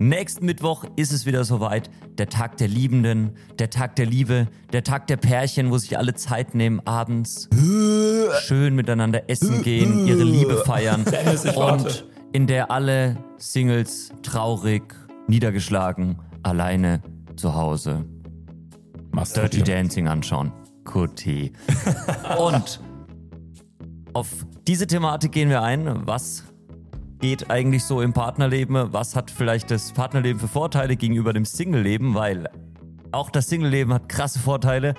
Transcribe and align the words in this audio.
Nächsten 0.00 0.46
Mittwoch 0.46 0.84
ist 0.94 1.12
es 1.12 1.26
wieder 1.26 1.44
soweit. 1.44 1.90
Der 2.18 2.28
Tag 2.28 2.56
der 2.58 2.68
Liebenden, 2.68 3.32
der 3.58 3.70
Tag 3.70 3.96
der 3.96 4.06
Liebe, 4.06 4.46
der 4.72 4.84
Tag 4.84 5.08
der 5.08 5.16
Pärchen, 5.16 5.70
wo 5.72 5.78
sich 5.78 5.98
alle 5.98 6.14
Zeit 6.14 6.54
nehmen, 6.54 6.80
abends 6.84 7.48
schön 8.42 8.76
miteinander 8.76 9.28
essen 9.28 9.62
gehen, 9.62 10.06
ihre 10.06 10.22
Liebe 10.22 10.58
feiern. 10.58 11.04
Und 11.56 12.06
in 12.32 12.46
der 12.46 12.70
alle 12.70 13.16
Singles 13.38 14.12
traurig, 14.22 14.94
niedergeschlagen, 15.26 16.18
alleine 16.42 17.02
zu 17.34 17.54
Hause 17.54 18.04
Dirty 19.34 19.62
Dancing 19.62 20.06
anschauen. 20.06 20.52
Kuti. 20.84 21.52
Und 22.38 22.80
auf 24.12 24.28
diese 24.66 24.86
Thematik 24.86 25.32
gehen 25.32 25.48
wir 25.48 25.62
ein. 25.62 26.06
Was 26.06 26.44
geht 27.20 27.50
eigentlich 27.50 27.84
so 27.84 28.00
im 28.00 28.12
Partnerleben? 28.12 28.92
Was 28.92 29.16
hat 29.16 29.30
vielleicht 29.30 29.70
das 29.70 29.92
Partnerleben 29.92 30.40
für 30.40 30.48
Vorteile 30.48 30.96
gegenüber 30.96 31.32
dem 31.32 31.44
Singleleben? 31.44 32.14
Weil 32.14 32.48
auch 33.12 33.30
das 33.30 33.48
Singleleben 33.48 33.92
hat 33.92 34.08
krasse 34.08 34.38
Vorteile. 34.38 34.94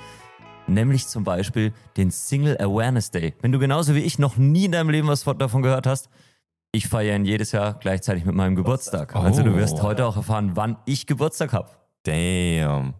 Nämlich 0.68 1.08
zum 1.08 1.24
Beispiel 1.24 1.74
den 1.98 2.12
Single 2.12 2.58
Awareness 2.62 3.10
Day. 3.12 3.34
Wenn 3.41 3.52
du 3.52 3.60
genauso 3.60 3.96
wie 3.96 4.00
ich 4.02 4.20
noch 4.20 4.38
nie 4.38 4.66
in 4.66 4.72
deinem 4.72 4.90
Leben 4.91 5.08
was 5.08 5.24
davon 5.24 5.62
gehört 5.63 5.88
hast, 5.88 6.10
ich 6.72 6.88
feiere 6.88 7.16
ihn 7.16 7.26
jedes 7.26 7.52
Jahr 7.52 7.74
gleichzeitig 7.80 8.26
mit 8.26 8.36
meinem 8.36 8.55
Geburtstag. 8.55 9.16
Also 9.16 9.41
du 9.41 9.55
wirst 9.55 9.77
Oh. 9.80 9.84
heute 9.84 10.05
auch 10.05 10.16
erfahren, 10.16 10.52
wann 10.54 10.77
ich 10.86 11.08
Geburtstag 11.08 11.54
habe. 11.54 11.70
Damn. 12.04 12.94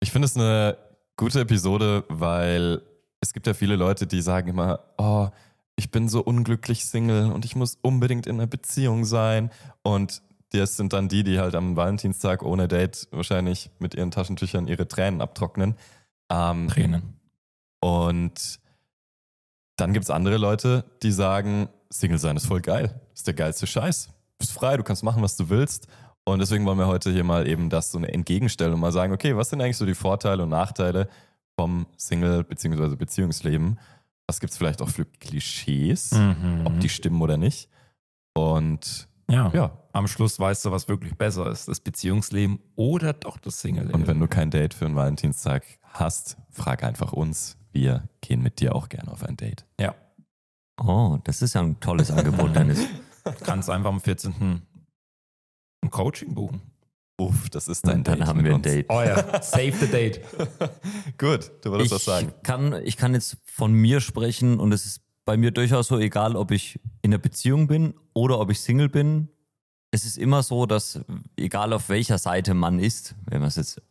Ich 0.00 0.10
finde 0.10 0.26
es 0.26 0.36
eine 0.36 0.76
gute 1.16 1.40
Episode, 1.40 2.04
weil 2.08 2.82
es 3.20 3.32
gibt 3.32 3.46
ja 3.46 3.54
viele 3.54 3.76
Leute, 3.76 4.08
die 4.08 4.20
sagen 4.20 4.48
immer, 4.48 4.80
oh, 4.98 5.28
ich 5.82 5.90
bin 5.90 6.08
so 6.08 6.22
unglücklich 6.22 6.84
Single 6.84 7.32
und 7.32 7.44
ich 7.44 7.56
muss 7.56 7.76
unbedingt 7.82 8.28
in 8.28 8.36
einer 8.36 8.46
Beziehung 8.46 9.04
sein. 9.04 9.50
Und 9.82 10.22
das 10.52 10.76
sind 10.76 10.92
dann 10.92 11.08
die, 11.08 11.24
die 11.24 11.40
halt 11.40 11.56
am 11.56 11.74
Valentinstag 11.74 12.44
ohne 12.44 12.68
Date 12.68 13.08
wahrscheinlich 13.10 13.68
mit 13.80 13.94
ihren 13.94 14.12
Taschentüchern 14.12 14.68
ihre 14.68 14.86
Tränen 14.86 15.20
abtrocknen. 15.20 15.74
Ähm, 16.30 16.68
Tränen. 16.68 17.14
und 17.80 18.60
dann 19.76 19.92
gibt 19.92 20.04
es 20.04 20.10
andere 20.10 20.36
Leute, 20.36 20.84
die 21.02 21.10
sagen, 21.10 21.68
Single 21.90 22.18
sein 22.18 22.36
ist 22.36 22.46
voll 22.46 22.60
geil. 22.60 23.00
Ist 23.12 23.26
der 23.26 23.34
geilste 23.34 23.66
Scheiß. 23.66 24.10
Bist 24.38 24.52
frei, 24.52 24.76
du 24.76 24.84
kannst 24.84 25.02
machen, 25.02 25.22
was 25.22 25.36
du 25.36 25.48
willst. 25.48 25.88
Und 26.24 26.38
deswegen 26.38 26.64
wollen 26.64 26.78
wir 26.78 26.86
heute 26.86 27.10
hier 27.10 27.24
mal 27.24 27.48
eben 27.48 27.70
das 27.70 27.90
so 27.90 27.98
eine 27.98 28.12
entgegenstellen 28.12 28.72
und 28.72 28.80
mal 28.80 28.92
sagen, 28.92 29.12
okay, 29.12 29.36
was 29.36 29.50
sind 29.50 29.60
eigentlich 29.60 29.78
so 29.78 29.86
die 29.86 29.94
Vorteile 29.94 30.44
und 30.44 30.50
Nachteile 30.50 31.08
vom 31.56 31.86
Single- 31.96 32.44
bzw. 32.44 32.94
Beziehungsleben? 32.94 33.80
Was 34.28 34.40
gibt 34.40 34.52
es 34.52 34.56
vielleicht 34.58 34.80
auch 34.82 34.88
für 34.88 35.04
Klischees, 35.04 36.12
Mhm. 36.12 36.62
ob 36.64 36.78
die 36.80 36.88
stimmen 36.88 37.20
oder 37.22 37.36
nicht? 37.36 37.68
Und 38.34 39.08
ja. 39.30 39.50
ja, 39.52 39.78
Am 39.92 40.06
Schluss 40.08 40.38
weißt 40.40 40.64
du, 40.64 40.70
was 40.70 40.88
wirklich 40.88 41.16
besser 41.16 41.50
ist. 41.50 41.68
Das 41.68 41.80
Beziehungsleben 41.80 42.58
oder 42.76 43.12
doch 43.12 43.36
das 43.38 43.60
Single-Leben. 43.60 43.94
und 43.94 44.06
wenn 44.06 44.18
du 44.20 44.26
kein 44.28 44.50
Date 44.50 44.72
für 44.74 44.86
einen 44.86 44.96
Valentinstag 44.96 45.64
hast, 45.82 46.36
frag 46.50 46.82
einfach 46.84 47.12
uns. 47.12 47.58
Wir 47.72 48.08
gehen 48.20 48.42
mit 48.42 48.60
dir 48.60 48.74
auch 48.74 48.88
gerne 48.88 49.10
auf 49.12 49.22
ein 49.24 49.36
Date. 49.36 49.66
ja. 49.78 49.94
Oh, 50.80 51.18
das 51.24 51.42
ist 51.42 51.52
ja 51.54 51.60
ein 51.60 51.78
tolles 51.80 52.10
Angebot, 52.10 52.56
Dennis. 52.56 52.80
Kannst 53.44 53.68
einfach 53.68 53.90
am 53.90 54.00
14. 54.00 54.62
ein 55.84 55.90
Coaching 55.90 56.34
buchen. 56.34 56.62
Uff, 57.18 57.50
das 57.50 57.68
ist 57.68 57.86
dein 57.86 57.98
Und 57.98 58.08
dann 58.08 58.18
Date 58.20 58.26
haben 58.28 58.36
mit 58.38 58.46
wir 58.46 58.52
ein 58.52 58.56
uns. 58.56 58.64
Date. 58.64 58.86
Oh 58.88 59.02
ja, 59.02 59.42
save 59.42 59.72
the 59.80 59.86
date. 59.86 60.20
Gut, 61.18 61.52
du 61.62 61.70
wolltest 61.70 61.92
was 61.92 62.00
Ich 62.00 62.06
sagen. 62.06 62.32
kann, 62.42 62.74
ich 62.84 62.96
kann 62.96 63.14
jetzt 63.14 63.36
von 63.44 63.72
mir 63.72 64.00
sprechen 64.00 64.58
und 64.58 64.72
es 64.72 64.86
ist 64.86 65.00
bei 65.24 65.36
mir 65.36 65.50
durchaus 65.52 65.88
so, 65.88 65.98
egal 65.98 66.34
ob 66.36 66.50
ich 66.50 66.80
in 67.02 67.12
einer 67.12 67.18
Beziehung 67.18 67.68
bin 67.68 67.94
oder 68.14 68.40
ob 68.40 68.50
ich 68.50 68.60
Single 68.60 68.88
bin. 68.88 69.28
Es 69.92 70.04
ist 70.04 70.16
immer 70.16 70.42
so, 70.42 70.66
dass 70.66 71.00
egal 71.36 71.72
auf 71.74 71.88
welcher 71.90 72.18
Seite 72.18 72.54
man 72.54 72.78
ist, 72.78 73.14
wenn 73.26 73.40
man 73.40 73.48
es 73.48 73.56
jetzt 73.56 73.82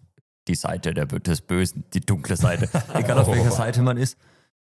die 0.48 0.56
Seite 0.56 0.94
der, 0.94 1.06
des 1.06 1.42
Bösen, 1.42 1.86
die 1.94 2.02
dunkle 2.02 2.36
Seite, 2.36 2.68
egal 2.96 3.20
auf 3.20 3.28
welcher 3.28 3.52
Seite 3.52 3.82
man 3.84 3.98
ist, 3.98 4.18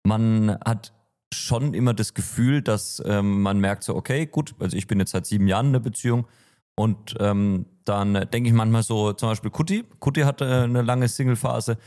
man 0.03 0.59
hat 0.65 0.93
schon 1.33 1.75
immer 1.75 1.93
das 1.93 2.15
Gefühl, 2.15 2.63
dass 2.63 3.03
ähm, 3.05 3.43
man 3.43 3.61
merkt 3.61 3.85
so, 3.85 3.95
okay, 3.95 4.27
gut, 4.27 4.55
also 4.59 4.77
ich 4.77 4.87
bin 4.87 4.99
jetzt 4.99 5.11
seit 5.11 5.27
sieben 5.27 5.47
Jahren 5.47 5.67
in 5.67 5.75
einer 5.75 5.81
Beziehung 5.85 6.27
und 6.75 7.15
ähm, 7.21 7.67
dann 7.87 8.15
denke 8.33 8.49
ich 8.49 8.55
manchmal 8.55 8.83
so, 8.83 9.13
zum 9.13 9.31
Beispiel 9.31 9.51
Kutti. 9.51 9.85
Kutti 10.01 10.23
hatte 10.23 10.65
eine 10.65 10.83
lange 10.83 11.09
Single-Phase, 11.09 11.79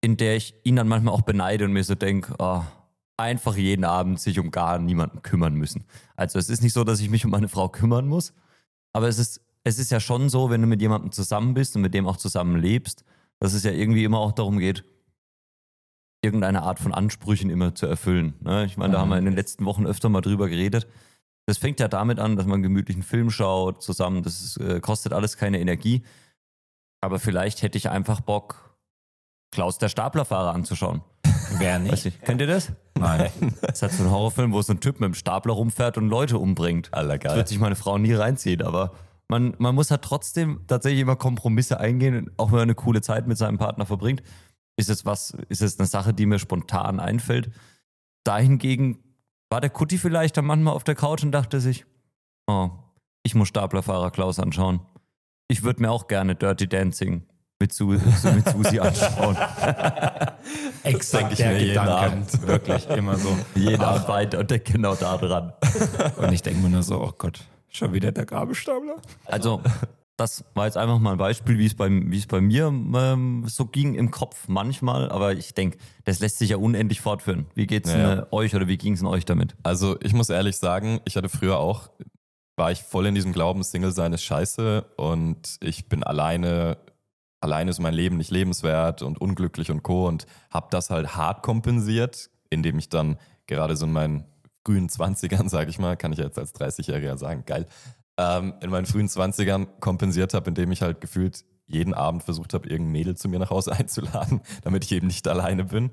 in 0.00 0.16
der 0.16 0.36
ich 0.36 0.54
ihn 0.64 0.76
dann 0.76 0.88
manchmal 0.88 1.14
auch 1.14 1.22
beneide 1.22 1.64
und 1.64 1.72
mir 1.72 1.84
so 1.84 1.94
denke, 1.94 2.34
oh, 2.38 2.62
einfach 3.16 3.56
jeden 3.56 3.84
Abend 3.84 4.20
sich 4.20 4.38
um 4.38 4.50
gar 4.50 4.78
niemanden 4.78 5.22
kümmern 5.22 5.54
müssen. 5.54 5.84
Also 6.16 6.38
es 6.38 6.48
ist 6.48 6.62
nicht 6.62 6.72
so, 6.72 6.84
dass 6.84 7.00
ich 7.00 7.10
mich 7.10 7.24
um 7.24 7.30
meine 7.30 7.48
Frau 7.48 7.68
kümmern 7.68 8.08
muss, 8.08 8.34
aber 8.92 9.08
es 9.08 9.18
ist, 9.18 9.40
es 9.64 9.78
ist 9.78 9.90
ja 9.90 10.00
schon 10.00 10.28
so, 10.28 10.50
wenn 10.50 10.60
du 10.60 10.66
mit 10.66 10.80
jemandem 10.80 11.12
zusammen 11.12 11.54
bist 11.54 11.76
und 11.76 11.82
mit 11.82 11.94
dem 11.94 12.06
auch 12.06 12.16
zusammen 12.16 12.60
lebst, 12.60 13.04
dass 13.38 13.54
es 13.54 13.62
ja 13.62 13.70
irgendwie 13.70 14.04
immer 14.04 14.18
auch 14.18 14.32
darum 14.32 14.58
geht, 14.58 14.84
irgendeine 16.22 16.62
Art 16.62 16.78
von 16.78 16.92
Ansprüchen 16.92 17.50
immer 17.50 17.74
zu 17.74 17.86
erfüllen. 17.86 18.34
Ne? 18.40 18.64
Ich 18.64 18.76
meine, 18.76 18.94
da 18.94 19.00
haben 19.00 19.10
wir 19.10 19.18
in 19.18 19.24
den 19.24 19.34
letzten 19.34 19.64
Wochen 19.64 19.86
öfter 19.86 20.08
mal 20.08 20.20
drüber 20.20 20.48
geredet. 20.48 20.86
Das 21.46 21.58
fängt 21.58 21.80
ja 21.80 21.88
damit 21.88 22.18
an, 22.18 22.36
dass 22.36 22.46
man 22.46 22.54
einen 22.54 22.62
gemütlichen 22.62 23.02
Film 23.02 23.30
schaut 23.30 23.82
zusammen. 23.82 24.22
Das 24.22 24.40
ist, 24.42 24.56
äh, 24.58 24.80
kostet 24.80 25.12
alles 25.12 25.36
keine 25.36 25.60
Energie. 25.60 26.02
Aber 27.00 27.18
vielleicht 27.18 27.62
hätte 27.62 27.76
ich 27.78 27.90
einfach 27.90 28.20
Bock, 28.20 28.76
Klaus 29.52 29.78
der 29.78 29.88
Staplerfahrer 29.88 30.54
anzuschauen. 30.54 31.02
Wer 31.58 31.74
Weiß 31.74 31.82
nicht? 31.90 32.04
nicht. 32.04 32.22
Kennt 32.22 32.40
ihr 32.40 32.46
das? 32.46 32.72
Nein. 32.98 33.30
Das 33.60 33.72
ist 33.76 33.82
halt 33.82 33.92
so 33.92 34.04
ein 34.04 34.10
Horrorfilm, 34.10 34.52
wo 34.52 34.62
so 34.62 34.72
ein 34.72 34.80
Typ 34.80 35.00
mit 35.00 35.08
dem 35.08 35.14
Stapler 35.14 35.54
rumfährt 35.54 35.98
und 35.98 36.08
Leute 36.08 36.38
umbringt. 36.38 36.94
Aller 36.94 37.18
Das 37.18 37.24
geil. 37.30 37.36
wird 37.38 37.48
sich 37.48 37.58
meine 37.58 37.74
Frau 37.74 37.98
nie 37.98 38.14
reinziehen, 38.14 38.62
aber 38.62 38.92
man, 39.28 39.54
man 39.58 39.74
muss 39.74 39.90
halt 39.90 40.02
trotzdem 40.02 40.60
tatsächlich 40.68 41.00
immer 41.00 41.16
Kompromisse 41.16 41.80
eingehen, 41.80 42.30
auch 42.36 42.48
wenn 42.48 42.58
man 42.58 42.62
eine 42.62 42.74
coole 42.76 43.00
Zeit 43.02 43.26
mit 43.26 43.36
seinem 43.36 43.58
Partner 43.58 43.84
verbringt. 43.84 44.22
Ist 44.76 44.88
es 44.88 45.04
was, 45.04 45.36
ist 45.48 45.60
es 45.62 45.78
eine 45.78 45.88
Sache, 45.88 46.14
die 46.14 46.26
mir 46.26 46.38
spontan 46.38 47.00
einfällt? 47.00 47.50
Dahingegen 48.24 48.98
war 49.52 49.60
der 49.60 49.68
Kutti 49.68 49.98
vielleicht 49.98 50.38
dann 50.38 50.46
manchmal 50.46 50.72
auf 50.72 50.82
der 50.82 50.94
Couch 50.94 51.22
und 51.22 51.30
dachte 51.30 51.60
sich, 51.60 51.84
oh, 52.46 52.70
ich 53.22 53.34
muss 53.34 53.48
Staplerfahrer 53.48 54.10
Klaus 54.10 54.40
anschauen. 54.40 54.80
Ich 55.46 55.62
würde 55.62 55.82
mir 55.82 55.90
auch 55.90 56.08
gerne 56.08 56.34
Dirty 56.34 56.66
Dancing 56.66 57.26
mit, 57.60 57.70
Su 57.74 57.88
mit 57.88 58.48
Susi 58.48 58.80
anschauen. 58.80 59.36
Exakt 60.84 61.32
ich 61.32 61.38
der 61.38 61.52
mir 61.52 61.62
jeden. 61.62 61.78
Abend. 61.78 62.46
Wirklich, 62.46 62.88
immer 62.88 63.16
so. 63.16 63.36
Jeden 63.54 63.82
Abend 63.82 64.08
weiter 64.08 64.38
und 64.38 64.50
denkt 64.50 64.72
genau 64.72 64.94
da 64.94 65.18
dran. 65.18 65.52
Und 66.16 66.32
ich 66.32 66.40
denke 66.40 66.60
mir 66.60 66.70
nur 66.70 66.82
so, 66.82 67.02
oh 67.02 67.12
Gott, 67.18 67.44
schon 67.68 67.92
wieder 67.92 68.10
der 68.10 68.24
Gabelstapler? 68.24 68.96
Also, 69.26 69.60
das 70.16 70.44
war 70.54 70.66
jetzt 70.66 70.76
einfach 70.76 70.98
mal 70.98 71.12
ein 71.12 71.18
Beispiel, 71.18 71.58
wie 71.58 71.66
es 71.66 71.74
bei, 71.74 71.88
wie 71.90 72.18
es 72.18 72.26
bei 72.26 72.40
mir 72.40 72.66
ähm, 72.66 73.44
so 73.48 73.66
ging 73.66 73.94
im 73.94 74.10
Kopf 74.10 74.46
manchmal. 74.46 75.10
Aber 75.10 75.32
ich 75.32 75.54
denke, 75.54 75.78
das 76.04 76.20
lässt 76.20 76.38
sich 76.38 76.50
ja 76.50 76.58
unendlich 76.58 77.00
fortführen. 77.00 77.46
Wie 77.54 77.66
geht's 77.66 77.90
Ja, 77.90 77.96
denn, 77.96 78.18
ja. 78.18 78.22
äh, 78.24 78.26
euch 78.30 78.54
oder 78.54 78.68
wie 78.68 78.76
ging 78.76 78.92
es 78.92 79.02
euch 79.02 79.24
damit? 79.24 79.56
Also 79.62 79.96
ich 80.00 80.12
muss 80.12 80.28
ehrlich 80.30 80.56
sagen, 80.58 81.00
ich 81.04 81.16
hatte 81.16 81.28
früher 81.28 81.58
auch, 81.58 81.90
war 82.56 82.70
ich 82.70 82.82
voll 82.82 83.06
in 83.06 83.14
diesem 83.14 83.32
Glauben, 83.32 83.62
Single 83.62 83.92
sein 83.92 84.12
ist 84.12 84.22
scheiße 84.22 84.82
und 84.96 85.56
ich 85.60 85.88
bin 85.88 86.04
alleine, 86.04 86.76
alleine 87.40 87.70
ist 87.70 87.80
mein 87.80 87.94
Leben 87.94 88.18
nicht 88.18 88.30
lebenswert 88.30 89.02
und 89.02 89.20
unglücklich 89.20 89.70
und 89.70 89.82
co. 89.82 90.06
und 90.06 90.26
habe 90.50 90.68
das 90.70 90.90
halt 90.90 91.16
hart 91.16 91.42
kompensiert, 91.42 92.30
indem 92.50 92.78
ich 92.78 92.90
dann 92.90 93.18
gerade 93.46 93.74
so 93.76 93.86
in 93.86 93.92
meinen 93.92 94.24
frühen 94.64 94.88
20ern, 94.88 95.48
sage 95.48 95.70
ich 95.70 95.78
mal, 95.78 95.96
kann 95.96 96.12
ich 96.12 96.18
jetzt 96.18 96.38
als 96.38 96.54
30-Jähriger 96.54 97.16
sagen, 97.16 97.44
geil, 97.46 97.66
ähm, 98.18 98.54
in 98.60 98.70
meinen 98.70 98.86
frühen 98.86 99.08
20ern 99.08 99.66
kompensiert 99.80 100.34
habe, 100.34 100.50
indem 100.50 100.72
ich 100.72 100.82
halt 100.82 101.00
gefühlt 101.00 101.44
jeden 101.66 101.94
Abend 101.94 102.22
versucht 102.22 102.54
habe, 102.54 102.68
irgendein 102.68 102.92
Mädel 102.92 103.16
zu 103.16 103.28
mir 103.28 103.38
nach 103.38 103.50
Hause 103.50 103.72
einzuladen, 103.78 104.40
damit 104.62 104.84
ich 104.84 104.92
eben 104.92 105.06
nicht 105.06 105.26
alleine 105.28 105.64
bin. 105.64 105.90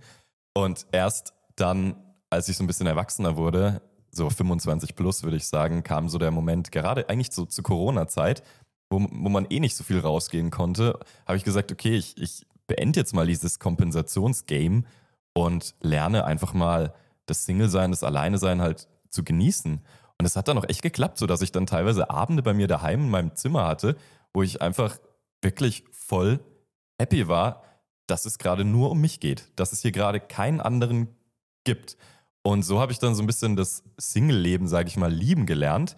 Und 0.53 0.85
erst 0.91 1.34
dann, 1.56 1.96
als 2.29 2.50
ich 2.50 2.58
so 2.58 2.63
ein 2.63 2.68
bisschen 2.68 2.88
erwachsener 2.88 3.38
wurde, 3.38 3.81
so 4.12 4.29
25 4.29 4.96
plus 4.96 5.24
würde 5.24 5.38
ich 5.38 5.47
sagen, 5.47 5.84
kam 5.84 6.09
so 6.09 6.18
der 6.18 6.31
Moment, 6.31 6.72
gerade 6.72 7.09
eigentlich 7.09 7.31
so 7.31 7.46
zur 7.46 7.63
Corona-Zeit, 7.63 8.44
wo, 8.90 9.00
wo 9.00 9.29
man 9.29 9.46
eh 9.50 9.59
nicht 9.59 9.75
so 9.75 9.84
viel 9.84 10.00
rausgehen 10.00 10.49
konnte, 10.49 10.99
habe 11.28 11.38
ich 11.38 11.44
gesagt, 11.44 11.72
okay, 11.72 11.96
ich, 11.96 12.17
ich 12.17 12.46
beende 12.67 12.99
jetzt 12.99 13.14
mal 13.14 13.28
dieses 13.28 13.59
Kompensationsgame 13.59 14.84
und 15.34 15.76
lerne 15.82 16.26
einfach 16.26 16.53
mal 16.53 16.94
das 17.28 17.46
Single-Sein, 17.46 17.91
das 17.91 18.03
Alleine-Sein 18.03 18.61
halt 18.61 18.88
zu 19.09 19.23
genießen. 19.23 19.82
Und 20.20 20.26
es 20.26 20.36
hat 20.36 20.48
dann 20.48 20.58
auch 20.58 20.68
echt 20.68 20.82
geklappt, 20.82 21.18
so 21.18 21.28
dass 21.28 21.42
ich 21.42 21.52
dann 21.52 21.66
teilweise 21.66 22.10
Abende 22.10 22.44
bei 22.44 22.54
mir 22.54 22.68
daheim 22.68 23.02
in 23.06 23.10
meinem 23.10 23.36
Zimmer 23.36 23.66
hatte, 23.66 23.96
wo 24.34 24.44
ich 24.44 24.62
einfach 24.62 25.00
wirklich 25.42 25.86
voll 25.92 26.40
happy 27.00 27.28
war, 27.28 27.64
dass 28.08 28.26
es 28.26 28.38
gerade 28.38 28.66
nur 28.66 28.92
um 28.92 29.00
mich 29.00 29.20
geht, 29.20 29.48
dass 29.56 29.72
es 29.72 29.82
hier 29.82 29.92
gerade 29.92 30.20
keinen 30.20 30.60
anderen 30.60 31.08
gibt. 31.64 31.98
Und 32.42 32.64
so 32.64 32.80
habe 32.80 32.92
ich 32.92 33.00
dann 33.00 33.16
so 33.16 33.24
ein 33.24 33.28
bisschen 33.28 33.56
das 33.56 33.84
Single-Leben, 33.98 34.68
sage 34.68 34.90
ich 34.90 34.98
mal, 34.98 35.12
lieben 35.12 35.46
gelernt. 35.46 35.96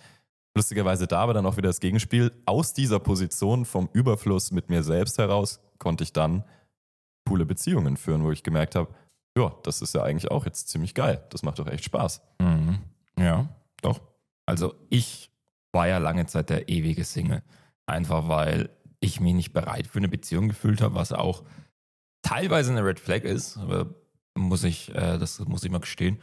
Lustigerweise 0.55 1.07
da 1.07 1.27
war 1.27 1.33
dann 1.33 1.45
auch 1.45 1.57
wieder 1.57 1.69
das 1.69 1.79
Gegenspiel. 1.79 2.31
Aus 2.45 2.73
dieser 2.73 2.99
Position 2.99 3.65
vom 3.65 3.89
Überfluss 3.93 4.51
mit 4.51 4.69
mir 4.69 4.83
selbst 4.83 5.17
heraus 5.17 5.61
konnte 5.79 6.03
ich 6.03 6.13
dann 6.13 6.43
coole 7.27 7.45
Beziehungen 7.45 7.97
führen, 7.97 8.23
wo 8.23 8.31
ich 8.31 8.43
gemerkt 8.43 8.75
habe, 8.75 8.93
ja, 9.37 9.53
das 9.63 9.81
ist 9.81 9.95
ja 9.95 10.03
eigentlich 10.03 10.29
auch 10.29 10.45
jetzt 10.45 10.67
ziemlich 10.67 10.93
geil. 10.93 11.23
Das 11.29 11.43
macht 11.43 11.59
doch 11.59 11.67
echt 11.67 11.85
Spaß. 11.85 12.21
Mhm. 12.39 12.79
Ja, 13.17 13.47
doch. 13.81 14.01
Also 14.51 14.75
ich 14.89 15.31
war 15.71 15.87
ja 15.87 15.97
lange 15.97 16.25
Zeit 16.25 16.49
der 16.49 16.67
ewige 16.67 17.05
Single. 17.05 17.41
Einfach 17.85 18.27
weil 18.27 18.69
ich 18.99 19.21
mich 19.21 19.33
nicht 19.33 19.53
bereit 19.53 19.87
für 19.87 19.99
eine 19.99 20.09
Beziehung 20.09 20.49
gefühlt 20.49 20.81
habe, 20.81 20.93
was 20.93 21.13
auch 21.13 21.43
teilweise 22.21 22.71
eine 22.71 22.83
Red 22.83 22.99
Flag 22.99 23.23
ist, 23.23 23.57
muss 24.37 24.65
ich, 24.65 24.93
äh, 24.93 25.17
das 25.17 25.39
muss 25.39 25.63
ich 25.63 25.71
mal 25.71 25.79
gestehen. 25.79 26.21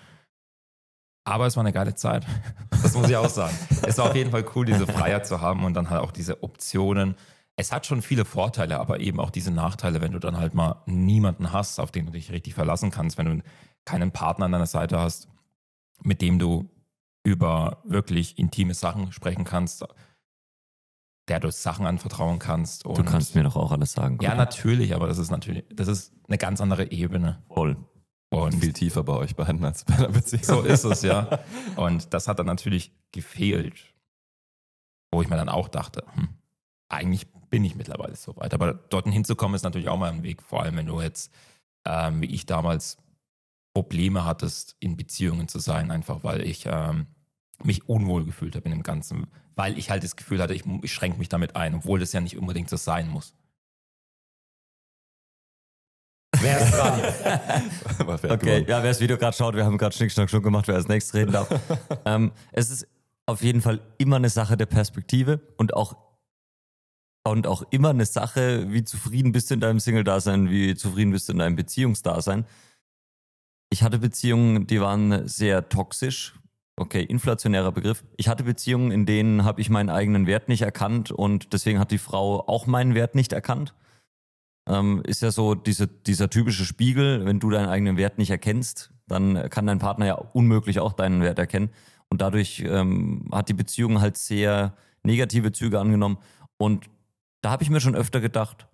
Aber 1.24 1.46
es 1.46 1.56
war 1.56 1.62
eine 1.62 1.72
geile 1.72 1.94
Zeit. 1.94 2.26
Das 2.82 2.94
muss 2.94 3.08
ich 3.08 3.16
auch 3.16 3.28
sagen. 3.30 3.56
es 3.86 3.98
war 3.98 4.10
auf 4.10 4.14
jeden 4.14 4.30
Fall 4.30 4.44
cool, 4.54 4.66
diese 4.66 4.86
Freiheit 4.86 5.26
zu 5.26 5.40
haben 5.40 5.64
und 5.64 5.74
dann 5.74 5.90
halt 5.90 6.02
auch 6.02 6.12
diese 6.12 6.42
Optionen. 6.42 7.16
Es 7.56 7.72
hat 7.72 7.86
schon 7.86 8.02
viele 8.02 8.24
Vorteile, 8.24 8.78
aber 8.78 9.00
eben 9.00 9.20
auch 9.20 9.30
diese 9.30 9.50
Nachteile, 9.50 10.00
wenn 10.02 10.12
du 10.12 10.18
dann 10.18 10.36
halt 10.36 10.54
mal 10.54 10.82
niemanden 10.86 11.52
hast, 11.52 11.80
auf 11.80 11.90
den 11.90 12.06
du 12.06 12.12
dich 12.12 12.30
richtig 12.30 12.54
verlassen 12.54 12.90
kannst, 12.90 13.18
wenn 13.18 13.38
du 13.38 13.42
keinen 13.86 14.12
Partner 14.12 14.44
an 14.44 14.52
deiner 14.52 14.66
Seite 14.66 14.98
hast, 15.00 15.28
mit 16.02 16.20
dem 16.20 16.38
du 16.38 16.70
über 17.24 17.82
wirklich 17.84 18.38
intime 18.38 18.74
Sachen 18.74 19.12
sprechen 19.12 19.44
kannst, 19.44 19.84
der 21.28 21.40
du 21.40 21.50
Sachen 21.50 21.86
anvertrauen 21.86 22.38
kannst. 22.38 22.84
du 22.84 23.04
kannst 23.04 23.34
mir 23.34 23.42
doch 23.42 23.56
auch 23.56 23.72
alles 23.72 23.92
sagen. 23.92 24.18
Ja, 24.20 24.34
natürlich, 24.34 24.94
aber 24.94 25.06
das 25.06 25.18
ist 25.18 25.30
natürlich, 25.30 25.64
das 25.70 25.88
ist 25.88 26.12
eine 26.26 26.38
ganz 26.38 26.60
andere 26.60 26.90
Ebene. 26.90 27.42
Voll. 27.48 27.76
Und 28.30 28.56
viel 28.56 28.72
tiefer 28.72 29.04
bei 29.04 29.14
euch 29.14 29.36
beiden 29.36 29.64
als 29.64 29.84
bei 29.84 29.94
einer 29.94 30.08
Beziehung. 30.08 30.42
So 30.42 30.60
ist 30.62 30.84
es, 30.84 31.02
ja. 31.02 31.38
Und 31.76 32.12
das 32.12 32.28
hat 32.28 32.38
dann 32.38 32.46
natürlich 32.46 32.92
gefehlt. 33.12 33.94
Wo 35.10 35.22
ich 35.22 35.30
mir 35.30 35.36
dann 35.36 35.48
auch 35.48 35.68
dachte, 35.68 36.04
hm, 36.12 36.28
eigentlich 36.90 37.26
bin 37.48 37.64
ich 37.64 37.74
mittlerweile 37.74 38.16
so 38.16 38.36
weit. 38.36 38.52
Aber 38.52 38.74
dorthin 38.74 39.12
hinzukommen 39.12 39.54
ist 39.54 39.62
natürlich 39.62 39.88
auch 39.88 39.96
mal 39.96 40.12
ein 40.12 40.22
Weg, 40.22 40.42
vor 40.42 40.62
allem 40.62 40.76
wenn 40.76 40.86
du 40.86 41.00
jetzt, 41.00 41.32
ähm, 41.86 42.20
wie 42.20 42.26
ich 42.26 42.44
damals, 42.44 42.98
Probleme 43.74 44.24
hattest, 44.24 44.76
in 44.80 44.96
Beziehungen 44.96 45.48
zu 45.48 45.58
sein, 45.58 45.90
einfach 45.90 46.24
weil 46.24 46.42
ich 46.42 46.64
ähm, 46.66 47.06
mich 47.62 47.88
unwohl 47.88 48.24
gefühlt 48.24 48.56
habe 48.56 48.66
in 48.66 48.72
dem 48.72 48.82
Ganzen, 48.82 49.26
weil 49.56 49.78
ich 49.78 49.90
halt 49.90 50.04
das 50.04 50.16
Gefühl 50.16 50.40
hatte, 50.40 50.54
ich, 50.54 50.64
ich 50.82 50.92
schränke 50.92 51.18
mich 51.18 51.28
damit 51.28 51.56
ein, 51.56 51.74
obwohl 51.74 52.00
das 52.00 52.12
ja 52.12 52.20
nicht 52.20 52.36
unbedingt 52.36 52.70
so 52.70 52.76
sein 52.76 53.08
muss. 53.08 53.34
Wer 56.40 56.60
ist 56.60 56.72
dran? 56.72 58.20
okay, 58.30 58.64
ja, 58.68 58.82
wer 58.82 58.90
das 58.90 59.00
Video 59.00 59.16
gerade 59.16 59.36
schaut, 59.36 59.56
wir 59.56 59.64
haben 59.64 59.78
gerade 59.78 59.94
Schnick, 59.96 60.12
Schnack, 60.12 60.30
Schnuck 60.30 60.44
gemacht, 60.44 60.68
wer 60.68 60.76
als 60.76 60.86
nächstes 60.86 61.14
reden 61.14 61.32
darf. 61.32 61.48
ähm, 62.04 62.32
es 62.52 62.70
ist 62.70 62.86
auf 63.26 63.42
jeden 63.42 63.60
Fall 63.60 63.80
immer 63.98 64.16
eine 64.16 64.28
Sache 64.28 64.56
der 64.56 64.66
Perspektive 64.66 65.40
und 65.56 65.74
auch, 65.74 65.96
und 67.24 67.46
auch 67.46 67.62
immer 67.70 67.90
eine 67.90 68.06
Sache, 68.06 68.70
wie 68.70 68.84
zufrieden 68.84 69.32
bist 69.32 69.50
du 69.50 69.54
in 69.54 69.60
deinem 69.60 69.80
Single-Dasein, 69.80 70.50
wie 70.50 70.74
zufrieden 70.74 71.12
bist 71.12 71.28
du 71.28 71.32
in 71.32 71.38
deinem 71.38 71.56
Beziehungsdasein. 71.56 72.46
Ich 73.70 73.82
hatte 73.82 73.98
Beziehungen, 73.98 74.66
die 74.66 74.80
waren 74.80 75.28
sehr 75.28 75.68
toxisch. 75.68 76.34
Okay, 76.76 77.02
inflationärer 77.02 77.72
Begriff. 77.72 78.04
Ich 78.16 78.28
hatte 78.28 78.44
Beziehungen, 78.44 78.92
in 78.92 79.04
denen 79.04 79.44
habe 79.44 79.60
ich 79.60 79.68
meinen 79.68 79.90
eigenen 79.90 80.26
Wert 80.26 80.48
nicht 80.48 80.62
erkannt 80.62 81.10
und 81.10 81.52
deswegen 81.52 81.78
hat 81.80 81.90
die 81.90 81.98
Frau 81.98 82.46
auch 82.46 82.66
meinen 82.66 82.94
Wert 82.94 83.14
nicht 83.14 83.32
erkannt 83.32 83.74
ähm, 84.68 85.02
ist 85.04 85.22
ja 85.22 85.30
so 85.30 85.54
diese, 85.54 85.88
dieser 85.88 86.30
typische 86.30 86.64
Spiegel, 86.64 87.24
wenn 87.24 87.40
du 87.40 87.50
deinen 87.50 87.68
eigenen 87.68 87.96
Wert 87.96 88.18
nicht 88.18 88.30
erkennst, 88.30 88.92
dann 89.06 89.48
kann 89.50 89.66
dein 89.66 89.78
Partner 89.78 90.06
ja 90.06 90.14
unmöglich 90.14 90.78
auch 90.80 90.92
deinen 90.92 91.22
Wert 91.22 91.38
erkennen. 91.38 91.70
Und 92.10 92.20
dadurch 92.20 92.62
ähm, 92.66 93.28
hat 93.32 93.48
die 93.48 93.54
Beziehung 93.54 94.00
halt 94.00 94.16
sehr 94.16 94.74
negative 95.02 95.52
Züge 95.52 95.80
angenommen. 95.80 96.18
Und 96.58 96.88
da 97.40 97.50
habe 97.50 97.62
ich 97.62 97.70
mir 97.70 97.80
schon 97.80 97.94
öfter 97.94 98.20
gedacht, 98.20 98.67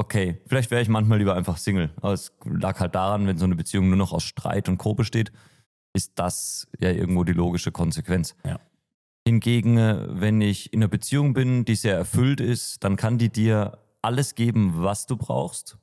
okay, 0.00 0.40
vielleicht 0.46 0.70
wäre 0.70 0.80
ich 0.80 0.88
manchmal 0.88 1.18
lieber 1.18 1.36
einfach 1.36 1.58
Single. 1.58 1.90
Aber 2.00 2.14
es 2.14 2.32
lag 2.44 2.80
halt 2.80 2.94
daran, 2.94 3.26
wenn 3.26 3.36
so 3.36 3.44
eine 3.44 3.54
Beziehung 3.54 3.88
nur 3.88 3.98
noch 3.98 4.12
aus 4.12 4.24
Streit 4.24 4.68
und 4.68 4.78
Co. 4.78 4.94
besteht, 4.94 5.30
ist 5.92 6.12
das 6.18 6.68
ja 6.78 6.90
irgendwo 6.90 7.22
die 7.22 7.34
logische 7.34 7.70
Konsequenz. 7.70 8.34
Ja. 8.44 8.58
Hingegen, 9.26 9.76
äh, 9.76 10.06
wenn 10.08 10.40
ich 10.40 10.72
in 10.72 10.80
einer 10.80 10.88
Beziehung 10.88 11.34
bin, 11.34 11.66
die 11.66 11.74
sehr 11.74 11.94
erfüllt 11.94 12.40
ist, 12.40 12.82
dann 12.82 12.96
kann 12.96 13.18
die 13.18 13.28
dir 13.28 13.78
alles 14.00 14.34
geben, 14.34 14.72
was 14.82 15.06
du 15.06 15.16
brauchst. 15.16 15.76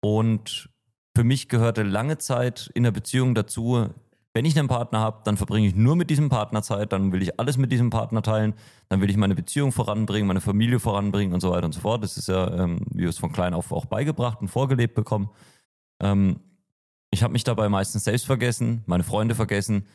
Und 0.00 0.70
für 1.16 1.24
mich 1.24 1.48
gehörte 1.48 1.82
lange 1.82 2.18
Zeit 2.18 2.70
in 2.74 2.84
der 2.84 2.92
Beziehung 2.92 3.34
dazu, 3.34 3.90
wenn 4.34 4.44
ich 4.44 4.58
einen 4.58 4.68
Partner 4.68 5.00
habe, 5.00 5.20
dann 5.24 5.36
verbringe 5.36 5.66
ich 5.66 5.74
nur 5.74 5.94
mit 5.94 6.08
diesem 6.08 6.28
Partner 6.28 6.62
Zeit, 6.62 6.92
dann 6.92 7.12
will 7.12 7.22
ich 7.22 7.38
alles 7.38 7.58
mit 7.58 7.70
diesem 7.70 7.90
Partner 7.90 8.22
teilen, 8.22 8.54
dann 8.88 9.00
will 9.00 9.10
ich 9.10 9.16
meine 9.16 9.34
Beziehung 9.34 9.72
voranbringen, 9.72 10.26
meine 10.26 10.40
Familie 10.40 10.80
voranbringen 10.80 11.34
und 11.34 11.40
so 11.40 11.50
weiter 11.50 11.66
und 11.66 11.72
so 11.72 11.80
fort. 11.80 12.02
Das 12.02 12.16
ist 12.16 12.28
ja, 12.28 12.50
ähm, 12.62 12.80
wie 12.90 13.02
wir 13.02 13.10
es 13.10 13.18
von 13.18 13.32
klein 13.32 13.52
auf 13.52 13.72
auch 13.72 13.86
beigebracht 13.86 14.40
und 14.40 14.48
vorgelebt 14.48 14.94
bekommen. 14.94 15.30
Ähm, 16.00 16.40
ich 17.10 17.22
habe 17.22 17.32
mich 17.32 17.44
dabei 17.44 17.68
meistens 17.68 18.04
selbst 18.04 18.24
vergessen, 18.24 18.82
meine 18.86 19.04
Freunde 19.04 19.34
vergessen 19.34 19.86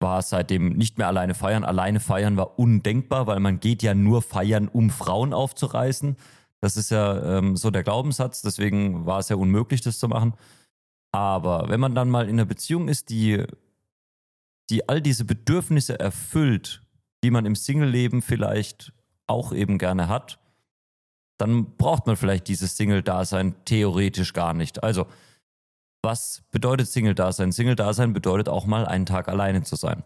war 0.00 0.22
seitdem 0.22 0.74
nicht 0.74 0.98
mehr 0.98 1.08
alleine 1.08 1.34
feiern. 1.34 1.64
Alleine 1.64 2.00
feiern 2.00 2.36
war 2.36 2.58
undenkbar, 2.58 3.26
weil 3.26 3.40
man 3.40 3.60
geht 3.60 3.82
ja 3.82 3.94
nur 3.94 4.22
feiern, 4.22 4.68
um 4.68 4.90
Frauen 4.90 5.32
aufzureißen. 5.32 6.16
Das 6.60 6.76
ist 6.76 6.90
ja 6.90 7.38
ähm, 7.38 7.56
so 7.56 7.70
der 7.70 7.82
Glaubenssatz, 7.82 8.42
deswegen 8.42 9.06
war 9.06 9.20
es 9.20 9.28
ja 9.28 9.36
unmöglich, 9.36 9.80
das 9.80 9.98
zu 9.98 10.08
machen. 10.08 10.34
Aber 11.12 11.68
wenn 11.68 11.80
man 11.80 11.94
dann 11.94 12.10
mal 12.10 12.28
in 12.28 12.36
einer 12.36 12.44
Beziehung 12.44 12.88
ist, 12.88 13.08
die, 13.10 13.44
die 14.70 14.88
all 14.88 15.00
diese 15.00 15.24
Bedürfnisse 15.24 15.98
erfüllt, 15.98 16.82
die 17.24 17.30
man 17.30 17.46
im 17.46 17.56
Single-Leben 17.56 18.22
vielleicht 18.22 18.92
auch 19.26 19.52
eben 19.52 19.78
gerne 19.78 20.08
hat, 20.08 20.38
dann 21.38 21.76
braucht 21.76 22.06
man 22.06 22.16
vielleicht 22.16 22.48
dieses 22.48 22.76
Single-Dasein 22.76 23.54
theoretisch 23.64 24.32
gar 24.32 24.54
nicht. 24.54 24.82
Also 24.82 25.06
was 26.02 26.42
bedeutet 26.50 26.88
Single-Dasein? 26.88 27.52
Single-Dasein 27.52 28.12
bedeutet 28.12 28.48
auch 28.48 28.66
mal 28.66 28.86
einen 28.86 29.06
Tag 29.06 29.28
alleine 29.28 29.62
zu 29.62 29.76
sein. 29.76 30.04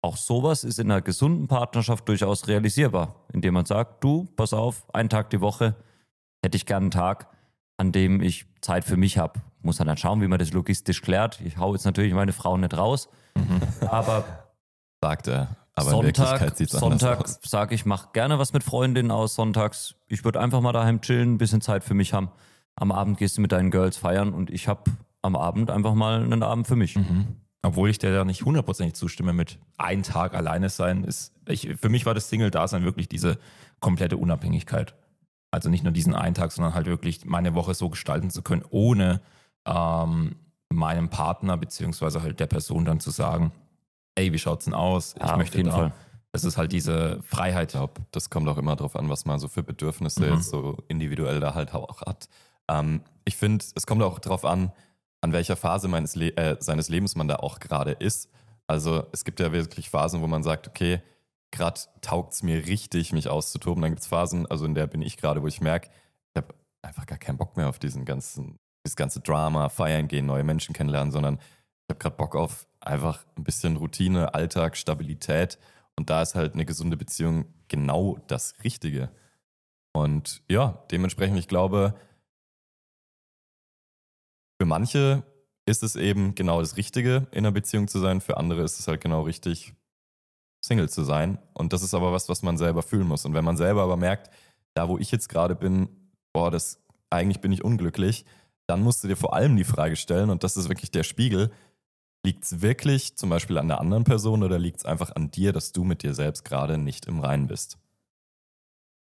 Auch 0.00 0.16
sowas 0.16 0.64
ist 0.64 0.78
in 0.78 0.90
einer 0.90 1.02
gesunden 1.02 1.48
Partnerschaft 1.48 2.08
durchaus 2.08 2.46
realisierbar, 2.46 3.24
indem 3.32 3.54
man 3.54 3.66
sagt, 3.66 4.02
du, 4.04 4.26
pass 4.36 4.52
auf, 4.52 4.92
einen 4.94 5.08
Tag 5.08 5.30
die 5.30 5.40
Woche 5.40 5.74
hätte 6.42 6.56
ich 6.56 6.66
gern 6.66 6.84
einen 6.84 6.90
Tag, 6.92 7.28
an 7.78 7.92
dem 7.92 8.20
ich 8.20 8.44
Zeit 8.60 8.84
für 8.84 8.98
mich 8.98 9.16
habe. 9.16 9.40
Muss 9.62 9.76
dann 9.76 9.96
schauen, 9.96 10.20
wie 10.20 10.28
man 10.28 10.38
das 10.38 10.52
logistisch 10.52 11.00
klärt. 11.00 11.40
Ich 11.40 11.56
hau 11.56 11.72
jetzt 11.72 11.84
natürlich 11.84 12.12
meine 12.12 12.32
Frau 12.32 12.56
nicht 12.56 12.76
raus, 12.76 13.08
mhm. 13.34 13.60
aber 13.88 14.24
sagt 15.02 15.28
er. 15.28 15.56
Aber 15.74 15.90
Sonntag, 15.90 16.56
Sonntag 16.58 17.28
sage 17.28 17.74
ich, 17.74 17.86
mach 17.86 18.12
gerne 18.12 18.40
was 18.40 18.52
mit 18.52 18.64
Freundinnen 18.64 19.12
aus. 19.12 19.36
Sonntags, 19.36 19.94
ich 20.08 20.24
würde 20.24 20.40
einfach 20.40 20.60
mal 20.60 20.72
daheim 20.72 21.00
chillen, 21.00 21.34
ein 21.34 21.38
bisschen 21.38 21.60
Zeit 21.60 21.84
für 21.84 21.94
mich 21.94 22.12
haben. 22.12 22.30
Am 22.74 22.90
Abend 22.90 23.18
gehst 23.18 23.36
du 23.36 23.40
mit 23.40 23.52
deinen 23.52 23.70
Girls 23.70 23.96
feiern 23.96 24.34
und 24.34 24.50
ich 24.50 24.66
habe 24.66 24.90
am 25.22 25.36
Abend 25.36 25.70
einfach 25.70 25.94
mal 25.94 26.22
einen 26.22 26.42
Abend 26.42 26.66
für 26.66 26.74
mich. 26.74 26.96
Mhm. 26.96 27.28
Obwohl 27.62 27.90
ich 27.90 27.98
dir 27.98 28.12
da 28.12 28.24
nicht 28.24 28.44
hundertprozentig 28.44 28.94
zustimme 28.94 29.32
mit 29.32 29.58
einem 29.76 30.02
Tag 30.02 30.34
alleine 30.34 30.68
sein, 30.68 31.04
ist, 31.04 31.32
ich, 31.46 31.76
für 31.80 31.88
mich 31.88 32.06
war 32.06 32.14
das 32.14 32.28
Single-Dasein 32.28 32.82
wirklich 32.84 33.08
diese 33.08 33.38
komplette 33.80 34.16
Unabhängigkeit. 34.16 34.94
Also 35.50 35.70
nicht 35.70 35.82
nur 35.82 35.92
diesen 35.92 36.14
einen 36.14 36.34
Tag, 36.34 36.52
sondern 36.52 36.74
halt 36.74 36.86
wirklich 36.86 37.24
meine 37.24 37.54
Woche 37.54 37.74
so 37.74 37.88
gestalten 37.88 38.30
zu 38.30 38.42
können, 38.42 38.64
ohne 38.70 39.20
ähm, 39.66 40.36
meinem 40.68 41.08
Partner 41.08 41.56
beziehungsweise 41.56 42.22
halt 42.22 42.40
der 42.40 42.46
Person 42.46 42.84
dann 42.84 43.00
zu 43.00 43.10
sagen, 43.10 43.52
ey, 44.14 44.32
wie 44.32 44.38
schaut's 44.38 44.66
denn 44.66 44.74
aus? 44.74 45.14
Ich 45.16 45.26
ja, 45.26 45.36
möchte 45.36 45.54
auf 45.54 45.56
jeden 45.56 45.70
da. 45.70 45.76
Fall. 45.76 45.92
Das 46.32 46.44
ist 46.44 46.58
halt 46.58 46.72
diese 46.72 47.22
Freiheit. 47.22 47.70
Ich 47.70 47.78
glaube, 47.78 48.02
das 48.10 48.28
kommt 48.28 48.48
auch 48.48 48.58
immer 48.58 48.76
darauf 48.76 48.96
an, 48.96 49.08
was 49.08 49.24
man 49.24 49.38
so 49.38 49.48
für 49.48 49.62
Bedürfnisse 49.62 50.26
mhm. 50.26 50.34
jetzt 50.34 50.50
so 50.50 50.76
individuell 50.88 51.40
da 51.40 51.54
halt 51.54 51.72
auch 51.72 52.02
hat. 52.02 52.28
Ähm, 52.68 53.00
ich 53.24 53.36
finde, 53.36 53.64
es 53.74 53.86
kommt 53.86 54.02
auch 54.02 54.18
darauf 54.18 54.44
an, 54.44 54.72
an 55.20 55.32
welcher 55.32 55.56
Phase 55.56 55.88
meines 55.88 56.14
Le 56.14 56.36
äh, 56.36 56.56
seines 56.60 56.88
Lebens 56.88 57.16
man 57.16 57.28
da 57.28 57.36
auch 57.36 57.58
gerade 57.58 57.92
ist. 57.92 58.30
Also 58.66 59.06
es 59.12 59.24
gibt 59.24 59.40
ja 59.40 59.52
wirklich 59.52 59.88
Phasen, 59.88 60.20
wo 60.20 60.26
man 60.26 60.42
sagt, 60.42 60.68
okay, 60.68 61.00
gerade 61.50 61.80
taugt 62.00 62.34
es 62.34 62.42
mir 62.42 62.66
richtig, 62.66 63.12
mich 63.12 63.28
auszutoben. 63.28 63.82
Dann 63.82 63.92
gibt 63.92 64.02
es 64.02 64.06
Phasen, 64.06 64.46
also 64.46 64.64
in 64.64 64.74
der 64.74 64.86
bin 64.86 65.02
ich 65.02 65.16
gerade, 65.16 65.42
wo 65.42 65.46
ich 65.46 65.60
merke, 65.60 65.90
ich 66.34 66.42
habe 66.42 66.54
einfach 66.82 67.06
gar 67.06 67.18
keinen 67.18 67.38
Bock 67.38 67.56
mehr 67.56 67.68
auf 67.68 67.78
diesen 67.78 68.04
ganzen, 68.04 68.56
das 68.84 68.96
ganze 68.96 69.20
Drama, 69.20 69.68
feiern 69.68 70.08
gehen, 70.08 70.26
neue 70.26 70.44
Menschen 70.44 70.74
kennenlernen, 70.74 71.12
sondern 71.12 71.34
ich 71.34 71.94
habe 71.94 71.98
gerade 71.98 72.16
Bock 72.16 72.36
auf 72.36 72.66
einfach 72.80 73.24
ein 73.36 73.44
bisschen 73.44 73.76
Routine, 73.76 74.34
Alltag, 74.34 74.76
Stabilität. 74.76 75.58
Und 75.96 76.10
da 76.10 76.22
ist 76.22 76.34
halt 76.34 76.54
eine 76.54 76.64
gesunde 76.64 76.96
Beziehung 76.96 77.46
genau 77.68 78.18
das 78.28 78.54
Richtige. 78.62 79.10
Und 79.92 80.42
ja, 80.48 80.84
dementsprechend, 80.90 81.38
ich 81.38 81.48
glaube, 81.48 81.94
für 84.60 84.66
manche 84.66 85.24
ist 85.66 85.82
es 85.82 85.96
eben 85.96 86.34
genau 86.34 86.60
das 86.60 86.76
Richtige, 86.76 87.26
in 87.30 87.38
einer 87.38 87.52
Beziehung 87.52 87.88
zu 87.88 87.98
sein. 87.98 88.20
Für 88.20 88.36
andere 88.36 88.62
ist 88.62 88.78
es 88.78 88.88
halt 88.88 89.00
genau 89.00 89.22
richtig, 89.22 89.74
Single 90.68 90.88
zu 90.88 91.02
sein. 91.02 91.38
Und 91.54 91.72
das 91.72 91.82
ist 91.82 91.94
aber 91.94 92.12
was, 92.12 92.28
was 92.28 92.42
man 92.42 92.56
selber 92.56 92.82
fühlen 92.82 93.08
muss. 93.08 93.24
Und 93.24 93.34
wenn 93.34 93.44
man 93.44 93.56
selber 93.56 93.82
aber 93.82 93.96
merkt, 93.96 94.30
da 94.74 94.88
wo 94.88 94.98
ich 94.98 95.10
jetzt 95.10 95.28
gerade 95.28 95.56
bin, 95.56 95.88
boah, 96.32 96.50
das 96.50 96.80
eigentlich 97.10 97.40
bin 97.40 97.52
ich 97.52 97.64
unglücklich, 97.64 98.24
dann 98.68 98.82
musst 98.82 99.02
du 99.02 99.08
dir 99.08 99.16
vor 99.16 99.34
allem 99.34 99.56
die 99.56 99.64
Frage 99.64 99.96
stellen, 99.96 100.30
und 100.30 100.44
das 100.44 100.56
ist 100.56 100.68
wirklich 100.68 100.90
der 100.90 101.02
Spiegel, 101.02 101.50
liegt 102.24 102.44
es 102.44 102.60
wirklich 102.60 103.16
zum 103.16 103.30
Beispiel 103.30 103.58
an 103.58 103.68
der 103.68 103.80
anderen 103.80 104.04
Person 104.04 104.42
oder 104.42 104.58
liegt 104.58 104.78
es 104.78 104.84
einfach 104.84 105.16
an 105.16 105.30
dir, 105.30 105.52
dass 105.52 105.72
du 105.72 105.84
mit 105.84 106.02
dir 106.02 106.14
selbst 106.14 106.44
gerade 106.44 106.76
nicht 106.76 107.06
im 107.06 107.20
Reinen 107.20 107.46
bist? 107.46 107.78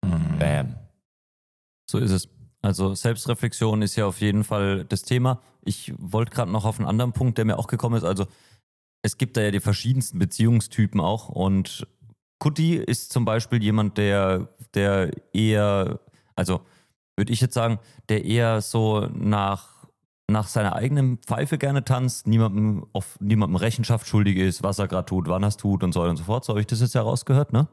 Mhm. 0.06 0.39
Bam. 0.39 0.75
So 1.89 1.98
ist 1.98 2.12
es. 2.12 2.29
Also 2.62 2.94
Selbstreflexion 2.94 3.82
ist 3.82 3.96
ja 3.96 4.06
auf 4.06 4.20
jeden 4.22 4.44
Fall 4.44 4.86
das 4.86 5.03
Thema. 5.03 5.41
Ich 5.62 5.94
wollte 5.98 6.32
gerade 6.32 6.51
noch 6.51 6.65
auf 6.65 6.77
einen 6.77 6.88
anderen 6.88 7.13
Punkt, 7.13 7.38
der 7.38 7.46
mir 7.46 7.58
auch 7.58 7.68
gekommen 7.68 7.96
ist. 7.96 8.03
Also 8.03 8.27
es 9.01 9.18
gibt 9.18 9.38
da 9.38 9.41
ja 9.41 9.51
die 9.51 9.60
verschiedensten 9.60 10.20
Beziehungstypen 10.20 11.00
auch 11.00 11.29
und 11.29 11.88
Kutti 12.39 12.75
ist 12.75 13.12
zum 13.12 13.25
Beispiel 13.25 13.62
jemand, 13.62 13.98
der, 13.98 14.48
der 14.74 15.12
eher, 15.34 16.00
also 16.36 16.62
würde 17.18 17.34
ich 17.34 17.41
jetzt 17.41 17.53
sagen, 17.53 17.79
der 18.08 18.24
eher 18.24 18.62
so 18.62 19.08
nach, 19.13 19.88
nach 20.32 20.48
seiner 20.48 20.74
eigenen 20.75 21.18
Pfeife 21.18 21.58
gerne 21.58 21.84
tanzt, 21.84 22.27
niemandem, 22.27 22.86
auf 22.94 23.18
niemandem 23.20 23.58
Rechenschaft 23.58 24.08
schuldig 24.08 24.38
ist, 24.38 24.63
was 24.63 24.79
er 24.79 24.88
gerade 24.88 25.06
tut, 25.06 25.27
wann 25.27 25.44
er 25.44 25.50
es 25.50 25.58
tut 25.58 25.84
und 25.84 25.91
so 25.94 26.00
weiter 26.00 26.12
und 26.12 26.18
so 26.18 26.24
fort. 26.24 26.46
So 26.46 26.53
habe 26.53 26.62
ich 26.62 26.68
das 26.68 26.79
jetzt 26.79 26.96
ja 26.96 27.01
rausgehört, 27.01 27.51
ne? 27.51 27.68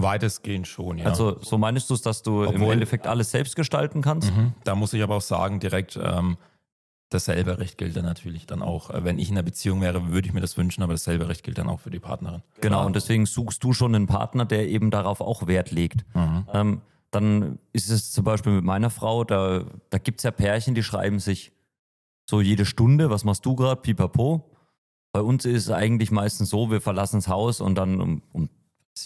Weitestgehend 0.00 0.66
schon, 0.68 0.98
ja. 0.98 1.06
Also 1.06 1.38
so 1.42 1.58
meinst 1.58 1.90
du 1.90 1.94
es, 1.94 2.02
dass 2.02 2.22
du 2.22 2.44
im 2.44 2.54
Obwohl- 2.54 2.72
Endeffekt 2.72 3.06
alles 3.06 3.30
selbst 3.32 3.56
gestalten 3.56 4.00
kannst? 4.00 4.34
Mhm. 4.34 4.54
Da 4.64 4.76
muss 4.76 4.92
ich 4.92 5.02
aber 5.02 5.16
auch 5.16 5.20
sagen, 5.22 5.58
direkt, 5.60 5.98
ähm, 6.00 6.38
dasselbe 7.10 7.58
Recht 7.58 7.78
gilt 7.78 7.96
dann 7.96 8.04
natürlich 8.04 8.46
dann 8.46 8.62
auch. 8.62 8.90
Äh, 8.90 9.04
Wenn 9.04 9.18
ich 9.18 9.28
in 9.28 9.34
einer 9.34 9.42
Beziehung 9.42 9.80
wäre, 9.80 10.08
würde 10.08 10.28
ich 10.28 10.34
mir 10.34 10.40
das 10.40 10.56
wünschen, 10.56 10.82
aber 10.82 10.94
dasselbe 10.94 11.28
Recht 11.28 11.42
gilt 11.42 11.58
dann 11.58 11.68
auch 11.68 11.80
für 11.80 11.90
die 11.90 12.00
Partnerin. 12.00 12.42
Genau, 12.60 12.84
und 12.84 12.96
deswegen 12.96 13.26
suchst 13.26 13.62
du 13.64 13.72
schon 13.72 13.94
einen 13.94 14.06
Partner, 14.06 14.44
der 14.44 14.68
eben 14.68 14.90
darauf 14.90 15.20
auch 15.20 15.46
Wert 15.46 15.70
legt. 15.70 16.04
Mhm. 16.14 16.46
Ähm, 16.52 16.80
dann 17.10 17.58
ist 17.72 17.90
es 17.90 18.12
zum 18.12 18.24
Beispiel 18.24 18.52
mit 18.52 18.64
meiner 18.64 18.90
Frau, 18.90 19.24
da, 19.24 19.64
da 19.90 19.98
gibt 19.98 20.20
es 20.20 20.24
ja 20.24 20.30
Pärchen, 20.30 20.74
die 20.74 20.82
schreiben 20.82 21.18
sich 21.20 21.52
so 22.28 22.40
jede 22.42 22.66
Stunde, 22.66 23.08
was 23.08 23.24
machst 23.24 23.46
du 23.46 23.56
gerade, 23.56 23.80
pipapo. 23.80 24.50
Bei 25.12 25.22
uns 25.22 25.46
ist 25.46 25.64
es 25.64 25.70
eigentlich 25.70 26.10
meistens 26.10 26.50
so, 26.50 26.70
wir 26.70 26.82
verlassen 26.82 27.16
das 27.16 27.28
Haus 27.28 27.62
und 27.62 27.76
dann 27.76 28.00
um, 28.00 28.22
um 28.32 28.50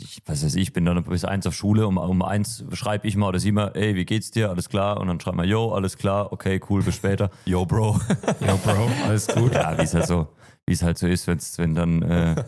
ich, 0.01 0.23
was 0.27 0.45
weiß 0.45 0.55
ich, 0.55 0.73
bin 0.73 0.85
dann 0.85 1.03
bis 1.05 1.25
eins 1.25 1.47
auf 1.47 1.55
Schule, 1.55 1.87
um, 1.87 1.97
um 1.97 2.23
eins 2.23 2.65
schreibe 2.73 3.07
ich 3.09 3.17
mal 3.17 3.29
oder 3.29 3.39
sie 3.39 3.53
mal, 3.53 3.73
ey, 3.75 3.95
wie 3.95 4.05
geht's 4.05 4.31
dir, 4.31 4.51
alles 4.51 4.69
klar? 4.69 4.99
Und 5.01 5.09
dann 5.09 5.21
schreiben 5.21 5.39
wir, 5.39 5.45
yo, 5.45 5.73
alles 5.73 5.97
klar, 5.97 6.33
okay, 6.33 6.61
cool, 6.69 6.83
bis 6.83 6.97
später. 6.97 7.31
Yo, 7.45 7.65
Bro. 7.65 8.01
Ja, 8.41 8.57
Bro, 8.57 8.91
alles 9.07 9.27
gut. 9.27 9.55
Ja, 9.55 9.77
wie 9.77 9.83
es 9.83 9.95
halt 9.95 10.07
so, 10.07 10.29
wie 10.67 10.73
es 10.73 10.83
halt 10.83 10.99
so 10.99 11.07
ist, 11.07 11.27
wenn's, 11.27 11.59
wenn 11.59 11.75
dann 11.75 12.03
äh, 12.03 12.45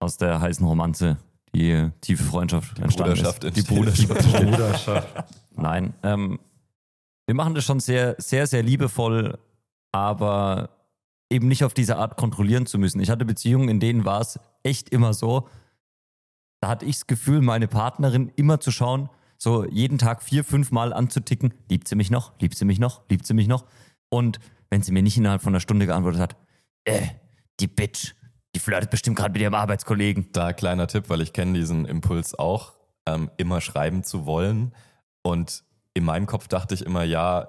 aus 0.00 0.16
der 0.16 0.40
heißen 0.40 0.66
Romanze 0.66 1.18
die 1.54 1.70
äh, 1.70 1.90
tiefe 2.00 2.24
Freundschaft 2.24 2.78
entstanden 2.78 3.14
Bruderschaft 3.14 3.44
ist. 3.44 3.56
Die. 3.56 3.62
Bruderschaft. 3.62 4.32
Bruderschaft. 4.32 5.24
Nein, 5.56 5.94
ähm, 6.02 6.38
wir 7.26 7.34
machen 7.34 7.54
das 7.54 7.64
schon 7.64 7.80
sehr, 7.80 8.16
sehr, 8.18 8.46
sehr 8.46 8.62
liebevoll, 8.62 9.38
aber 9.92 10.70
eben 11.30 11.48
nicht 11.48 11.64
auf 11.64 11.74
diese 11.74 11.96
Art 11.96 12.16
kontrollieren 12.16 12.66
zu 12.66 12.78
müssen. 12.78 13.00
Ich 13.00 13.10
hatte 13.10 13.24
Beziehungen, 13.24 13.68
in 13.68 13.80
denen 13.80 14.04
war 14.04 14.20
es 14.20 14.38
echt 14.62 14.90
immer 14.90 15.14
so, 15.14 15.48
da 16.64 16.68
hatte 16.70 16.86
ich 16.86 16.96
das 16.96 17.06
Gefühl, 17.06 17.42
meine 17.42 17.68
Partnerin 17.68 18.32
immer 18.36 18.58
zu 18.58 18.70
schauen, 18.70 19.10
so 19.36 19.66
jeden 19.66 19.98
Tag 19.98 20.22
vier, 20.22 20.44
fünf 20.44 20.70
Mal 20.70 20.94
anzuticken, 20.94 21.52
liebt 21.68 21.88
sie 21.88 21.94
mich 21.94 22.10
noch, 22.10 22.32
liebt 22.40 22.56
sie 22.56 22.64
mich 22.64 22.78
noch, 22.78 23.02
liebt 23.10 23.26
sie 23.26 23.34
mich 23.34 23.48
noch. 23.48 23.66
Und 24.08 24.40
wenn 24.70 24.80
sie 24.80 24.90
mir 24.90 25.02
nicht 25.02 25.18
innerhalb 25.18 25.42
von 25.42 25.52
einer 25.52 25.60
Stunde 25.60 25.84
geantwortet 25.84 26.22
hat, 26.22 26.36
äh, 26.84 27.02
die 27.60 27.66
Bitch, 27.66 28.14
die 28.54 28.60
flirtet 28.60 28.88
bestimmt 28.88 29.16
gerade 29.18 29.32
mit 29.32 29.42
ihrem 29.42 29.52
Arbeitskollegen. 29.52 30.32
Da 30.32 30.54
kleiner 30.54 30.86
Tipp, 30.86 31.10
weil 31.10 31.20
ich 31.20 31.34
kenne 31.34 31.52
diesen 31.52 31.84
Impuls 31.84 32.34
auch, 32.34 32.72
ähm, 33.04 33.30
immer 33.36 33.60
schreiben 33.60 34.02
zu 34.02 34.24
wollen. 34.24 34.74
Und 35.20 35.64
in 35.92 36.04
meinem 36.04 36.24
Kopf 36.24 36.48
dachte 36.48 36.72
ich 36.72 36.80
immer, 36.80 37.04
ja, 37.04 37.46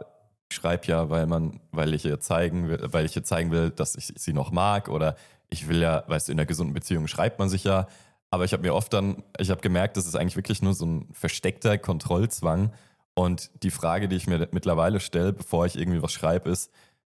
ich 0.50 0.58
schreibe 0.58 0.88
ja, 0.88 1.10
weil 1.10 1.26
man, 1.26 1.62
weil 1.72 1.94
ich 1.94 2.04
ihr 2.04 2.20
zeigen 2.20 2.68
will, 2.68 2.86
weil 2.92 3.06
ich 3.06 3.16
ihr 3.16 3.24
zeigen 3.24 3.52
will, 3.52 3.70
dass 3.70 3.96
ich 3.96 4.12
sie 4.18 4.34
noch 4.34 4.52
mag 4.52 4.90
oder 4.90 5.16
ich 5.50 5.70
will 5.70 5.80
ja, 5.80 6.04
weißt 6.06 6.28
du, 6.28 6.34
in 6.34 6.40
einer 6.40 6.46
gesunden 6.46 6.74
Beziehung 6.74 7.08
schreibt 7.08 7.40
man 7.40 7.48
sich 7.48 7.64
ja. 7.64 7.88
Aber 8.32 8.46
ich 8.46 8.54
habe 8.54 8.64
mir 8.64 8.74
oft 8.74 8.92
dann, 8.92 9.24
ich 9.40 9.50
habe 9.50 9.62
gemerkt, 9.62 9.98
das 9.98 10.08
ist 10.08 10.16
eigentlich 10.16 10.36
wirklich 10.36 10.62
nur 10.62 10.74
so 10.74 10.86
ein 10.86 11.08
versteckter 11.14 11.78
Kontrollzwang. 11.78 12.74
Und 13.14 13.50
die 13.64 13.72
Frage, 13.72 14.08
die 14.08 14.18
ich 14.18 14.28
mir 14.28 14.50
mittlerweile 14.52 15.00
stelle, 15.00 15.32
bevor 15.32 15.66
ich 15.66 15.78
irgendwie 15.78 16.02
was 16.02 16.12
schreibe, 16.12 16.50
ist, 16.50 16.72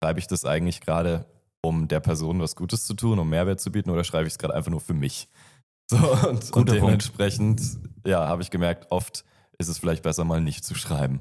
schreibe 0.02 0.18
ich 0.18 0.26
das 0.26 0.44
eigentlich 0.44 0.80
gerade, 0.80 1.26
um 1.62 1.88
der 1.88 2.00
Person 2.00 2.40
was 2.40 2.54
Gutes 2.54 2.86
zu 2.86 2.94
tun, 2.94 3.18
um 3.18 3.30
Mehrwert 3.30 3.60
zu 3.60 3.72
bieten, 3.72 3.90
oder 3.90 4.04
schreibe 4.04 4.26
ich 4.26 4.34
es 4.34 4.38
gerade 4.38 4.54
einfach 4.54 4.70
nur 4.70 4.80
für 4.80 4.94
mich? 4.94 5.28
So, 5.88 5.98
und, 5.98 6.26
und 6.26 6.50
Guter 6.50 6.72
Punkt. 6.72 6.82
dementsprechend, 6.82 7.62
ja, 8.04 8.26
habe 8.26 8.42
ich 8.42 8.50
gemerkt, 8.50 8.90
oft 8.90 9.24
ist 9.56 9.68
es 9.68 9.78
vielleicht 9.78 10.02
besser, 10.02 10.24
mal 10.24 10.40
nicht 10.40 10.64
zu 10.64 10.74
schreiben. 10.74 11.20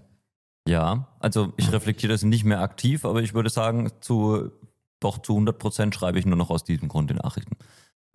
Ja, 0.67 1.07
also 1.19 1.53
ich 1.57 1.71
reflektiere 1.71 2.11
das 2.11 2.23
nicht 2.23 2.45
mehr 2.45 2.61
aktiv, 2.61 3.05
aber 3.05 3.21
ich 3.21 3.35
würde 3.35 3.51
sagen, 3.51 3.91
zu 4.01 4.51
doch 4.99 5.19
zu 5.19 5.33
100 5.33 5.59
Prozent 5.59 5.93
schreibe 5.93 6.17
ich 6.17 6.25
nur 6.25 6.35
noch 6.35 6.49
aus 6.49 6.63
diesem 6.63 6.87
Grund 6.87 7.11
die 7.11 7.13
Nachrichten. 7.13 7.57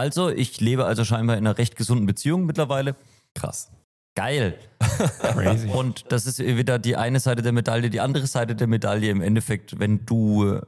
Also, 0.00 0.30
ich 0.30 0.62
lebe 0.62 0.86
also 0.86 1.04
scheinbar 1.04 1.36
in 1.36 1.46
einer 1.46 1.58
recht 1.58 1.76
gesunden 1.76 2.06
Beziehung 2.06 2.46
mittlerweile. 2.46 2.96
Krass. 3.34 3.70
Geil. 4.14 4.58
Crazy. 5.20 5.68
Und 5.68 6.10
das 6.10 6.24
ist 6.24 6.38
wieder 6.38 6.78
die 6.78 6.96
eine 6.96 7.20
Seite 7.20 7.42
der 7.42 7.52
Medaille, 7.52 7.90
die 7.90 8.00
andere 8.00 8.26
Seite 8.26 8.56
der 8.56 8.66
Medaille 8.66 9.10
im 9.10 9.20
Endeffekt, 9.20 9.78
wenn 9.78 10.06
du, 10.06 10.58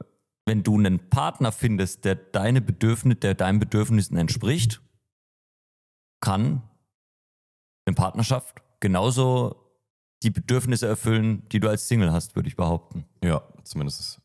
wenn 0.45 0.61
du 0.61 0.77
einen 0.77 1.09
Partner 1.09 1.51
findest, 1.51 2.05
der 2.05 2.13
deine 2.13 2.61
Bedürfnisse, 2.61 3.21
der 3.21 3.33
deinen 3.33 3.57
Bedürfnissen 3.57 4.17
entspricht, 4.17 4.81
kann 6.21 6.61
eine 7.87 7.95
Partnerschaft 7.95 8.57
genauso 8.81 9.55
die 10.21 10.29
Bedürfnisse 10.29 10.85
erfüllen, 10.85 11.41
die 11.49 11.59
du 11.59 11.69
als 11.69 11.87
Single 11.87 12.11
hast, 12.11 12.35
würde 12.35 12.49
ich 12.49 12.55
behaupten. 12.55 13.05
Ja, 13.23 13.41
zumindest 13.63 14.21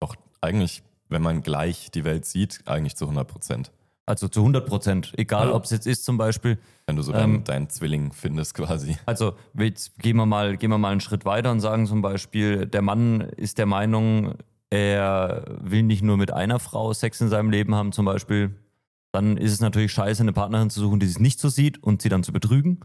auch 0.00 0.14
eigentlich, 0.42 0.82
wenn 1.08 1.22
man 1.22 1.40
gleich 1.40 1.90
die 1.90 2.04
Welt 2.04 2.26
sieht, 2.26 2.68
eigentlich 2.68 2.96
zu 2.96 3.06
100 3.06 3.26
Prozent. 3.26 3.72
Also 4.06 4.26
zu 4.28 4.40
100 4.40 4.66
Prozent. 4.66 5.12
Egal, 5.16 5.48
Ja. 5.48 5.54
ob 5.54 5.64
es 5.64 5.70
jetzt 5.70 5.86
ist 5.86 6.04
zum 6.04 6.18
Beispiel, 6.18 6.58
Wenn 6.86 6.96
du 6.96 7.02
so 7.02 7.12
deinen, 7.12 7.36
Ähm, 7.36 7.44
deinen 7.44 7.70
Zwilling 7.70 8.12
findest 8.12 8.54
quasi. 8.54 8.96
also 9.06 9.34
jetzt 9.56 9.96
gehen 9.98 10.16
wir, 10.16 10.26
mal, 10.26 10.56
gehen 10.56 10.70
wir 10.70 10.78
mal 10.78 10.90
einen 10.90 11.00
Schritt 11.00 11.24
weiter 11.24 11.52
und 11.52 11.60
sagen 11.60 11.86
zum 11.86 12.02
Beispiel, 12.02 12.66
der 12.66 12.82
Mann 12.82 13.20
ist 13.20 13.58
der 13.58 13.66
Meinung, 13.66 14.34
er 14.70 15.44
will 15.60 15.82
nicht 15.84 16.02
nur 16.02 16.16
mit 16.16 16.32
einer 16.32 16.58
Frau 16.58 16.92
Sex 16.92 17.20
in 17.20 17.28
seinem 17.28 17.50
Leben 17.50 17.74
haben 17.74 17.92
zum 17.92 18.04
Beispiel. 18.04 18.56
Dann 19.12 19.36
ist 19.36 19.52
es 19.52 19.60
natürlich 19.60 19.92
scheiße, 19.92 20.22
eine 20.22 20.32
Partnerin 20.32 20.70
zu 20.70 20.80
suchen, 20.80 20.98
die 20.98 21.06
es 21.06 21.20
nicht 21.20 21.38
so 21.38 21.48
sieht 21.48 21.82
und 21.82 22.02
sie 22.02 22.08
dann 22.08 22.24
zu 22.24 22.32
betrügen, 22.32 22.80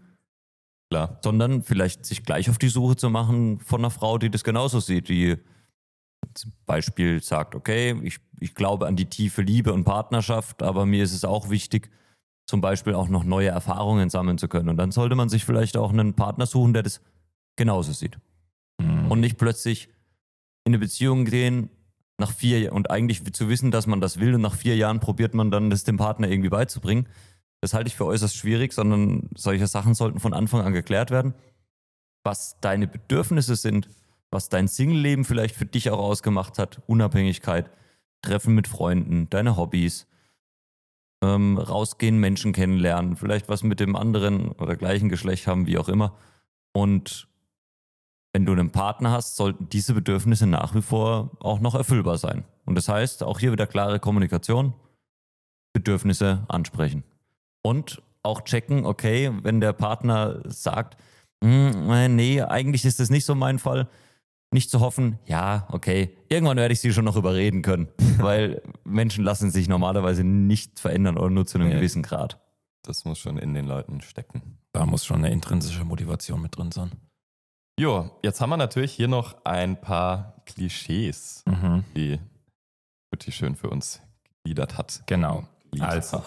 Klar. 0.92 1.18
sondern 1.24 1.64
vielleicht 1.64 2.06
sich 2.06 2.24
gleich 2.24 2.50
auf 2.50 2.58
die 2.58 2.68
Suche 2.68 2.96
zu 2.96 3.10
machen 3.10 3.60
von 3.60 3.82
einer 3.82 3.90
Frau, 3.90 4.18
die 4.18 4.30
das 4.30 4.44
genauso 4.44 4.80
sieht, 4.80 5.10
die 5.10 5.38
zum 6.34 6.54
Beispiel 6.66 7.22
sagt, 7.22 7.56
okay, 7.56 8.00
ich, 8.04 8.20
ich 8.40 8.56
glaube 8.56 8.88
an 8.88 8.96
die 8.96 9.06
tiefe 9.06 9.42
Liebe 9.42 9.74
und 9.74 9.84
Partnerschaft, 9.84 10.64
aber 10.64 10.86
mir 10.86 11.04
ist 11.04 11.14
es 11.14 11.26
auch 11.26 11.50
wichtig, 11.50 11.90
zum 12.46 12.62
Beispiel 12.62 12.94
auch 12.94 13.10
noch 13.10 13.24
neue 13.24 13.50
Erfahrungen 13.50 14.10
sammeln 14.10 14.38
zu 14.38 14.48
können. 14.48 14.70
Und 14.70 14.78
dann 14.78 14.92
sollte 14.92 15.16
man 15.16 15.30
sich 15.30 15.44
vielleicht 15.44 15.78
auch 15.78 15.92
einen 15.92 16.14
Partner 16.14 16.46
suchen, 16.46 16.74
der 16.74 16.84
das 16.84 17.02
genauso 17.58 17.92
sieht. 17.92 18.18
Mhm. 18.82 19.12
Und 19.12 19.20
nicht 19.20 19.38
plötzlich 19.38 19.90
in 20.64 20.72
eine 20.72 20.80
Beziehung 20.80 21.26
gehen, 21.26 21.70
nach 22.20 22.32
vier 22.32 22.74
und 22.74 22.90
eigentlich 22.90 23.24
zu 23.34 23.48
wissen, 23.48 23.70
dass 23.72 23.86
man 23.86 24.02
das 24.02 24.20
will 24.20 24.36
und 24.36 24.42
nach 24.42 24.56
vier 24.56 24.76
Jahren 24.76 25.00
probiert 25.00 25.34
man 25.34 25.52
dann, 25.52 25.70
das 25.70 25.84
dem 25.84 25.98
Partner 25.98 26.28
irgendwie 26.28 26.50
beizubringen. 26.50 27.08
Das 27.62 27.74
halte 27.74 27.90
ich 27.90 27.96
für 27.96 28.06
äußerst 28.06 28.36
schwierig, 28.36 28.74
sondern 28.74 29.30
solche 29.36 29.68
Sachen 29.68 29.94
sollten 29.94 30.20
von 30.20 30.34
Anfang 30.34 30.62
an 30.62 30.74
geklärt 30.74 31.12
werden. 31.12 31.34
Was 32.24 32.60
deine 32.60 32.88
Bedürfnisse 32.88 33.56
sind, 33.56 33.90
was 34.32 34.50
dein 34.50 34.68
Single-Leben 34.68 35.26
vielleicht 35.26 35.56
für 35.56 35.66
dich 35.66 35.90
auch 35.90 36.00
ausgemacht 36.00 36.60
hat, 36.60 36.82
Unabhängigkeit, 36.88 37.70
Treffen 38.22 38.56
mit 38.56 38.68
Freunden, 38.68 39.30
deine 39.30 39.58
Hobbys, 39.58 40.08
ähm, 41.24 41.58
rausgehen, 41.58 42.20
Menschen 42.20 42.54
kennenlernen, 42.54 43.16
vielleicht 43.16 43.50
was 43.50 43.64
mit 43.64 43.80
dem 43.80 43.96
anderen 43.96 44.50
oder 44.52 44.76
gleichen 44.76 45.10
Geschlecht 45.10 45.48
haben, 45.48 45.66
wie 45.66 45.78
auch 45.78 45.90
immer. 45.90 46.16
Und 46.74 47.28
wenn 48.34 48.46
du 48.46 48.52
einen 48.52 48.72
Partner 48.72 49.12
hast, 49.12 49.36
sollten 49.36 49.70
diese 49.70 49.94
Bedürfnisse 49.94 50.46
nach 50.46 50.76
wie 50.76 50.82
vor 50.82 51.32
auch 51.40 51.60
noch 51.60 51.74
erfüllbar 51.74 52.18
sein. 52.18 52.44
Und 52.66 52.76
das 52.76 52.90
heißt, 52.90 53.24
auch 53.24 53.40
hier 53.40 53.52
wieder 53.52 53.66
klare 53.66 54.00
Kommunikation, 54.00 54.74
Bedürfnisse 55.74 56.46
ansprechen. 56.48 57.04
Und 57.64 58.02
auch 58.24 58.42
checken, 58.42 58.86
okay, 58.86 59.32
wenn 59.42 59.62
der 59.62 59.74
Partner 59.74 60.42
sagt, 60.46 60.98
"Hm, 61.44 61.90
äh, 61.90 62.10
nee, 62.10 62.42
eigentlich 62.42 62.86
ist 62.86 63.00
das 63.00 63.10
nicht 63.10 63.26
so 63.26 63.36
mein 63.36 63.58
Fall, 63.58 63.88
nicht 64.52 64.70
zu 64.70 64.80
hoffen, 64.80 65.20
ja, 65.26 65.68
okay, 65.72 66.16
irgendwann 66.30 66.58
werde 66.58 66.74
ich 66.74 66.80
sie 66.80 66.94
schon 66.94 67.06
noch 67.06 67.16
überreden 67.18 67.62
können. 67.62 67.90
Weil 68.18 68.62
Menschen 68.84 69.24
lassen 69.24 69.52
sich 69.52 69.68
normalerweise 69.68 70.24
nicht 70.24 70.80
verändern 70.80 71.18
oder 71.18 71.30
nur 71.30 71.46
zu 71.46 71.58
einem 71.58 71.68
Nee. 71.70 71.76
gewissen 71.76 72.02
Grad. 72.04 72.40
Das 72.84 73.04
muss 73.06 73.20
schon 73.20 73.38
in 73.38 73.54
den 73.54 73.66
Leuten 73.66 74.00
stecken. 74.02 74.58
Da 74.72 74.86
muss 74.86 75.06
schon 75.06 75.18
eine 75.18 75.32
intrinsische 75.32 75.84
Motivation 75.84 76.42
mit 76.42 76.58
drin 76.58 76.72
sein. 76.72 76.92
Jo, 77.80 78.10
jetzt 78.24 78.40
haben 78.42 78.50
wir 78.50 78.58
natürlich 78.58 78.94
hier 78.94 79.08
noch 79.08 79.44
ein 79.44 79.80
paar 79.80 80.42
Klischees, 80.46 81.44
Mhm. 81.46 81.84
die 81.96 82.20
Putti 83.12 83.32
schön 83.32 83.56
für 83.56 83.70
uns 83.70 84.02
gegliedert 84.44 84.78
hat. 84.78 85.04
Genau. 85.08 85.44
Lied. 85.72 85.84
Also, 85.84 86.24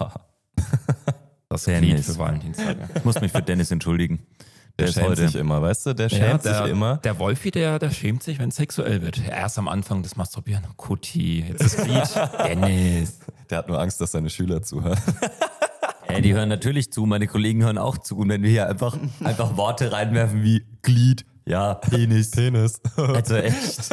das 1.49 1.65
Dennis. 1.65 1.91
Lied 1.91 2.05
für 2.05 2.19
Valentinstage. 2.19 2.89
Ich 2.95 3.05
muss 3.05 3.21
mich 3.21 3.33
für 3.33 3.43
Dennis 3.43 3.71
entschuldigen. 3.71 4.27
Der 4.81 4.89
ist 4.89 4.95
schämt 4.95 5.09
heute- 5.09 5.29
sich 5.29 5.37
immer, 5.41 5.63
weißt 5.63 5.87
du? 5.87 5.95
Der 5.95 6.09
schämt 6.09 6.45
der, 6.45 6.63
sich 6.63 6.73
immer. 6.73 6.97
Der 6.99 7.19
Wolfi, 7.19 7.51
der, 7.51 7.79
der 7.79 7.91
schämt 7.91 8.23
sich, 8.23 8.39
wenn 8.39 8.49
es 8.51 8.57
sexuell 8.57 9.03
wird. 9.03 9.21
Erst 9.29 9.59
am 9.59 9.69
Anfang 9.69 10.03
das 10.03 10.17
Masturbieren. 10.17 10.65
Kuti, 10.77 11.45
jetzt 11.49 11.63
das 11.79 11.87
Lied. 11.87 12.09
Dennis. 12.47 13.19
Der 13.49 13.59
hat 13.59 13.69
nur 13.69 13.81
Angst, 13.81 14.01
dass 14.01 14.13
seine 14.13 14.31
Schüler 14.31 14.63
zuhören. 14.63 14.99
Hey, 16.07 16.23
die 16.23 16.35
hören 16.35 16.49
natürlich 16.49 16.91
zu, 16.93 17.07
meine 17.07 17.29
Kollegen 17.29 17.63
hören 17.63 17.79
auch 17.79 17.97
zu. 17.97 18.19
Und 18.19 18.29
wenn 18.31 18.43
wir 18.43 18.51
hier 18.51 18.69
einfach, 18.69 18.97
einfach 19.23 19.57
Worte 19.57 19.93
reinwerfen 19.93 20.43
wie 20.43 20.67
Glied, 20.83 21.25
ja, 21.47 21.75
Penis. 21.75 22.31
Penis. 22.33 22.81
Also 22.97 23.37
echt. 23.37 23.91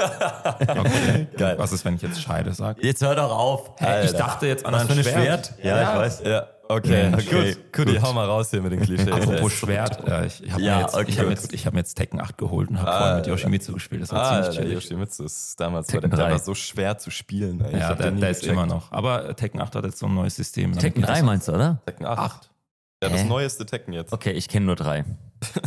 Okay. 0.68 1.28
Geil. 1.38 1.56
Was 1.60 1.72
ist, 1.74 1.86
wenn 1.86 1.94
ich 1.94 2.02
jetzt 2.02 2.20
Scheide 2.20 2.54
sage? 2.54 2.82
Jetzt 2.84 3.04
hör 3.04 3.14
doch 3.14 3.30
auf. 3.32 3.72
Ich 4.04 4.14
dachte 4.14 4.48
jetzt 4.48 4.66
an 4.66 4.74
ein 4.74 4.88
Schwert. 4.88 5.06
Schwert? 5.06 5.54
Ja, 5.64 5.82
ich 5.94 6.00
weiß. 6.00 6.22
Ja, 6.26 6.48
Okay, 6.70 7.12
Okay, 7.14 7.54
gut. 7.54 7.74
Kudi, 7.74 7.94
gut. 7.94 8.02
hau 8.02 8.14
mal 8.14 8.26
raus 8.26 8.50
hier 8.52 8.62
mit 8.62 8.72
den 8.74 8.82
Klischees. 8.82 9.10
Apropos 9.12 9.54
Schwert, 9.54 10.06
äh, 10.08 10.26
ich 10.26 10.52
habe 10.52 10.62
Ja, 10.62 10.76
mir, 10.76 10.82
jetzt- 10.82 10.96
okay. 10.96 11.06
ich 11.08 11.20
hab 11.20 11.30
jetzt, 11.30 11.54
ich 11.54 11.66
hab 11.66 11.74
mir 11.74 11.80
jetzt 11.80 11.94
Tekken 11.96 12.20
8 12.20 12.38
geholt 12.38 12.70
und 12.70 12.80
habe 12.80 12.92
Ah, 12.92 12.98
vorhin 13.00 13.16
mit 13.18 13.28
Yoshimitsu 13.28 13.74
gespielt. 13.74 14.02
Das 14.02 14.12
war 14.12 14.22
Ah, 14.24 14.42
ziemlich 14.44 14.58
chillig. 14.60 14.74
Yoshimitsu 14.74 15.24
ist 15.24 15.60
damals 15.60 15.88
war 15.88 15.94
Tekken 15.94 16.10
der, 16.10 16.18
der 16.18 16.26
3. 16.28 16.32
war 16.34 16.40
so 16.40 16.54
schwer 16.56 16.98
zu 16.98 17.10
spielen. 17.10 17.62
ey. 17.62 17.74
Ich 17.74 17.80
Ja, 17.80 17.96
der, 17.96 18.12
den 18.12 18.20
der 18.20 18.30
ist 18.32 18.44
immer 18.46 18.66
noch. 18.66 18.92
Aber 18.92 19.36
Tekken 19.36 19.62
8 19.62 19.76
hat 19.76 19.86
jetzt 19.86 20.00
so 20.00 20.08
ein 20.08 20.14
neues 20.16 20.36
System. 20.36 20.74
Tekken 20.74 21.02
geht 21.02 21.10
3 21.10 21.14
das- 21.16 21.24
meinst 21.24 21.48
du, 21.48 21.54
oder? 21.54 21.82
Tekken 21.86 22.06
8. 22.06 22.20
8. 22.20 22.50
Ja, 23.02 23.10
das 23.10 23.22
Hä? 23.22 23.28
neueste 23.28 23.66
Tekken 23.66 23.94
jetzt. 23.94 24.12
Okay, 24.12 24.32
ich 24.32 24.50
kenne 24.50 24.66
nur 24.66 24.76
drei. 24.76 25.06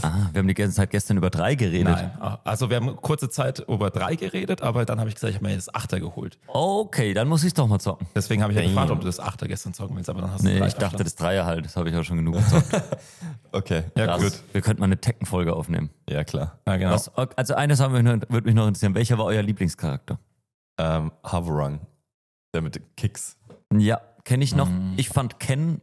Ah, 0.03 0.29
wir 0.33 0.41
haben 0.41 0.49
die 0.49 0.55
ganze 0.55 0.75
Zeit 0.77 0.91
gestern 0.91 1.17
über 1.17 1.31
drei 1.31 1.55
geredet. 1.55 1.95
Nein. 1.95 2.11
Also 2.45 2.71
wir 2.71 2.77
haben 2.77 2.97
kurze 2.97 3.29
Zeit 3.29 3.61
über 3.69 3.91
3 3.91 4.17
geredet, 4.17 4.63
aber 4.63 4.85
dann 4.85 4.99
habe 4.99 5.09
ich 5.09 5.15
gesagt, 5.15 5.31
ich 5.31 5.37
habe 5.37 5.47
mir 5.49 5.55
das 5.55 5.73
8er 5.73 6.01
geholt. 6.01 6.39
Okay, 6.49 7.15
dann 7.15 7.29
muss 7.29 7.45
ich 7.45 7.55
doch 7.55 7.69
mal 7.69 7.79
zocken. 7.79 8.07
Deswegen 8.15 8.43
habe 8.43 8.53
ich 8.53 8.57
ja 8.59 8.63
Damn. 8.65 8.73
gefragt, 8.73 8.91
ob 8.91 9.01
du 9.01 9.07
das 9.07 9.21
8er 9.21 9.47
gestern 9.47 9.73
zocken 9.73 9.97
willst, 9.97 10.11
aber 10.11 10.23
dann 10.23 10.33
hast 10.33 10.43
du 10.45 10.49
Nee, 10.49 10.59
drei 10.59 10.67
ich 10.69 10.75
dachte, 10.75 11.05
das 11.05 11.15
Dreier 11.15 11.47
halt, 11.47 11.65
das 11.65 11.77
habe 11.77 11.89
ich 11.89 11.97
auch 11.97 12.03
schon 12.05 12.17
genug 12.17 12.35
gezockt. 12.37 12.67
Okay, 13.53 13.85
Ja, 13.97 14.07
Krass. 14.07 14.23
gut. 14.23 14.33
Wir 14.53 14.61
könnten 14.61 14.81
mal 14.81 14.87
eine 14.87 15.01
Tekken-Folge 15.01 15.55
aufnehmen. 15.55 15.91
ja 16.09 16.25
klar. 16.25 16.59
Ja, 16.67 16.77
genau. 16.77 16.93
Was, 16.93 17.11
also 17.37 17.55
eines 17.55 17.81
haben 17.81 17.95
wir, 17.95 18.03
noch- 18.03 18.29
würde 18.29 18.47
mich 18.47 18.55
noch 18.55 18.67
interessieren. 18.67 18.95
Welcher 18.95 19.19
war 19.19 19.25
euer 19.27 19.43
Lieblingscharakter? 19.43 20.19
Ähm, 20.79 21.13
Havarung, 21.25 21.81
der 22.55 22.63
mit 22.63 22.75
den 22.77 22.85
Kicks. 22.97 23.37
Ja, 23.77 24.01
kenne 24.25 24.43
ich 24.45 24.55
noch. 24.55 24.69
Mhm. 24.69 24.95
Ich 24.97 25.09
fand 25.09 25.39
Ken. 25.41 25.81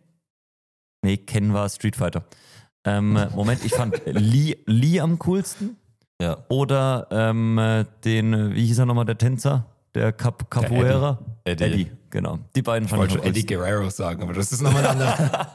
Nee, 1.04 1.18
Ken 1.18 1.54
war 1.54 1.70
Street 1.70 1.96
Fighter. 1.96 2.24
Ähm, 2.88 3.20
Moment, 3.36 3.66
ich 3.66 3.74
fand 3.74 4.02
Lee, 4.06 4.58
Lee 4.66 5.00
am 5.00 5.20
coolsten. 5.20 5.78
Ja. 6.22 6.38
Oder 6.48 7.08
ähm, 7.12 7.58
äh, 7.58 7.86
den, 8.06 8.56
wie 8.56 8.66
hieß 8.66 8.80
er 8.80 8.86
nochmal, 8.86 9.06
der 9.06 9.18
Tänzer? 9.18 9.66
Der 9.94 10.12
Cap 10.14 10.50
Capoeira? 10.50 11.20
Eddie. 11.44 11.64
Eddie, 11.64 11.92
genau. 12.10 12.40
Die 12.56 12.62
beiden 12.62 12.86
Ich 12.86 12.90
fand 12.90 13.04
ich 13.04 13.10
wollte 13.10 13.14
am 13.16 13.34
schon 13.34 13.36
Eddie. 13.36 13.46
Guerrero 13.46 13.90
sagen, 13.90 14.24
aber 14.24 14.34
das 14.34 14.52
ist 14.52 14.62
nochmal 14.62 14.86
ein 14.86 14.92
anderer. 14.92 15.48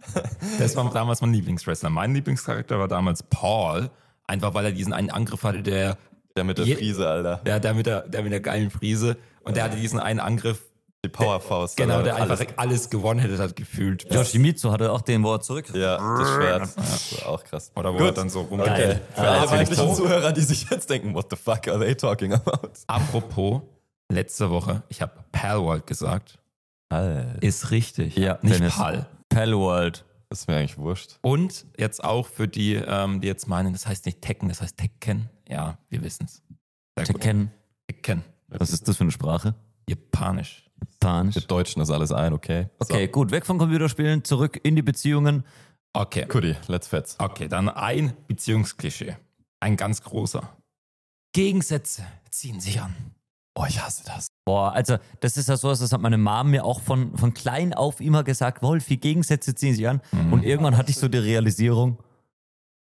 das 0.58 0.76
war 0.76 0.90
damals 0.92 1.20
mein 1.20 1.32
Lieblingswrestler. 1.32 1.90
Mein 1.90 2.14
Lieblingscharakter 2.14 2.78
war 2.78 2.88
damals 2.88 3.22
Paul, 3.24 3.90
einfach 4.26 4.54
weil 4.54 4.66
er 4.66 4.72
diesen 4.72 4.92
einen 4.92 5.10
Angriff 5.10 5.42
hatte, 5.42 5.62
der, 5.62 5.96
Der 6.36 6.44
mit 6.44 6.58
der 6.58 6.66
Friese, 6.66 7.08
Alter. 7.08 7.40
der, 7.44 7.60
der, 7.60 7.74
mit, 7.74 7.86
der, 7.86 8.02
der 8.08 8.22
mit 8.22 8.32
der 8.32 8.40
geilen 8.40 8.70
Friese 8.70 9.16
und 9.42 9.56
der 9.56 9.64
hatte 9.64 9.76
diesen 9.76 9.98
einen 9.98 10.20
Angriff, 10.20 10.62
Die 11.02 11.08
Powerfaust. 11.08 11.78
genau, 11.78 12.02
der 12.02 12.16
einfach 12.16 12.38
Alles- 12.40 12.58
alles, 12.58 12.90
gewonnen 12.90 13.20
hätte, 13.20 13.38
hat 13.38 13.56
gefühlt. 13.56 14.12
Yoshimitsu 14.12 14.70
hatte 14.70 14.92
auch 14.92 15.00
den, 15.00 15.22
wo 15.24 15.32
er 15.32 15.40
zurück. 15.40 15.72
Ja, 15.74 15.96
das 15.96 16.28
Schwert. 16.34 17.22
War 17.24 17.28
auch 17.32 17.42
krass. 17.44 17.72
Oder 17.74 17.94
wo 17.94 17.98
Gut. 17.98 18.06
er 18.08 18.12
dann 18.12 18.28
so 18.28 18.42
rum. 18.42 18.60
Okay. 18.60 18.98
Für 19.14 19.20
alle 19.22 19.36
Ja, 19.46 19.50
weiblichen 19.50 19.74
so. 19.76 19.94
Zuhörer, 19.94 20.32
die 20.32 20.42
sich 20.42 20.68
jetzt 20.68 20.90
denken, 20.90 21.14
what 21.14 21.28
the 21.30 21.36
fuck 21.36 21.68
are 21.68 21.78
they 21.80 21.94
talking 21.94 22.34
about? 22.34 22.68
Apropos, 22.86 23.62
letzte 24.12 24.50
Woche, 24.50 24.82
ich 24.90 25.00
habe 25.00 25.12
Palworld 25.32 25.86
gesagt. 25.86 26.38
Alter. 26.90 27.42
Ist 27.42 27.70
richtig. 27.70 28.16
Ja, 28.18 28.38
nicht. 28.42 28.60
Pal. 28.76 29.06
Palworld. 29.30 30.04
Das 30.28 30.40
ist 30.40 30.48
mir 30.48 30.56
eigentlich 30.58 30.76
wurscht. 30.76 31.18
Und 31.22 31.64
jetzt 31.78 32.04
auch 32.04 32.26
für 32.26 32.46
die, 32.46 32.74
ähm, 32.74 33.20
die 33.22 33.26
jetzt 33.26 33.48
meinen, 33.48 33.72
das 33.72 33.86
heißt 33.86 34.04
nicht 34.06 34.20
Tekken, 34.20 34.48
das 34.50 34.60
heißt 34.60 34.76
Tekken. 34.76 35.30
Ja, 35.48 35.78
wir 35.88 36.02
wissen 36.02 36.26
es. 36.26 36.42
Tekken. 37.06 37.50
Tekken. 37.88 38.22
Was 38.48 38.70
ist 38.70 38.86
das 38.86 38.96
für 38.98 39.02
eine 39.04 39.10
Sprache? 39.12 39.54
Japanisch. 39.88 40.66
Spanisch. 40.94 41.34
Wir 41.34 41.42
deutschen 41.42 41.80
das 41.80 41.90
alles 41.90 42.12
ein, 42.12 42.32
okay? 42.32 42.68
Okay, 42.78 43.08
gut. 43.08 43.30
Weg 43.30 43.46
von 43.46 43.58
Computerspielen, 43.58 44.24
zurück 44.24 44.60
in 44.62 44.76
die 44.76 44.82
Beziehungen. 44.82 45.44
Okay. 45.92 46.26
Kudi, 46.26 46.56
let's 46.68 46.88
fetz. 46.88 47.16
Okay, 47.18 47.48
dann 47.48 47.68
ein 47.68 48.12
Beziehungsklischee. 48.28 49.16
Ein 49.60 49.76
ganz 49.76 50.02
großer. 50.02 50.48
Gegensätze 51.32 52.04
ziehen 52.30 52.60
sich 52.60 52.80
an. 52.80 52.94
Oh, 53.54 53.64
ich 53.68 53.82
hasse 53.82 54.04
das. 54.04 54.28
Boah, 54.44 54.72
also 54.72 54.98
das 55.20 55.36
ist 55.36 55.48
ja 55.48 55.56
so, 55.56 55.68
das 55.68 55.92
hat 55.92 56.00
meine 56.00 56.18
Mom 56.18 56.50
mir 56.50 56.64
auch 56.64 56.80
von, 56.80 57.16
von 57.16 57.34
klein 57.34 57.74
auf 57.74 58.00
immer 58.00 58.24
gesagt, 58.24 58.62
Wolfi, 58.62 58.96
Gegensätze 58.96 59.54
ziehen 59.54 59.74
sich 59.74 59.88
an. 59.88 60.00
Mhm. 60.12 60.32
Und 60.32 60.44
irgendwann 60.44 60.76
hatte 60.76 60.90
ich 60.90 60.96
so 60.96 61.08
die 61.08 61.18
Realisierung, 61.18 61.98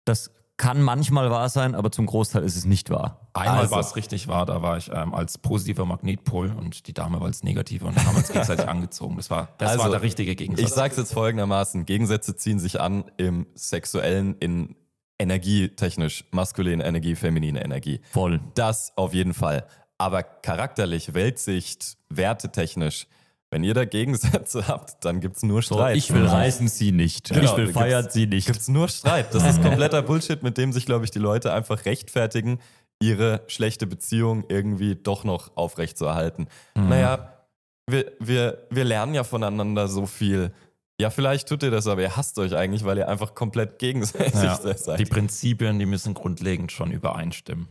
das 0.06 0.32
kann 0.62 0.80
manchmal 0.84 1.32
wahr 1.32 1.50
sein, 1.50 1.74
aber 1.74 1.92
zum 1.92 2.06
Großteil 2.06 2.44
ist 2.44 2.56
es 2.56 2.66
nicht 2.66 2.92
wahr. 2.92 3.28
Einmal 3.34 3.62
Also. 3.62 3.72
war 3.72 3.80
es 3.80 3.96
richtig 3.96 4.28
wahr, 4.28 4.46
da 4.46 4.62
war 4.62 4.78
ich 4.78 4.92
ähm, 4.94 5.12
als 5.16 5.40
positiver 5.40 5.86
Magnetpol 5.86 6.52
und 6.52 6.86
die 6.86 6.94
Dame 6.94 7.20
war 7.20 7.26
als 7.26 7.42
negativer 7.42 7.88
und 7.88 8.06
haben 8.06 8.16
uns 8.16 8.28
gegenseitig 8.28 8.68
angezogen. 8.70 9.18
Das 9.18 9.32
war, 9.32 9.50
das 9.58 9.72
Also, 9.72 9.84
war 9.86 9.90
der 9.90 10.04
richtige 10.04 10.30
Ich 10.30 10.38
Gegensatz. 10.38 10.76
sag's 10.76 10.98
jetzt 10.98 11.14
folgendermaßen: 11.14 11.86
Gegensätze 11.86 12.36
ziehen 12.36 12.60
sich 12.60 12.80
an 12.80 13.06
im 13.18 13.48
sexuellen, 13.56 14.36
in 14.40 14.76
energietechnisch, 15.18 16.26
maskuline 16.30 16.84
Energie, 16.86 17.16
feminine 17.16 17.64
Energie. 17.64 18.00
Voll. 18.12 18.40
Das 18.54 18.94
auf 18.98 19.16
jeden 19.16 19.34
Fall. 19.34 19.66
Aber 19.98 20.22
charakterlich, 20.22 21.16
Weltsicht, 21.16 21.98
wertetechnisch, 22.10 23.08
wenn 23.52 23.64
ihr 23.64 23.74
da 23.74 23.86
Gegensätze 23.86 24.68
habt, 24.68 25.04
dann 25.06 25.20
gibt's 25.20 25.44
nur 25.44 25.62
So, 25.62 25.76
Streit. 25.76 25.98
ich 25.98 26.12
will 26.14 26.26
reisen, 26.26 26.68
sie 26.68 26.92
nicht. 26.92 27.30
Genau, 27.30 27.44
ich 27.44 27.58
will 27.58 27.72
feiern, 27.72 28.08
sie 28.10 28.26
nicht. 28.26 28.48
Gibt's 28.48 28.70
nur 28.70 28.88
Streit. 28.88 29.36
Das 29.36 29.46
ist 29.46 29.62
kompletter 29.62 30.02
Bullshit, 30.02 30.42
mit 30.42 30.58
dem 30.58 30.72
sich, 30.74 30.86
glaube 30.86 31.06
ich, 31.06 31.12
die 31.12 31.20
Leute 31.20 31.54
einfach 31.54 31.86
rechtfertigen, 31.86 32.60
ihre 33.02 33.42
schlechte 33.48 33.86
Beziehung 33.88 34.46
irgendwie 34.48 34.96
doch 34.96 35.24
noch 35.24 35.56
aufrechtzuerhalten. 35.56 36.48
Naja, 36.76 37.34
wir, 37.88 38.12
wir, 38.20 38.68
wir 38.70 38.86
lernen 38.86 39.14
ja 39.14 39.24
voneinander 39.24 39.88
so 39.88 40.06
viel. 40.06 40.54
Ja, 41.02 41.10
vielleicht 41.10 41.50
tut 41.50 41.64
ihr 41.64 41.72
das, 41.72 41.88
aber 41.88 42.02
ihr 42.02 42.16
hasst 42.16 42.38
euch 42.38 42.56
eigentlich, 42.56 42.86
weil 42.86 43.00
ihr 43.00 43.10
einfach 43.10 43.34
komplett 43.34 43.80
gegenseitig 43.80 44.36
ja, 44.36 44.56
seid. 44.78 45.00
die 45.00 45.06
Prinzipien, 45.06 45.80
die 45.80 45.88
müssen 45.88 46.14
grundlegend 46.14 46.72
schon 46.72 46.92
übereinstimmen. 46.92 47.68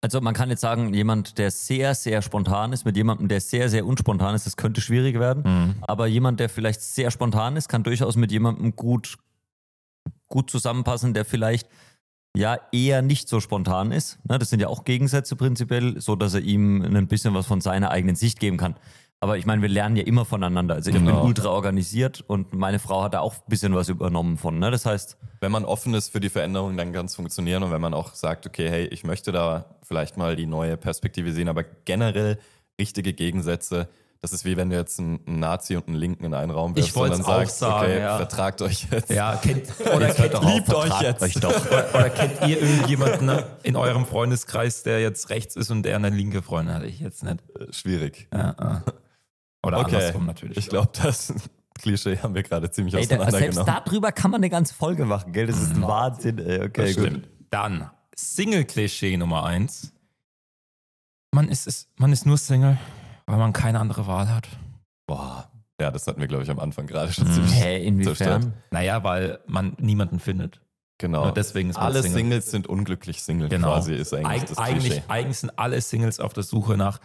Also 0.00 0.20
man 0.20 0.32
kann 0.32 0.48
jetzt 0.48 0.60
sagen, 0.60 0.94
jemand, 0.94 1.38
der 1.38 1.50
sehr, 1.50 1.94
sehr 1.94 2.22
spontan 2.22 2.72
ist, 2.72 2.84
mit 2.84 2.96
jemandem, 2.96 3.26
der 3.26 3.40
sehr, 3.40 3.68
sehr 3.68 3.84
unspontan 3.84 4.34
ist, 4.34 4.46
das 4.46 4.56
könnte 4.56 4.80
schwierig 4.80 5.18
werden. 5.18 5.42
Mhm. 5.44 5.74
Aber 5.82 6.06
jemand, 6.06 6.38
der 6.38 6.48
vielleicht 6.48 6.80
sehr 6.82 7.10
spontan 7.10 7.56
ist, 7.56 7.68
kann 7.68 7.82
durchaus 7.82 8.14
mit 8.16 8.30
jemandem 8.30 8.76
gut, 8.76 9.18
gut 10.28 10.50
zusammenpassen, 10.50 11.14
der 11.14 11.24
vielleicht 11.24 11.68
ja 12.36 12.58
eher 12.70 13.02
nicht 13.02 13.28
so 13.28 13.40
spontan 13.40 13.90
ist. 13.90 14.18
Ne, 14.28 14.38
Das 14.38 14.50
sind 14.50 14.60
ja 14.60 14.68
auch 14.68 14.84
Gegensätze 14.84 15.34
prinzipiell, 15.34 16.00
so 16.00 16.14
dass 16.14 16.34
er 16.34 16.40
ihm 16.40 16.82
ein 16.82 17.08
bisschen 17.08 17.34
was 17.34 17.46
von 17.46 17.60
seiner 17.60 17.90
eigenen 17.90 18.14
Sicht 18.14 18.38
geben 18.38 18.56
kann. 18.56 18.76
Aber 19.20 19.36
ich 19.36 19.46
meine, 19.46 19.62
wir 19.62 19.68
lernen 19.68 19.96
ja 19.96 20.04
immer 20.04 20.24
voneinander. 20.24 20.76
Also 20.76 20.90
ich 20.90 20.96
bin 20.96 21.06
Genau. 21.06 21.24
ultra 21.24 21.48
organisiert 21.48 22.22
und 22.26 22.52
meine 22.52 22.78
Frau 22.78 23.02
hat 23.02 23.14
da 23.14 23.20
auch 23.20 23.34
ein 23.34 23.40
bisschen 23.48 23.74
was 23.74 23.88
übernommen 23.88 24.36
von. 24.38 24.58
Ne? 24.60 24.70
Das 24.70 24.86
heißt, 24.86 25.16
Wenn 25.40 25.50
man 25.50 25.64
offen 25.64 25.92
ist 25.94 26.10
für 26.10 26.20
die 26.20 26.28
Veränderung, 26.28 26.76
dann 26.76 26.92
kann 26.92 27.06
es 27.06 27.16
funktionieren. 27.16 27.62
Und 27.64 27.72
wenn 27.72 27.80
man 27.80 27.94
auch 27.94 28.14
sagt, 28.14 28.46
okay, 28.46 28.68
hey, 28.68 28.86
ich 28.86 29.02
möchte 29.04 29.32
da 29.32 29.64
vielleicht 29.82 30.16
mal 30.16 30.36
die 30.36 30.46
neue 30.46 30.76
Perspektive 30.76 31.32
sehen, 31.32 31.48
aber 31.48 31.64
generell 31.84 32.38
richtige 32.80 33.12
Gegensätze. 33.12 33.88
Das 34.20 34.32
ist 34.32 34.44
wie 34.44 34.56
wenn 34.56 34.68
du 34.70 34.76
jetzt 34.76 34.98
einen 34.98 35.20
Nazi 35.26 35.76
und 35.76 35.86
einen 35.86 35.96
Linken 35.96 36.24
in 36.24 36.34
einen 36.34 36.50
Raum 36.50 36.74
Ich 36.76 36.94
wollt's 36.96 37.18
und 37.18 37.26
dann 37.28 37.36
sagst, 37.38 37.58
sagen, 37.60 37.84
okay, 37.86 38.00
ja. 38.00 38.16
vertragt 38.16 38.62
euch 38.62 38.86
jetzt. 38.90 39.10
Ja, 39.10 39.36
kennt, 39.36 39.68
oder, 39.94 40.08
kennt, 40.12 40.34
doch 40.34 40.44
auf, 40.44 40.54
liebt 40.54 40.74
euch 40.74 41.00
jetzt. 41.02 41.22
Euch 41.22 41.34
doch. 41.34 41.66
oder, 41.66 41.86
oder 41.94 42.10
kennt 42.10 42.40
ihr 42.48 42.60
irgendjemanden 42.60 43.26
ne, 43.26 43.46
in 43.62 43.76
eurem 43.76 44.06
Freundeskreis, 44.06 44.82
der 44.82 45.00
jetzt 45.00 45.30
rechts 45.30 45.54
ist 45.54 45.70
und 45.70 45.84
der 45.84 45.94
eine 45.96 46.10
linke 46.10 46.42
Freundin 46.42 46.74
hat? 46.74 46.82
Ich 46.82 46.98
jetzt 46.98 47.22
nicht. 47.22 47.36
Äh, 47.58 47.72
Schwierig. 47.72 48.26
Ja, 48.32 48.56
ja. 48.60 48.82
Oder 49.66 49.78
Okay, 49.80 49.96
andersrum 49.96 50.26
natürlich. 50.26 50.56
ich 50.56 50.68
glaube, 50.68 50.90
das 51.02 51.32
Klischee 51.78 52.18
haben 52.18 52.34
wir 52.34 52.42
gerade 52.42 52.70
ziemlich 52.70 52.94
Ey, 52.94 53.02
da, 53.02 53.08
selbst 53.08 53.26
auseinandergenommen. 53.28 53.74
darüber 53.84 54.12
kann 54.12 54.30
man 54.30 54.40
eine 54.40 54.50
ganze 54.50 54.74
Folge 54.74 55.04
machen, 55.04 55.32
gell? 55.32 55.46
Das 55.46 55.60
ist 55.60 55.74
ein 55.74 55.82
Wahnsinn. 55.82 56.38
Ey. 56.38 56.62
Okay, 56.64 56.86
Das 56.86 56.96
gut. 56.96 57.06
stimmt. 57.06 57.28
Dann 57.50 57.90
Single-Klischee 58.16 59.16
Nummer 59.16 59.44
eins. 59.44 59.92
Man 61.32 61.48
ist, 61.48 61.66
es- 61.66 61.88
man 61.96 62.12
ist 62.12 62.26
nur 62.26 62.38
Single, 62.38 62.78
weil 63.26 63.36
man 63.38 63.52
keine 63.52 63.80
andere 63.80 64.06
Wahl 64.06 64.32
hat. 64.32 64.48
Boah. 65.06 65.50
Ja, 65.80 65.90
das 65.92 66.06
hatten 66.06 66.20
wir, 66.20 66.26
glaube 66.26 66.42
ich, 66.42 66.50
am 66.50 66.58
Anfang 66.58 66.86
gerade 66.86 67.12
schon 67.12 67.28
Mhm. 67.28 67.32
ziemlich 67.34 67.54
Hä, 67.54 67.84
inwiefern? 67.86 68.54
Naja, 68.70 69.04
weil 69.04 69.38
man 69.46 69.76
niemanden 69.78 70.18
findet. 70.18 70.60
Genau. 71.00 71.24
Nur 71.24 71.32
deswegen 71.34 71.70
ist 71.70 71.76
man 71.76 71.84
Alle 71.86 72.02
Single. 72.02 72.18
Singles 72.18 72.50
sind 72.50 72.66
unglücklich 72.66 73.22
Single 73.22 73.48
Genau. 73.48 73.68
quasi, 73.74 73.94
ist 73.94 74.12
eigentlich 74.12 74.26
Eig 74.42 74.46
das 74.48 74.58
eigentlich, 74.58 75.02
eigentlich 75.08 75.38
sind 75.38 75.56
alle 75.56 75.80
Singles 75.80 76.18
auf 76.18 76.32
der 76.32 76.42
Suche 76.42 76.76
nach 76.76 76.98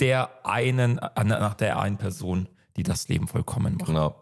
der 0.00 0.30
einen, 0.44 0.98
äh, 0.98 1.24
nach 1.24 1.54
der 1.54 1.78
einen 1.78 1.98
Person, 1.98 2.48
die 2.76 2.82
das 2.82 3.08
Leben 3.08 3.28
vollkommen 3.28 3.76
macht. 3.76 3.86
Genau. 3.86 4.16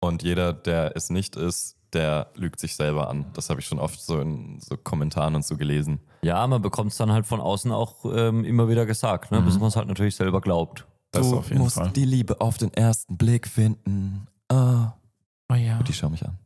Und 0.00 0.22
jeder, 0.22 0.52
der 0.52 0.96
es 0.96 1.10
nicht 1.10 1.36
ist, 1.36 1.76
der 1.92 2.30
lügt 2.34 2.60
sich 2.60 2.76
selber 2.76 3.08
an. 3.08 3.26
Das 3.32 3.48
habe 3.48 3.60
ich 3.60 3.66
schon 3.66 3.78
oft 3.78 4.00
so 4.00 4.20
in 4.20 4.60
so 4.60 4.76
Kommentaren 4.76 5.34
und 5.34 5.44
so 5.44 5.56
gelesen. 5.56 6.00
Ja, 6.22 6.46
man 6.46 6.60
bekommt 6.60 6.92
es 6.92 6.98
dann 6.98 7.10
halt 7.12 7.26
von 7.26 7.40
außen 7.40 7.72
auch 7.72 8.04
ähm, 8.04 8.44
immer 8.44 8.68
wieder 8.68 8.86
gesagt, 8.86 9.30
ne? 9.30 9.40
bis 9.42 9.58
man 9.58 9.68
es 9.68 9.76
halt 9.76 9.88
natürlich 9.88 10.16
selber 10.16 10.40
glaubt. 10.40 10.86
Das 11.12 11.32
auf 11.32 11.50
jeden 11.50 11.70
Fall. 11.70 11.90
die 11.92 12.04
Liebe 12.04 12.40
auf 12.40 12.58
den 12.58 12.72
ersten 12.74 13.16
Blick 13.16 13.48
finden. 13.48 14.26
Ah. 14.48 14.92
Oh 15.50 15.54
ja. 15.54 15.82
Die 15.82 15.92
schau 15.92 16.10
mich 16.10 16.24
an. 16.24 16.38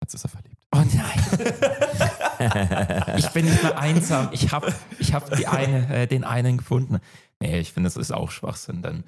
Jetzt 0.00 0.14
ist 0.14 0.24
er 0.24 0.30
verliebt. 0.30 0.56
Oh 0.72 0.78
nein. 0.78 1.18
ich 3.16 3.28
bin 3.30 3.44
nicht 3.46 3.62
mehr 3.62 3.78
einsam. 3.78 4.28
Ich 4.32 4.52
habe 4.52 4.74
ich 4.98 5.14
hab 5.14 5.34
die 5.36 5.46
eine, 5.46 5.88
äh, 5.94 6.06
den 6.06 6.24
einen 6.24 6.58
gefunden. 6.58 6.98
Nee, 7.42 7.60
ich 7.60 7.72
finde, 7.72 7.86
das 7.88 7.96
ist 7.96 8.12
auch 8.12 8.30
Schwachsinn, 8.30 8.82
denn 8.82 9.04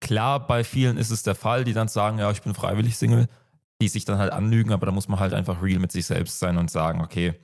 klar, 0.00 0.46
bei 0.46 0.64
vielen 0.64 0.96
ist 0.96 1.10
es 1.10 1.22
der 1.22 1.34
Fall, 1.34 1.64
die 1.64 1.72
dann 1.72 1.88
sagen, 1.88 2.18
ja, 2.18 2.30
ich 2.30 2.42
bin 2.42 2.54
freiwillig 2.54 2.96
Single, 2.96 3.28
die 3.80 3.88
sich 3.88 4.04
dann 4.04 4.18
halt 4.18 4.32
anlügen, 4.32 4.72
aber 4.72 4.86
da 4.86 4.92
muss 4.92 5.08
man 5.08 5.20
halt 5.20 5.34
einfach 5.34 5.62
real 5.62 5.78
mit 5.78 5.92
sich 5.92 6.06
selbst 6.06 6.38
sein 6.38 6.56
und 6.58 6.70
sagen, 6.70 7.00
okay, 7.00 7.34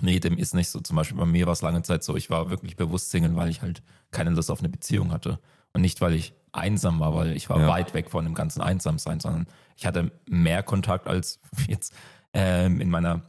nee, 0.00 0.20
dem 0.20 0.38
ist 0.38 0.54
nicht 0.54 0.68
so. 0.68 0.80
Zum 0.80 0.96
Beispiel 0.96 1.18
bei 1.18 1.26
mir 1.26 1.46
war 1.46 1.52
es 1.52 1.62
lange 1.62 1.82
Zeit 1.82 2.02
so, 2.04 2.16
ich 2.16 2.30
war 2.30 2.50
wirklich 2.50 2.76
bewusst 2.76 3.10
Single, 3.10 3.36
weil 3.36 3.48
ich 3.48 3.62
halt 3.62 3.82
keine 4.10 4.30
Lust 4.30 4.50
auf 4.50 4.60
eine 4.60 4.68
Beziehung 4.68 5.10
hatte. 5.12 5.38
Und 5.72 5.82
nicht, 5.82 6.00
weil 6.00 6.14
ich 6.14 6.32
einsam 6.52 7.00
war, 7.00 7.14
weil 7.14 7.36
ich 7.36 7.50
war 7.50 7.60
Ja. 7.60 7.68
weit 7.68 7.92
weg 7.92 8.10
von 8.10 8.24
dem 8.24 8.34
ganzen 8.34 8.62
Einsamsein, 8.62 9.20
sondern 9.20 9.46
ich 9.76 9.84
hatte 9.86 10.10
mehr 10.28 10.62
Kontakt 10.62 11.06
als 11.06 11.38
jetzt 11.68 11.92
ähm, 12.32 12.80
in 12.80 12.90
meiner 12.90 13.22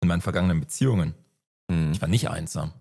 in 0.00 0.08
meinen 0.08 0.20
vergangenen 0.20 0.60
Beziehungen. 0.60 1.14
Mhm. 1.68 1.92
Ich 1.92 2.00
war 2.00 2.08
nicht 2.08 2.30
einsam. 2.30 2.72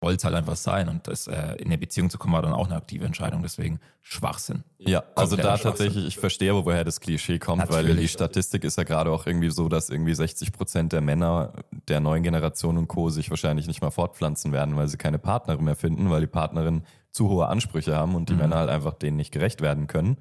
Wollte 0.00 0.18
es 0.18 0.24
halt 0.24 0.36
einfach 0.36 0.54
sein 0.54 0.88
und 0.88 1.08
das 1.08 1.26
äh, 1.26 1.56
in 1.56 1.66
eine 1.66 1.76
Beziehung 1.78 2.08
zu 2.08 2.18
kommen 2.18 2.32
war 2.32 2.42
dann 2.42 2.52
auch 2.52 2.66
eine 2.66 2.76
aktive 2.76 3.04
Entscheidung. 3.04 3.42
Deswegen 3.42 3.80
Schwachsinn. 4.00 4.62
Ja, 4.78 5.02
also 5.16 5.34
da 5.34 5.56
tatsächlich, 5.58 6.06
ich 6.06 6.18
verstehe 6.18 6.52
aber, 6.52 6.64
woher 6.64 6.84
das 6.84 7.00
Klischee 7.00 7.40
kommt, 7.40 7.68
weil 7.68 7.82
die 7.82 7.88
Natürlich. 7.90 8.12
Statistik 8.12 8.62
ist 8.62 8.78
ja 8.78 8.84
gerade 8.84 9.10
auch 9.10 9.26
irgendwie 9.26 9.50
so, 9.50 9.68
dass 9.68 9.90
irgendwie 9.90 10.14
60 10.14 10.52
Prozent 10.52 10.92
der 10.92 11.00
Männer 11.00 11.52
der 11.88 11.98
neuen 11.98 12.22
Generation 12.22 12.78
und 12.78 12.86
Co. 12.86 13.10
sich 13.10 13.28
wahrscheinlich 13.30 13.66
nicht 13.66 13.82
mal 13.82 13.90
fortpflanzen 13.90 14.52
werden, 14.52 14.76
weil 14.76 14.86
sie 14.86 14.98
keine 14.98 15.18
Partnerin 15.18 15.64
mehr 15.64 15.74
finden, 15.76 16.10
weil 16.10 16.20
die 16.20 16.26
Partnerin 16.28 16.84
zu 17.10 17.28
hohe 17.28 17.48
Ansprüche 17.48 17.96
haben 17.96 18.14
und 18.14 18.28
die 18.28 18.34
Mhm. 18.34 18.38
Männer 18.38 18.56
halt 18.56 18.70
einfach 18.70 18.94
denen 18.94 19.16
nicht 19.16 19.32
gerecht 19.32 19.60
werden 19.62 19.88
können 19.88 20.18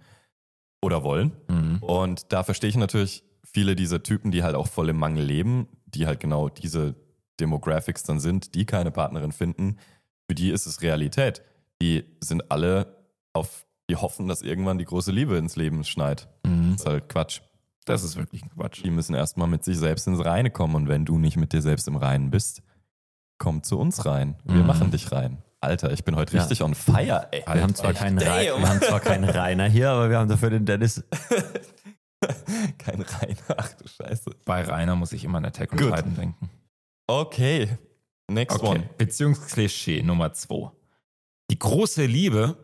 oder 0.82 1.04
wollen. 1.04 1.34
Mhm. 1.50 1.78
Und 1.82 2.34
da 2.34 2.42
verstehe 2.42 2.72
ich 2.72 2.78
natürlich 2.78 3.24
viele 3.44 3.76
dieser 3.76 4.02
Typen, 4.02 4.32
die 4.32 4.42
halt 4.42 4.56
auch 4.56 4.68
voll 4.68 4.90
im 4.90 4.98
Mangel 4.98 5.24
leben, 5.24 5.68
die 5.86 6.08
halt 6.08 6.20
genau 6.20 6.50
diese 6.50 6.96
Demographics 7.40 8.04
dann 8.04 8.20
sind, 8.20 8.56
die 8.56 8.66
keine 8.66 8.92
Partnerin 8.92 9.32
finden. 9.32 9.78
Für 10.30 10.36
die 10.36 10.50
ist 10.52 10.66
es 10.66 10.82
Realität. 10.82 11.42
Die 11.82 12.04
sind 12.20 12.52
alle 12.52 12.98
auf, 13.34 13.66
die 13.90 13.96
hoffen, 13.96 14.28
dass 14.28 14.42
irgendwann 14.42 14.78
die 14.78 14.86
große 14.86 15.12
Liebe 15.12 15.38
ins 15.38 15.56
Leben 15.56 15.84
schneit. 15.84 16.28
Mhm. 16.46 16.72
Das 16.74 16.82
ist 16.82 16.86
halt 16.88 17.10
Quatsch. 17.10 17.42
Das 17.86 18.04
ist 18.04 18.18
wirklich 18.18 18.42
Quatsch. 18.50 18.84
Die 18.84 18.90
müssen 18.92 19.16
erstmal 19.16 19.48
mit 19.48 19.64
sich 19.64 19.78
selbst 19.78 20.08
ins 20.08 20.26
Reine 20.26 20.50
kommen. 20.52 20.76
Und 20.76 20.88
wenn 20.90 21.06
du 21.06 21.18
nicht 21.18 21.38
mit 21.38 21.54
dir 21.54 21.62
selbst 21.62 21.88
im 21.88 21.96
Reinen 21.96 22.30
bist, 22.32 22.62
komm 23.38 23.64
zu 23.64 23.80
uns 23.80 24.06
rein. 24.06 24.36
Wir 24.44 24.56
Mhm. 24.62 24.66
machen 24.68 24.92
dich 24.92 25.12
rein. 25.12 25.38
Alter, 25.62 25.92
ich 25.92 26.04
bin 26.04 26.16
heute 26.16 26.36
Ja. 26.36 26.42
richtig 26.42 26.62
on 26.64 26.76
fire, 26.76 27.28
ey. 27.32 27.44
Wir 27.52 27.62
haben, 27.64 27.74
zwar 27.76 27.94
keinen 27.94 28.18
Rei- 28.20 28.48
Damn. 28.48 28.62
wir 28.62 28.70
haben 28.70 28.82
zwar 28.82 29.00
keinen 29.00 29.24
Rainer 29.30 29.68
hier, 29.70 29.90
aber 29.92 30.10
wir 30.10 30.18
haben 30.20 30.28
dafür 30.30 30.50
den 30.50 30.66
Dennis. 30.66 31.04
Kein 32.78 33.02
Reiner. 33.02 33.38
Ach 33.58 33.72
du 33.74 33.88
Scheiße. 33.88 34.32
Bei 34.46 34.62
Rainer 34.64 34.96
muss 34.96 35.14
ich 35.14 35.24
immer 35.24 35.38
an 35.38 35.46
Attack 35.46 35.72
on 35.74 35.78
Gut. 35.78 35.96
Titan 35.96 36.16
denken. 36.16 36.50
Okay. 37.08 37.78
Next 38.30 38.58
Okay, 38.58 38.68
one. 38.68 38.90
Beziehungsklischee 38.98 40.04
Nummer 40.04 40.34
zwei. 40.34 40.72
Die 41.50 41.58
große 41.58 42.06
Liebe, 42.06 42.58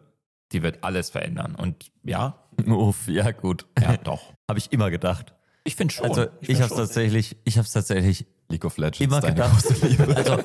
die 0.51 0.61
wird 0.61 0.83
alles 0.83 1.09
verändern. 1.09 1.55
Und 1.55 1.91
ja, 2.03 2.39
Uff, 2.67 3.07
ja 3.07 3.31
gut. 3.31 3.65
ja, 3.79 3.97
doch. 3.97 4.33
Habe 4.49 4.59
ich 4.59 4.71
immer 4.71 4.89
gedacht. 4.91 5.33
Ich 5.63 5.75
finde 5.77 5.93
schon. 5.93 6.05
Also 6.09 6.27
ich 6.41 6.47
find 6.47 6.61
habe 6.61 6.71
es 6.71 6.77
tatsächlich, 6.77 7.37
ich 7.45 7.57
habe 7.57 7.65
es 7.65 7.71
tatsächlich 7.71 8.25
League 8.49 8.65
of 8.65 8.77
Legends. 8.77 8.99
immer 8.99 9.21
gedacht. 9.21 9.63
große 9.63 9.87
Liebe. 9.87 10.03
Also 10.15 10.35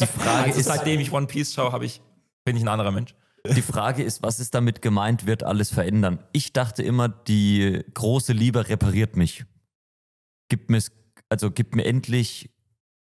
die 0.00 0.06
Frage 0.06 0.46
Also 0.46 0.60
ist, 0.60 0.66
seitdem 0.66 1.00
ich 1.00 1.12
One 1.12 1.26
Piece 1.26 1.52
schaue, 1.52 1.72
habe 1.72 1.84
ich, 1.84 2.00
bin 2.44 2.56
ich 2.56 2.62
ein 2.62 2.68
anderer 2.68 2.90
Mensch. 2.90 3.14
die 3.54 3.60
Frage 3.62 4.02
ist, 4.02 4.22
was 4.22 4.40
ist 4.40 4.54
damit 4.54 4.80
gemeint, 4.80 5.26
wird 5.26 5.42
alles 5.42 5.70
verändern? 5.70 6.20
Ich 6.32 6.54
dachte 6.54 6.82
immer, 6.82 7.08
die 7.10 7.84
große 7.92 8.32
Liebe 8.32 8.68
repariert 8.70 9.16
mich. 9.16 9.44
Gibt 10.48 10.70
mir, 10.70 10.82
also 11.28 11.50
gibt 11.50 11.74
mir 11.76 11.84
endlich, 11.84 12.48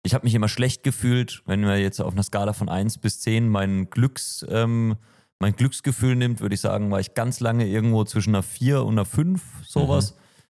ich 0.04 0.14
habe 0.14 0.26
mich 0.26 0.36
immer 0.36 0.50
schlecht 0.50 0.84
gefühlt, 0.84 1.42
wenn 1.46 1.62
man 1.62 1.80
jetzt 1.80 2.02
auf 2.02 2.14
einer 2.14 2.24
Skala 2.24 2.54
von 2.54 2.70
1 2.70 2.98
bis 2.98 3.22
10 3.22 3.48
mein 3.48 3.90
Glücks, 3.90 4.46
ähm, 4.50 4.98
mein 5.40 5.56
Glücksgefühl 5.56 6.16
nimmt, 6.16 6.42
würde 6.42 6.56
ich 6.56 6.62
sagen, 6.62 6.92
war 6.92 7.00
ich 7.00 7.14
ganz 7.14 7.40
lange 7.40 7.68
irgendwo 7.68 8.04
zwischen 8.04 8.36
einer 8.36 8.44
4 8.44 8.84
und 8.84 8.94
einer 8.94 9.06
5, 9.06 9.42
sowas. 9.66 10.16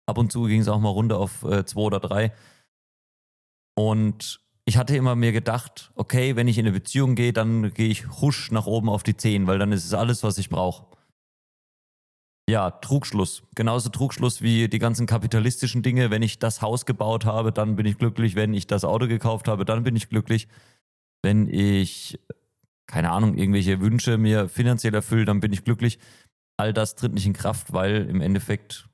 Ab 0.06 0.18
und 0.18 0.32
zu 0.32 0.44
ging 0.44 0.62
es 0.62 0.68
auch 0.68 0.80
mal 0.80 0.90
runter 0.90 1.18
auf 1.18 1.40
2 1.42 1.76
oder 1.80 2.00
3. 2.00 2.34
Und 3.76 4.42
ich 4.66 4.78
hatte 4.78 4.96
immer 4.96 5.16
mir 5.16 5.32
gedacht, 5.32 5.92
okay, 5.96 6.36
wenn 6.36 6.48
ich 6.48 6.58
in 6.58 6.66
eine 6.66 6.74
Beziehung 6.74 7.16
gehe, 7.16 7.34
dann 7.34 7.74
gehe 7.74 7.90
ich 7.90 8.08
husch 8.22 8.52
nach 8.52 8.66
oben 8.66 8.90
auf 8.90 9.04
die 9.04 9.16
10, 9.16 9.48
weil 9.48 9.60
dann 9.60 9.72
ist 9.72 9.86
es 9.86 9.94
alles, 9.94 10.24
was 10.24 10.38
ich 10.38 10.50
brauche. 10.50 10.86
Ja, 12.54 12.70
Trugschluss. 12.70 13.42
Genauso 13.56 13.90
Trugschluss 13.90 14.44
wie 14.44 14.68
die 14.68 14.78
ganzen 14.78 15.08
kapitalistischen 15.08 15.82
Dinge. 15.82 16.12
Wenn 16.12 16.22
ich 16.22 16.38
das 16.38 16.62
Haus 16.62 16.86
gebaut 16.86 17.26
habe, 17.26 17.52
dann 17.52 17.76
bin 17.76 17.88
ich 17.88 17.98
glücklich. 17.98 18.36
Wenn 18.36 18.54
ich 18.54 18.68
das 18.68 18.86
Auto 18.86 19.08
gekauft 19.08 19.48
habe, 19.48 19.66
dann 19.66 19.82
bin 19.84 19.96
ich 19.96 20.08
glücklich. 20.08 20.48
Wenn 21.24 21.48
ich, 21.48 22.20
keine 22.86 23.10
Ahnung, 23.10 23.36
irgendwelche 23.36 23.82
Wünsche 23.82 24.20
mir 24.20 24.50
finanziell 24.50 24.94
erfülle, 24.94 25.26
dann 25.26 25.40
bin 25.40 25.52
ich 25.52 25.64
glücklich. 25.64 25.98
All 26.56 26.74
das 26.74 26.94
tritt 26.94 27.14
nicht 27.16 27.26
in 27.26 27.34
Kraft, 27.34 27.74
weil 27.74 28.08
im 28.08 28.22
Endeffekt 28.22 28.88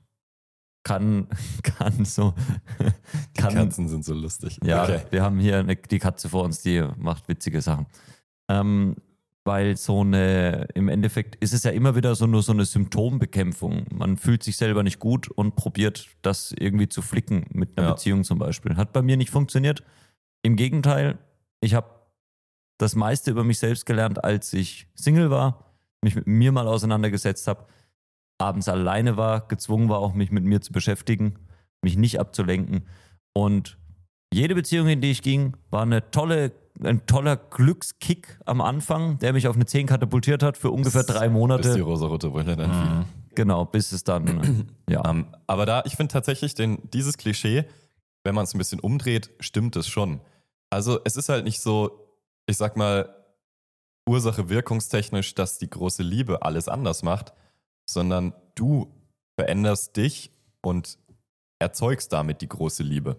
kann, 0.86 1.28
kann 1.64 2.06
so, 2.06 2.34
Die 2.80 3.42
kann, 3.42 3.56
Katzen 3.56 3.90
sind 3.90 4.06
so 4.06 4.14
lustig. 4.14 4.58
ja, 4.64 4.84
Okay. 4.84 5.02
wir 5.10 5.22
haben 5.22 5.38
hier 5.38 5.58
eine, 5.58 5.76
die 5.76 6.00
Katze 6.00 6.30
vor 6.30 6.46
uns, 6.46 6.62
die 6.62 6.82
macht 6.98 7.28
witzige 7.28 7.62
Sachen. 7.62 7.88
Ähm, 8.50 8.96
weil 9.46 9.78
so 9.78 10.02
eine, 10.02 10.68
im 10.76 10.90
Endeffekt 10.90 11.36
ist 11.38 11.54
es 11.54 11.64
ja 11.64 11.72
immer 11.72 11.96
wieder 11.96 12.14
so 12.16 12.28
nur 12.28 12.44
so 12.44 12.52
eine 12.52 12.66
Symptombekämpfung. 12.66 13.86
Man 13.92 14.18
fühlt 14.18 14.44
sich 14.44 14.58
selber 14.58 14.84
nicht 14.84 15.00
gut 15.00 15.30
und 15.30 15.56
probiert 15.56 16.08
das 16.22 16.54
irgendwie 16.58 16.90
zu 16.90 17.02
flicken 17.02 17.46
mit 17.52 17.78
einer 17.78 17.88
Ja. 17.88 17.94
Beziehung 17.94 18.24
zum 18.24 18.38
Beispiel. 18.38 18.76
Hat 18.76 18.94
bei 18.94 19.02
mir 19.02 19.18
nicht 19.18 19.32
funktioniert. 19.32 19.84
Im 20.44 20.56
Gegenteil, 20.56 21.18
ich 21.62 21.74
habe 21.74 21.90
das 22.78 22.96
meiste 22.96 23.32
über 23.32 23.44
mich 23.44 23.60
selbst 23.60 23.86
gelernt, 23.86 24.24
als 24.24 24.54
ich 24.54 24.88
Single 24.96 25.30
war, 25.30 25.66
mich 26.02 26.16
mit 26.16 26.28
mir 26.28 26.52
mal 26.52 26.68
auseinandergesetzt 26.68 27.48
habe, 27.48 27.66
abends 28.38 28.70
alleine 28.70 29.18
war, 29.18 29.48
gezwungen 29.48 29.90
war, 29.90 30.00
auch 30.00 30.14
mich 30.14 30.32
mit 30.32 30.46
mir 30.46 30.62
zu 30.62 30.72
beschäftigen, 30.72 31.36
mich 31.82 31.98
nicht 31.98 32.20
abzulenken. 32.20 32.86
Und 33.34 33.78
jede 34.34 34.56
Beziehung, 34.56 34.88
in 34.88 35.02
die 35.02 35.12
ich 35.12 35.22
ging, 35.22 35.58
war 35.70 35.82
eine 35.82 36.10
tolle, 36.12 36.52
ein 36.84 37.06
toller 37.06 37.36
Glückskick 37.36 38.40
am 38.46 38.62
Anfang, 38.62 39.20
der 39.20 39.34
mich 39.34 39.48
auf 39.48 39.56
eine 39.56 39.66
10 39.66 39.88
katapultiert 39.88 40.44
hat 40.44 40.58
für 40.58 40.72
ungefähr 40.72 41.04
drei 41.04 41.28
Bis 41.28 41.28
die 41.28 41.30
Monate. 41.30 41.82
rosarote 41.82 42.30
Brille 42.30 42.56
dann. 42.56 42.70
Mhm. 42.70 43.06
Genau, 43.36 43.66
bis 43.66 43.92
es 43.92 44.04
dann, 44.04 44.68
ja. 44.90 45.08
Ähm, 45.10 45.28
aber 45.48 45.66
da, 45.66 45.84
ich 45.86 45.96
finde 45.96 46.12
tatsächlich 46.12 46.56
den, 46.56 46.90
dieses 46.92 47.18
Klischee, 47.18 47.66
wenn 48.24 48.36
man 48.36 48.44
es 48.44 48.54
ein 48.54 48.58
bisschen 48.58 48.80
umdreht, 48.80 49.30
stimmt 49.40 49.76
es 49.76 49.88
schon. 49.88 50.22
Also 50.70 51.00
es 51.04 51.16
ist 51.16 51.30
halt 51.30 51.46
nicht 51.46 51.62
so, 51.62 52.08
ich 52.48 52.58
sag 52.58 52.78
mal, 52.78 53.16
Ursache-wirkungstechnisch, 54.08 55.36
dass 55.36 55.60
die 55.60 55.70
große 55.70 56.04
Liebe 56.04 56.42
alles 56.42 56.68
anders 56.68 57.04
macht, 57.04 57.34
sondern 57.88 58.34
du 58.56 58.92
veränderst 59.40 59.96
dich 59.98 60.32
und 60.62 60.98
erzeugst 61.60 62.12
damit 62.12 62.42
die 62.42 62.50
große 62.50 62.84
Liebe. 62.84 63.18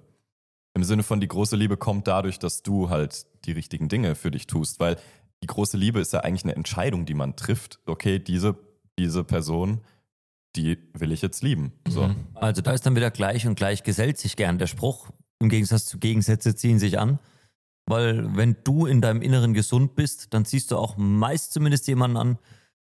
Im 0.74 0.84
Sinne 0.84 1.02
von, 1.02 1.20
die 1.20 1.28
große 1.28 1.56
Liebe 1.56 1.76
kommt 1.76 2.06
dadurch, 2.06 2.38
dass 2.38 2.62
du 2.62 2.90
halt 2.90 3.26
die 3.44 3.52
richtigen 3.52 3.88
Dinge 3.88 4.14
für 4.14 4.30
dich 4.30 4.46
tust, 4.46 4.80
weil 4.80 4.96
die 5.42 5.46
große 5.46 5.76
Liebe 5.76 6.00
ist 6.00 6.12
ja 6.12 6.20
eigentlich 6.20 6.44
eine 6.44 6.54
Entscheidung, 6.54 7.06
die 7.06 7.14
man 7.14 7.36
trifft. 7.36 7.80
Okay, 7.86 8.18
diese, 8.18 8.56
diese 8.98 9.24
Person, 9.24 9.80
die 10.56 10.78
will 10.92 11.12
ich 11.12 11.22
jetzt 11.22 11.42
lieben. 11.42 11.72
So. 11.88 12.08
Mhm. 12.08 12.16
Also 12.34 12.62
da 12.62 12.72
ist 12.72 12.86
dann 12.86 12.96
wieder 12.96 13.10
gleich 13.10 13.46
und 13.46 13.54
gleich 13.54 13.82
gesellt 13.82 14.18
sich 14.18 14.36
gern 14.36 14.58
der 14.58 14.66
Spruch. 14.66 15.10
Im 15.40 15.48
Gegensatz 15.48 15.86
zu 15.86 15.98
Gegensätze 15.98 16.54
ziehen 16.54 16.78
sich 16.78 16.98
an. 16.98 17.18
Weil 17.86 18.36
wenn 18.36 18.56
du 18.62 18.86
in 18.86 19.00
deinem 19.00 19.22
Inneren 19.22 19.54
gesund 19.54 19.96
bist, 19.96 20.32
dann 20.34 20.44
ziehst 20.44 20.70
du 20.70 20.76
auch 20.76 20.96
meist 20.96 21.52
zumindest 21.52 21.88
jemanden 21.88 22.16
an, 22.16 22.38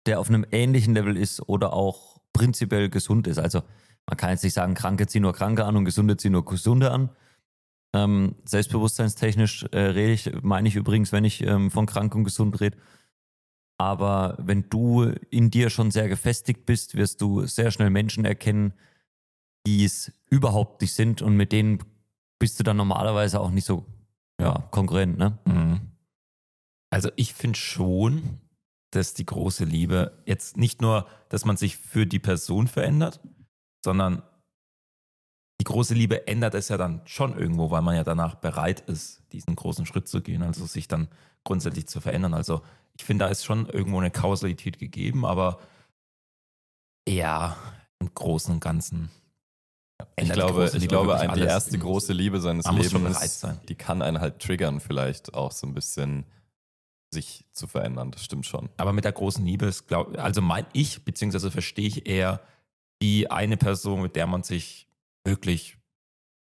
der 0.06 0.20
auf 0.20 0.30
einem 0.30 0.46
ähnlichen 0.52 0.94
Level 0.94 1.18
ist 1.18 1.42
oder 1.48 1.74
auch 1.74 2.20
prinzipiell 2.34 2.90
gesund 2.90 3.28
ist. 3.28 3.40
Also 3.40 3.64
man 4.06 4.18
kann 4.18 4.32
jetzt 4.32 4.44
nicht 4.44 4.54
sagen, 4.54 4.76
Kranke 4.76 5.08
ziehen 5.08 5.22
nur 5.22 5.34
Kranke 5.34 5.66
an 5.66 5.78
und 5.78 5.86
Gesunde 5.86 6.18
ziehen 6.18 6.34
nur 6.34 6.46
Gesunde 6.46 6.92
an. 6.92 7.10
Ähm, 7.94 8.36
selbstbewusstseinstechnisch 8.46 9.66
äh, 9.72 9.80
rede 9.80 10.14
ich, 10.14 10.32
meine 10.42 10.68
ich 10.68 10.76
übrigens, 10.76 11.12
wenn 11.12 11.26
ich 11.26 11.42
ähm, 11.42 11.70
von 11.70 11.86
krank 11.86 12.16
und 12.16 12.24
gesund 12.24 12.60
rede. 12.60 12.78
Aber 13.78 14.38
wenn 14.40 14.70
du 14.70 15.14
in 15.30 15.52
dir 15.52 15.70
schon 15.70 15.92
sehr 15.92 16.08
gefestigt 16.08 16.66
bist, 16.66 16.96
wirst 16.96 17.22
du 17.22 17.46
sehr 17.46 17.72
schnell 17.72 17.90
Menschen 17.90 18.26
erkennen, 18.26 18.74
die 19.66 19.86
es 19.86 20.12
überhaupt 20.30 20.82
nicht 20.82 20.94
sind 20.94 21.22
und 21.22 21.36
mit 21.36 21.52
denen 21.52 21.84
bist 22.40 22.60
du 22.60 22.64
dann 22.64 22.78
normalerweise 22.78 23.40
auch 23.40 23.52
nicht 23.52 23.66
so 23.66 23.86
ja, 24.40 24.68
konkurrent, 24.72 25.18
ne? 25.18 25.38
Mhm. 25.46 25.82
Also 26.90 27.10
ich 27.16 27.34
finde 27.34 27.58
schon, 27.58 28.40
dass 28.92 29.14
die 29.14 29.26
große 29.26 29.66
Liebe 29.66 30.22
jetzt 30.26 30.58
nicht 30.58 30.82
nur, 30.82 31.08
dass 31.30 31.46
man 31.46 31.58
sich 31.58 31.78
für 31.78 32.06
die 32.06 32.20
Person 32.20 32.68
verändert, 32.68 33.20
sondern 33.84 34.22
die 35.64 35.72
große 35.72 35.94
Liebe 35.94 36.28
ändert 36.28 36.56
es 36.56 36.68
ja 36.68 36.76
dann 36.76 37.00
schon 37.06 37.40
irgendwo, 37.40 37.72
weil 37.72 37.82
man 37.82 37.96
ja 37.96 38.04
danach 38.04 38.36
bereit 38.36 38.82
ist, 38.82 39.22
diesen 39.32 39.56
großen 39.56 39.86
Schritt 39.86 40.10
zu 40.10 40.22
gehen, 40.22 40.44
also 40.44 40.66
sich 40.66 40.90
dann 40.90 41.08
grundsätzlich 41.46 41.88
zu 41.88 42.02
verändern. 42.02 42.34
Also 42.34 42.64
ich 42.98 43.06
finde, 43.06 43.24
da 43.24 43.32
ist 43.32 43.46
schon 43.46 43.70
irgendwo 43.70 43.98
eine 43.98 44.12
Kausalität 44.12 44.78
gegeben, 44.78 45.26
aber 45.26 45.60
ja, 47.08 47.56
im 48.00 48.14
Großen 48.14 48.54
und 48.54 48.60
Ganzen. 48.60 49.10
Ich 50.18 50.24
ändert 50.24 50.36
die 50.36 50.42
glaube, 50.42 50.72
ich 50.74 50.88
glaube 50.90 51.32
die 51.34 51.42
erste 51.44 51.80
große 51.80 52.12
Liebe 52.12 52.42
seines 52.42 52.70
Lebens, 52.70 53.46
die 53.70 53.76
kann 53.76 54.02
einen 54.02 54.20
halt 54.20 54.40
triggern, 54.40 54.82
vielleicht 54.82 55.34
auch 55.34 55.54
so 55.54 55.66
ein 55.66 55.74
bisschen 55.74 56.26
sich 57.10 57.46
zu 57.54 57.68
verändern. 57.68 58.12
Das 58.12 58.26
stimmt 58.26 58.46
schon. 58.46 58.68
Aber 58.76 58.92
mit 58.92 59.06
der 59.06 59.14
großen 59.14 59.46
Liebe 59.46 59.68
ist, 59.68 59.88
glaub, 59.88 60.18
also 60.18 60.42
mein 60.42 60.66
ich, 60.74 61.06
beziehungsweise 61.06 61.52
verstehe 61.52 61.88
ich 61.88 62.06
eher 62.06 62.42
die 63.02 63.32
eine 63.32 63.56
Person, 63.56 64.02
mit 64.02 64.18
der 64.18 64.28
man 64.28 64.44
sich 64.44 64.90
wirklich 65.26 65.78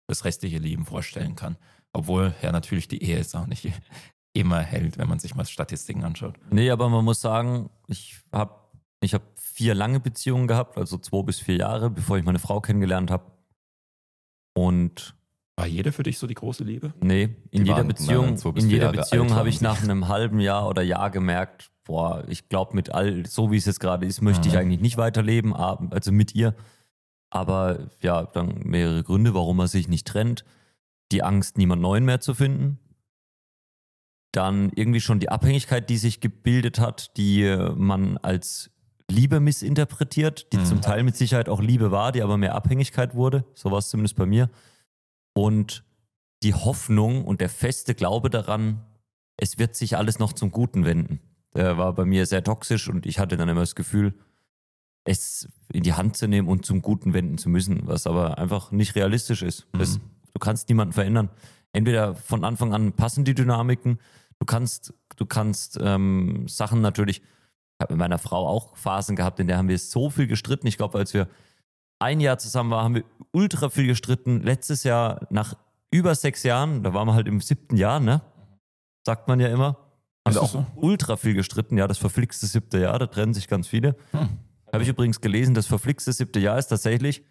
das 0.08 0.24
restliche 0.24 0.58
Leben 0.58 0.84
vorstellen 0.86 1.34
kann. 1.36 1.56
Obwohl 1.92 2.34
ja 2.42 2.52
natürlich 2.52 2.88
die 2.88 3.02
Ehe 3.02 3.18
es 3.18 3.34
auch 3.34 3.46
nicht 3.46 3.68
immer 4.34 4.60
hält, 4.60 4.98
wenn 4.98 5.08
man 5.08 5.18
sich 5.18 5.34
mal 5.34 5.44
Statistiken 5.46 6.04
anschaut. 6.04 6.34
Nee, 6.50 6.70
aber 6.70 6.88
man 6.88 7.04
muss 7.04 7.20
sagen, 7.20 7.70
ich 7.88 8.20
habe 8.32 8.54
Ich 9.02 9.14
habe 9.14 9.24
vier 9.36 9.74
lange 9.74 10.00
Beziehungen 10.00 10.46
gehabt, 10.46 10.76
also 10.76 10.98
zwei 10.98 11.22
bis 11.22 11.40
vier 11.40 11.56
Jahre, 11.56 11.90
bevor 11.90 12.18
ich 12.18 12.24
meine 12.24 12.38
Frau 12.38 12.60
kennengelernt 12.60 13.10
habe. 13.10 13.30
Und 14.54 15.14
War 15.56 15.66
jede 15.66 15.92
für 15.92 16.02
dich 16.02 16.18
so 16.18 16.26
die 16.26 16.34
große 16.34 16.64
Liebe? 16.64 16.92
nee, 17.00 17.24
in 17.24 17.34
Die 17.50 17.58
jeder 17.60 17.76
waren, 17.78 17.88
Beziehung, 17.88 18.34
bis 18.54 18.64
in 18.64 18.70
jeder 18.70 18.84
Jahre 18.86 18.96
Beziehung 18.98 19.34
habe 19.34 19.48
ich 19.48 19.60
nach 19.60 19.82
einem 19.82 20.08
halben 20.08 20.40
Jahr 20.40 20.68
oder 20.68 20.82
Jahr 20.82 21.10
gemerkt, 21.10 21.70
boah, 21.84 22.24
ich 22.28 22.48
glaube 22.48 22.74
mit 22.74 22.90
all, 22.90 23.24
so 23.26 23.50
wie 23.52 23.56
es 23.56 23.64
jetzt 23.64 23.80
gerade 23.80 24.06
ist, 24.06 24.20
möchte 24.22 24.48
ich 24.48 24.54
Mhm. 24.54 24.60
eigentlich 24.60 24.80
nicht 24.80 24.96
weiterleben, 24.98 25.54
ab- 25.54 25.82
also 25.90 26.12
mit 26.12 26.34
ihr. 26.34 26.54
Aber 27.30 27.90
ja, 28.00 28.24
dann 28.24 28.60
mehrere 28.64 29.02
Gründe, 29.02 29.34
warum 29.34 29.56
man 29.58 29.66
sich 29.66 29.88
nicht 29.88 30.06
trennt. 30.06 30.44
Die 31.12 31.22
Angst, 31.22 31.58
niemand 31.58 31.82
Neuen 31.82 32.04
mehr 32.04 32.20
zu 32.20 32.34
finden. 32.34 32.78
Dann 34.32 34.70
irgendwie 34.74 35.00
schon 35.00 35.18
die 35.20 35.28
Abhängigkeit, 35.30 35.88
die 35.88 35.96
sich 35.96 36.20
gebildet 36.20 36.78
hat, 36.78 37.16
die 37.16 37.42
äh, 37.42 37.72
man 37.74 38.18
als 38.18 38.70
Liebe 39.10 39.40
missinterpretiert, 39.40 40.52
die 40.52 40.58
Mhm. 40.58 40.64
zum 40.64 40.80
Teil 40.82 41.02
mit 41.04 41.16
Sicherheit 41.16 41.48
auch 41.48 41.60
Liebe 41.60 41.90
war, 41.90 42.12
die 42.12 42.22
aber 42.22 42.36
mehr 42.36 42.54
Abhängigkeit 42.54 43.14
wurde. 43.14 43.44
So 43.54 43.70
war 43.70 43.78
es 43.78 43.88
zumindest 43.88 44.16
bei 44.16 44.26
mir. 44.26 44.50
Und 45.34 45.84
die 46.42 46.54
Hoffnung 46.54 47.24
und 47.24 47.40
der 47.40 47.48
feste 47.48 47.94
Glaube 47.94 48.30
daran, 48.30 48.84
es 49.36 49.58
wird 49.58 49.74
sich 49.74 49.96
alles 49.96 50.18
noch 50.18 50.32
zum 50.32 50.50
Guten 50.50 50.84
wenden. 50.84 51.20
Der 51.54 51.78
war 51.78 51.94
bei 51.94 52.04
mir 52.04 52.26
sehr 52.26 52.44
toxisch 52.44 52.88
und 52.88 53.06
ich 53.06 53.18
hatte 53.18 53.36
dann 53.36 53.48
immer 53.48 53.60
das 53.60 53.74
Gefühl, 53.74 54.14
es 55.06 55.48
in 55.72 55.82
die 55.82 55.94
Hand 55.94 56.16
zu 56.16 56.28
nehmen 56.28 56.48
und 56.48 56.66
zum 56.66 56.82
Guten 56.82 57.14
wenden 57.14 57.38
zu 57.38 57.48
müssen, 57.48 57.86
was 57.86 58.06
aber 58.06 58.38
einfach 58.38 58.72
nicht 58.72 58.94
realistisch 58.94 59.42
ist. 59.42 59.66
Das, 59.72 60.00
du 60.34 60.38
kannst 60.40 60.68
niemanden 60.68 60.92
verändern. 60.92 61.30
Entweder 61.72 62.14
von 62.14 62.44
Anfang 62.44 62.74
an 62.74 62.92
passen 62.92 63.24
die 63.24 63.34
Dynamiken, 63.34 63.98
du 64.38 64.46
kannst, 64.46 64.92
du 65.16 65.26
kannst 65.26 65.78
ähm, 65.80 66.48
Sachen 66.48 66.80
natürlich, 66.80 67.18
ich 67.18 67.80
habe 67.80 67.94
mit 67.94 68.00
meiner 68.00 68.18
Frau 68.18 68.46
auch 68.48 68.76
Phasen 68.76 69.16
gehabt, 69.16 69.38
in 69.40 69.46
der 69.46 69.58
haben 69.58 69.68
wir 69.68 69.78
so 69.78 70.10
viel 70.10 70.26
gestritten. 70.26 70.66
Ich 70.66 70.76
glaube, 70.76 70.98
als 70.98 71.14
wir 71.14 71.28
ein 71.98 72.20
Jahr 72.20 72.38
zusammen 72.38 72.70
waren, 72.70 72.84
haben 72.84 72.94
wir 72.96 73.04
ultra 73.32 73.68
viel 73.68 73.86
gestritten. 73.86 74.42
Letztes 74.42 74.84
Jahr, 74.84 75.26
nach 75.30 75.54
über 75.90 76.14
sechs 76.14 76.42
Jahren, 76.42 76.82
da 76.82 76.94
waren 76.94 77.06
wir 77.06 77.14
halt 77.14 77.28
im 77.28 77.40
siebten 77.40 77.76
Jahr, 77.76 78.00
ne? 78.00 78.22
Sagt 79.04 79.28
man 79.28 79.38
ja 79.40 79.48
immer. 79.48 79.76
Haben 80.26 80.30
Ist 80.30 80.34
wir 80.34 80.42
auch 80.42 80.50
so? 80.50 80.66
ultra 80.74 81.16
viel 81.16 81.34
gestritten. 81.34 81.78
Ja, 81.78 81.86
das 81.86 81.98
verflixte 81.98 82.46
siebte 82.46 82.80
Jahr, 82.80 82.98
da 82.98 83.06
trennen 83.06 83.34
sich 83.34 83.46
ganz 83.46 83.68
viele. 83.68 83.96
Hm. 84.10 84.28
Habe 84.72 84.82
ich 84.82 84.88
übrigens 84.88 85.20
gelesen, 85.20 85.54
das 85.54 85.66
verflixte 85.66 86.12
siebte 86.12 86.40
Jahr 86.40 86.58
ist 86.58 86.68
tatsächlich, 86.68 87.24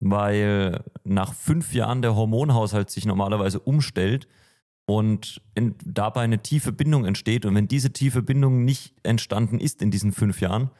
weil 0.00 0.84
nach 1.04 1.34
fünf 1.34 1.74
Jahren 1.74 2.02
der 2.02 2.14
Hormonhaushalt 2.14 2.90
sich 2.90 3.06
normalerweise 3.06 3.60
umstellt 3.60 4.28
und 4.86 5.42
in, 5.54 5.74
dabei 5.84 6.22
eine 6.22 6.42
tiefe 6.42 6.72
Bindung 6.72 7.04
entsteht. 7.04 7.44
Und 7.44 7.54
wenn 7.54 7.68
diese 7.68 7.92
tiefe 7.92 8.22
Bindung 8.22 8.64
nicht 8.64 8.94
entstanden 9.02 9.60
ist 9.60 9.82
in 9.82 9.90
diesen 9.90 10.12
fünf 10.12 10.40
Jahren, 10.40 10.70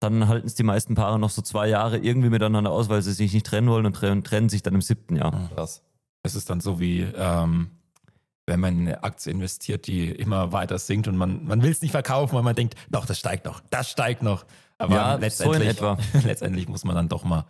dann 0.00 0.28
halten 0.28 0.46
es 0.46 0.54
die 0.54 0.62
meisten 0.62 0.94
Paare 0.94 1.18
noch 1.18 1.30
so 1.30 1.42
zwei 1.42 1.68
Jahre 1.68 1.98
irgendwie 1.98 2.30
miteinander 2.30 2.70
aus, 2.70 2.88
weil 2.88 3.02
sie 3.02 3.12
sich 3.12 3.32
nicht 3.32 3.46
trennen 3.46 3.68
wollen 3.68 3.84
und 3.84 3.94
trennen, 3.94 4.22
trennen 4.24 4.48
sich 4.48 4.62
dann 4.62 4.74
im 4.74 4.80
siebten 4.80 5.16
Jahr. 5.16 5.50
Krass. 5.54 5.82
Es 6.22 6.34
ist 6.34 6.50
dann 6.50 6.60
so 6.60 6.80
wie, 6.80 7.00
ähm, 7.00 7.70
wenn 8.46 8.60
man 8.60 8.78
in 8.78 8.88
eine 8.88 9.02
Aktie 9.02 9.32
investiert, 9.32 9.86
die 9.86 10.10
immer 10.10 10.52
weiter 10.52 10.78
sinkt 10.78 11.08
und 11.08 11.16
man, 11.16 11.44
man 11.44 11.62
will 11.62 11.70
es 11.70 11.82
nicht 11.82 11.90
verkaufen, 11.90 12.36
weil 12.36 12.42
man 12.42 12.54
denkt, 12.54 12.74
doch, 12.90 13.06
das 13.06 13.18
steigt 13.18 13.44
noch, 13.44 13.60
das 13.70 13.90
steigt 13.90 14.22
noch. 14.22 14.46
Aber 14.78 14.94
Ja, 14.94 15.10
so 15.10 15.16
in 15.16 15.20
letztendlich, 15.22 15.68
etwa. 15.68 15.98
letztendlich 16.24 16.68
muss 16.68 16.84
man 16.84 16.94
dann 16.94 17.08
doch 17.08 17.24
mal 17.24 17.44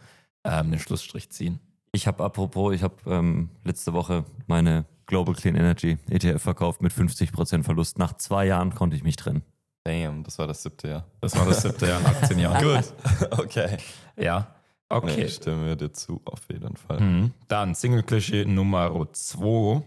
ähm, 0.45 0.71
den 0.71 0.81
Schlussstrich 0.81 1.31
ziehen. 1.31 1.61
Ich 1.93 2.07
habe 2.07 2.25
apropos, 2.25 2.75
ich 2.75 2.83
habe 2.83 2.97
ähm, 3.07 3.51
letzte 3.65 3.93
Woche 3.93 4.25
meine 4.47 4.85
Global 5.07 5.35
Clean 5.35 5.57
Energy 5.57 5.99
ETF 6.11 6.43
verkauft 6.43 6.83
mit 6.83 6.93
50% 6.93 7.63
Verlust. 7.65 7.99
Nach 7.99 8.15
zwei 8.17 8.47
Jahren 8.47 8.75
konnte 8.75 8.97
ich 8.97 9.05
mich 9.05 9.17
trennen. 9.17 9.43
Damn, 9.85 10.23
das 10.23 10.39
war 10.39 10.47
das 10.47 10.63
siebte 10.63 10.89
Jahr. 10.89 11.07
Das 11.21 11.35
war 11.37 11.47
das 11.47 11.63
siebte 11.63 11.87
Jahr 11.87 12.01
in 12.01 12.07
Aktienjahr. 12.07 12.63
Gut. 12.63 12.93
okay. 13.39 13.79
Ja, 14.17 14.55
Nee, 14.91 14.97
okay. 14.97 15.25
ich 15.25 15.35
stimme 15.35 15.77
dir 15.77 15.93
zu, 15.93 16.23
auf 16.25 16.49
jeden 16.51 16.77
Fall. 16.77 16.99
Mhm. 17.01 17.35
Dann 17.47 17.75
Single-Klischee 17.75 18.47
Nummer 18.47 19.07
2. 19.13 19.83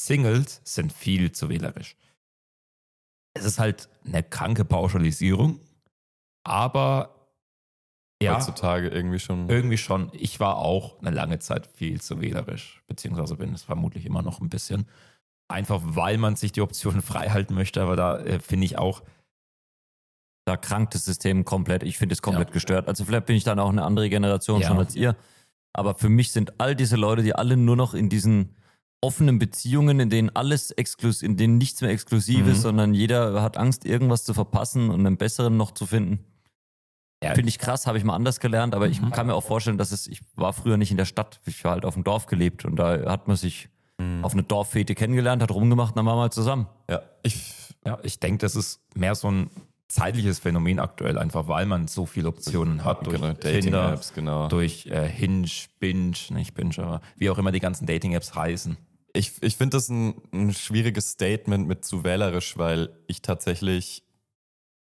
Singles 0.00 0.60
sind 0.64 0.92
viel 0.92 1.32
zu 1.32 1.48
wählerisch. 1.48 1.96
Es 3.32 3.44
ist 3.46 3.58
halt 3.58 3.88
eine 4.04 4.22
kranke 4.22 4.64
Pauschalisierung, 4.66 5.60
aber 6.44 7.14
ja, 8.22 8.34
Heutzutage 8.36 8.88
irgendwie 8.88 9.20
schon. 9.20 9.48
irgendwie 9.48 9.78
schon. 9.78 10.10
Ich 10.12 10.40
war 10.40 10.56
auch 10.58 10.98
eine 11.00 11.10
lange 11.10 11.38
Zeit 11.38 11.66
viel 11.68 12.00
zu 12.00 12.20
wählerisch, 12.20 12.82
beziehungsweise 12.88 13.36
bin 13.36 13.54
es 13.54 13.62
vermutlich 13.62 14.04
immer 14.06 14.22
noch 14.22 14.40
ein 14.40 14.48
bisschen. 14.48 14.86
Einfach 15.48 15.80
weil 15.84 16.18
man 16.18 16.34
sich 16.34 16.50
die 16.52 16.60
Optionen 16.60 17.00
frei 17.02 17.28
halten 17.30 17.54
möchte, 17.54 17.80
aber 17.80 17.94
da 17.96 18.18
äh, 18.18 18.40
finde 18.40 18.66
ich 18.66 18.76
auch, 18.76 19.02
Da 20.46 20.56
krankt 20.56 20.94
das 20.94 21.04
System 21.04 21.44
komplett. 21.44 21.82
Ich 21.82 21.98
finde 21.98 22.14
es 22.14 22.22
komplett 22.22 22.48
Ja. 22.48 22.52
gestört. 22.54 22.88
Also 22.88 23.04
vielleicht 23.04 23.26
bin 23.26 23.36
ich 23.36 23.44
dann 23.44 23.58
auch 23.60 23.68
eine 23.68 23.84
andere 23.84 24.08
Generation 24.08 24.62
Ja. 24.62 24.68
schon 24.68 24.78
als 24.78 24.96
ihr. 24.96 25.14
Aber 25.74 25.94
für 25.94 26.08
mich 26.08 26.32
sind 26.32 26.58
all 26.58 26.74
diese 26.74 26.96
Leute, 26.96 27.22
die 27.22 27.34
alle 27.34 27.56
nur 27.56 27.76
noch 27.76 27.92
in 27.94 28.08
diesen 28.08 28.56
offenen 29.00 29.38
Beziehungen, 29.38 30.00
in 30.00 30.10
denen 30.10 30.30
alles 30.34 30.70
exklusiv, 30.72 31.22
in 31.28 31.36
denen 31.36 31.56
nichts 31.58 31.80
mehr 31.80 31.90
exklusiv 31.90 32.44
Mhm. 32.46 32.52
ist, 32.52 32.62
sondern 32.62 32.94
jeder 32.94 33.42
hat 33.42 33.56
Angst, 33.56 33.84
irgendwas 33.84 34.24
zu 34.24 34.34
verpassen 34.34 34.90
und 34.90 35.06
einen 35.06 35.16
besseren 35.16 35.56
noch 35.56 35.70
zu 35.72 35.86
finden. 35.86 36.24
Ja. 37.22 37.34
Finde 37.34 37.48
ich 37.48 37.58
krass, 37.58 37.86
habe 37.86 37.98
ich 37.98 38.04
mal 38.04 38.14
anders 38.14 38.38
gelernt, 38.40 38.74
aber 38.74 38.86
ich 38.88 39.00
Mhm. 39.00 39.10
kann 39.10 39.26
mir 39.26 39.34
auch 39.34 39.44
vorstellen, 39.44 39.78
dass 39.78 39.90
es, 39.92 40.06
ich 40.06 40.20
war 40.36 40.52
früher 40.52 40.76
nicht 40.76 40.90
in 40.92 40.96
der 40.96 41.04
Stadt, 41.04 41.40
ich 41.46 41.64
war 41.64 41.72
halt 41.72 41.84
auf 41.84 41.94
dem 41.94 42.04
Dorf 42.04 42.26
gelebt 42.26 42.64
und 42.64 42.76
da 42.76 43.10
hat 43.10 43.26
man 43.28 43.36
sich 43.36 43.68
Mhm. 44.00 44.24
auf 44.24 44.32
eine 44.32 44.44
Dorffete 44.44 44.94
kennengelernt, 44.94 45.42
hat 45.42 45.50
rumgemacht 45.50 45.90
und 45.92 45.96
dann 45.96 46.06
waren 46.06 46.18
wir 46.18 46.22
halt 46.22 46.34
zusammen. 46.34 46.66
Ja, 46.88 47.02
ich. 47.24 47.54
ja, 47.84 47.98
ich 48.04 48.20
denke, 48.20 48.38
das 48.38 48.54
ist 48.54 48.80
mehr 48.94 49.14
so 49.16 49.28
ein 49.30 49.50
zeitliches 49.88 50.38
Phänomen 50.38 50.78
aktuell, 50.78 51.18
einfach 51.18 51.48
weil 51.48 51.64
man 51.66 51.88
so 51.88 52.04
viele 52.06 52.28
Optionen 52.28 52.84
hat 52.84 53.06
durch 53.06 53.16
genau, 53.20 53.32
Tinder, 53.34 53.52
Dating-Apps, 53.52 54.12
genau. 54.12 54.46
durch 54.48 54.86
äh, 54.86 55.08
Hinge, 55.08 55.48
Binge, 55.80 56.14
nicht 56.30 56.54
Binge, 56.54 56.74
aber 56.78 57.00
wie 57.16 57.30
auch 57.30 57.38
immer 57.38 57.50
die 57.52 57.60
ganzen 57.60 57.86
Dating-Apps 57.86 58.34
heißen. 58.34 58.76
Ich, 59.18 59.42
ich 59.42 59.56
finde 59.56 59.76
das 59.76 59.88
ein, 59.88 60.14
ein 60.32 60.54
schwieriges 60.54 61.10
Statement 61.10 61.66
mit 61.66 61.84
zu 61.84 62.04
wählerisch, 62.04 62.56
weil 62.56 62.90
ich 63.08 63.20
tatsächlich 63.20 64.04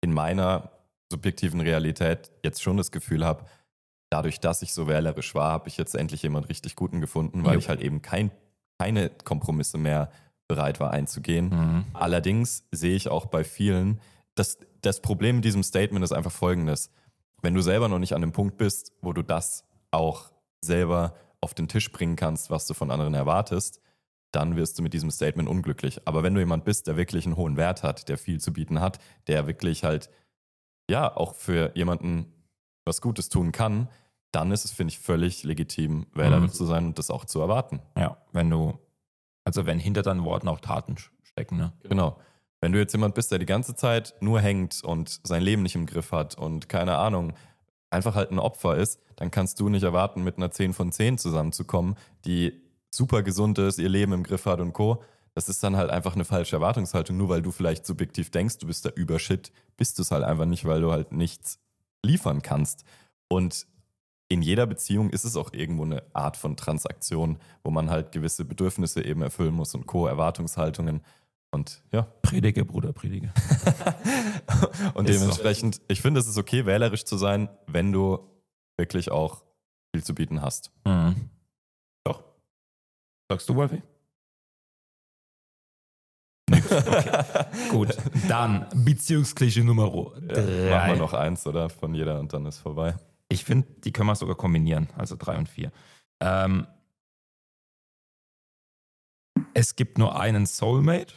in 0.00 0.10
meiner 0.14 0.70
subjektiven 1.10 1.60
Realität 1.60 2.30
jetzt 2.42 2.62
schon 2.62 2.78
das 2.78 2.90
Gefühl 2.90 3.26
habe, 3.26 3.44
dadurch, 4.08 4.40
dass 4.40 4.62
ich 4.62 4.72
so 4.72 4.88
wählerisch 4.88 5.34
war, 5.34 5.52
habe 5.52 5.68
ich 5.68 5.76
jetzt 5.76 5.94
endlich 5.94 6.22
jemanden 6.22 6.46
richtig 6.46 6.76
guten 6.76 7.02
gefunden, 7.02 7.44
weil 7.44 7.54
Jo. 7.54 7.58
ich 7.58 7.68
halt 7.68 7.82
eben 7.82 8.00
kein, 8.00 8.30
keine 8.78 9.10
Kompromisse 9.10 9.76
mehr 9.76 10.10
bereit 10.48 10.80
war 10.80 10.92
einzugehen. 10.92 11.50
Mhm. 11.50 11.84
Allerdings 11.92 12.64
sehe 12.70 12.96
ich 12.96 13.08
auch 13.08 13.26
bei 13.26 13.44
vielen, 13.44 14.00
dass 14.34 14.56
das 14.80 15.02
Problem 15.02 15.36
mit 15.36 15.44
diesem 15.44 15.62
Statement 15.62 16.02
ist 16.02 16.12
einfach 16.12 16.32
folgendes. 16.32 16.90
Wenn 17.42 17.52
du 17.52 17.60
selber 17.60 17.88
noch 17.88 17.98
nicht 17.98 18.14
an 18.14 18.22
dem 18.22 18.32
Punkt 18.32 18.56
bist, 18.56 18.92
wo 19.02 19.12
du 19.12 19.22
das 19.22 19.64
auch 19.90 20.32
selber 20.64 21.14
auf 21.42 21.52
den 21.52 21.68
Tisch 21.68 21.92
bringen 21.92 22.16
kannst, 22.16 22.48
was 22.48 22.66
du 22.66 22.72
von 22.72 22.90
anderen 22.90 23.12
erwartest, 23.12 23.82
dann 24.32 24.56
wirst 24.56 24.78
du 24.78 24.82
mit 24.82 24.92
diesem 24.94 25.10
Statement 25.10 25.48
unglücklich. 25.48 26.06
Aber 26.06 26.22
wenn 26.22 26.34
du 26.34 26.40
jemand 26.40 26.64
bist, 26.64 26.86
der 26.86 26.96
wirklich 26.96 27.26
einen 27.26 27.36
hohen 27.36 27.56
Wert 27.56 27.82
hat, 27.82 28.08
der 28.08 28.18
viel 28.18 28.40
zu 28.40 28.52
bieten 28.52 28.80
hat, 28.80 28.98
der 29.26 29.46
wirklich 29.46 29.84
halt, 29.84 30.10
ja, 30.90 31.14
auch 31.14 31.34
für 31.34 31.70
jemanden 31.76 32.32
was 32.84 33.00
Gutes 33.00 33.28
tun 33.28 33.52
kann, 33.52 33.88
dann 34.32 34.50
ist 34.50 34.64
es, 34.64 34.72
finde 34.72 34.92
ich, 34.92 34.98
völlig 34.98 35.44
legitim, 35.44 36.06
wählerisch 36.14 36.52
Mhm. 36.52 36.54
zu 36.56 36.64
sein 36.64 36.86
und 36.86 36.98
das 36.98 37.10
auch 37.10 37.24
zu 37.26 37.40
erwarten. 37.40 37.80
Ja, 37.96 38.16
wenn 38.32 38.48
du, 38.50 38.78
also 39.44 39.66
wenn 39.66 39.78
hinter 39.78 40.02
deinen 40.02 40.24
Worten 40.24 40.48
auch 40.48 40.60
Taten 40.60 40.96
stecken, 41.22 41.58
ne? 41.58 41.72
Genau. 41.82 42.18
Wenn 42.60 42.72
du 42.72 42.78
jetzt 42.78 42.92
jemand 42.92 43.14
bist, 43.14 43.30
der 43.30 43.38
die 43.38 43.46
ganze 43.46 43.74
Zeit 43.74 44.14
nur 44.20 44.40
hängt 44.40 44.82
und 44.84 45.20
sein 45.24 45.42
Leben 45.42 45.62
nicht 45.62 45.74
im 45.74 45.84
Griff 45.84 46.12
hat 46.12 46.38
und 46.38 46.68
keine 46.68 46.96
Ahnung, 46.96 47.34
einfach 47.90 48.14
halt 48.14 48.30
ein 48.30 48.38
Opfer 48.38 48.76
ist, 48.76 49.00
dann 49.16 49.30
kannst 49.30 49.60
du 49.60 49.68
nicht 49.68 49.82
erwarten, 49.82 50.22
mit 50.24 50.36
einer 50.38 50.50
10 50.50 50.72
von 50.72 50.92
10 50.92 51.18
zusammenzukommen, 51.18 51.96
die 52.24 52.62
super 52.94 53.22
gesund 53.22 53.58
ist, 53.58 53.78
ihr 53.78 53.88
Leben 53.88 54.12
im 54.12 54.22
Griff 54.22 54.46
hat 54.46 54.60
und 54.60 54.72
Co. 54.72 55.02
Das 55.34 55.48
ist 55.48 55.62
dann 55.62 55.76
halt 55.76 55.90
einfach 55.90 56.14
eine 56.14 56.24
falsche 56.24 56.56
Erwartungshaltung. 56.56 57.16
Nur 57.16 57.30
weil 57.30 57.42
du 57.42 57.50
vielleicht 57.50 57.86
subjektiv 57.86 58.30
denkst, 58.30 58.58
du 58.58 58.66
bist 58.66 58.84
der 58.84 58.96
Übershit, 58.96 59.50
bist 59.76 59.98
du 59.98 60.02
es 60.02 60.10
halt 60.10 60.24
einfach 60.24 60.44
nicht, 60.44 60.66
weil 60.66 60.82
du 60.82 60.92
halt 60.92 61.12
nichts 61.12 61.58
liefern 62.04 62.42
kannst. 62.42 62.84
Und 63.28 63.66
in 64.28 64.42
jeder 64.42 64.66
Beziehung 64.66 65.10
ist 65.10 65.24
es 65.24 65.36
auch 65.36 65.52
irgendwo 65.52 65.84
eine 65.84 66.02
Art 66.14 66.36
von 66.36 66.56
Transaktion, 66.56 67.38
wo 67.64 67.70
man 67.70 67.88
halt 67.90 68.12
gewisse 68.12 68.44
Bedürfnisse 68.44 69.04
eben 69.04 69.22
erfüllen 69.22 69.54
muss 69.54 69.74
und 69.74 69.86
Co. 69.86 70.06
Erwartungshaltungen. 70.06 71.02
Und 71.50 71.82
ja, 71.92 72.02
Predige, 72.22 72.64
Bruder, 72.64 72.92
predige. 72.92 73.32
und 74.94 75.08
Ist 75.08 75.16
so. 75.16 75.20
dementsprechend, 75.20 75.80
ich 75.88 76.00
finde, 76.00 76.20
es 76.20 76.26
ist 76.26 76.38
okay, 76.38 76.66
wählerisch 76.66 77.04
zu 77.04 77.16
sein, 77.16 77.48
wenn 77.66 77.92
du 77.92 78.18
wirklich 78.78 79.10
auch 79.10 79.44
viel 79.94 80.02
zu 80.02 80.14
bieten 80.14 80.40
hast. 80.40 80.70
Mhm. 80.86 81.30
Sagst 83.32 83.48
du, 83.48 83.54
Wolfi? 83.56 83.80
Okay. 86.50 87.24
Gut, 87.70 87.96
dann 88.28 88.66
Beziehungsklischee 88.74 89.62
Nummer 89.62 89.86
Ja, 89.86 90.34
drei. 90.34 90.70
machen 90.70 90.88
wir 90.90 90.96
noch 90.96 91.14
eins, 91.14 91.46
oder? 91.46 91.70
Von 91.70 91.94
jeder 91.94 92.20
und 92.20 92.30
dann 92.34 92.44
ist 92.44 92.58
vorbei. 92.58 92.94
Ich 93.30 93.44
finde, 93.44 93.66
die 93.84 93.90
können 93.90 94.08
wir 94.08 94.16
sogar 94.16 94.34
kombinieren, 94.36 94.90
also 94.98 95.16
drei 95.18 95.38
und 95.38 95.48
vier. 95.48 95.72
Ähm, 96.20 96.66
es 99.54 99.76
gibt 99.76 99.96
nur 99.96 100.20
einen 100.20 100.44
Soulmate 100.44 101.14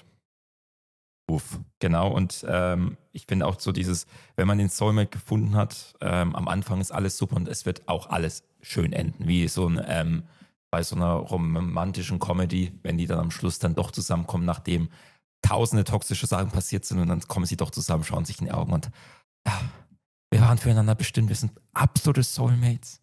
Uff. 1.30 1.60
Genau, 1.80 2.12
und 2.12 2.46
ähm, 2.48 2.98
ich 3.12 3.26
finde 3.26 3.48
auch 3.48 3.60
so 3.60 3.72
dieses, 3.72 4.06
wenn 4.38 4.48
man 4.48 4.58
den 4.60 4.70
Soulmate 4.70 5.10
gefunden 5.10 5.56
hat, 5.56 5.96
ähm, 6.00 6.34
am 6.36 6.48
Anfang 6.48 6.80
ist 6.80 6.92
alles 6.92 7.18
super 7.18 7.36
und 7.36 7.48
es 7.50 7.66
wird 7.66 7.90
auch 7.90 8.10
alles 8.10 8.44
schön 8.62 8.94
enden, 8.94 9.28
wie 9.28 9.48
so 9.48 9.68
ein, 9.68 9.82
ähm, 9.88 10.24
bei 10.76 10.84
so 10.84 10.98
einer 10.98 11.14
romantischen 11.14 12.20
Comedy, 12.20 12.78
wenn 12.84 12.98
die 12.98 13.08
dann 13.08 13.20
am 13.20 13.32
Schluss 13.32 13.60
dann 13.60 13.76
doch 13.76 13.92
zusammenkommen, 13.92 14.44
nachdem 14.44 14.90
tausende 15.42 15.86
toxische 15.86 16.28
Sachen 16.28 16.52
passiert 16.52 16.84
sind 16.84 17.00
und 17.00 17.08
dann 17.08 17.22
kommen 17.22 17.46
sie 17.46 17.56
doch 17.56 17.72
zusammen, 17.72 18.04
schauen 18.04 18.26
sich 18.26 18.40
in 18.42 18.48
die 18.48 18.52
Augen 18.52 18.74
und 18.74 18.90
ja, 19.48 19.62
wir 20.32 20.42
waren 20.42 20.58
füreinander 20.58 20.94
bestimmt, 20.94 21.30
wir 21.30 21.36
sind 21.38 21.54
absolute 21.74 22.24
Soulmates. 22.24 23.00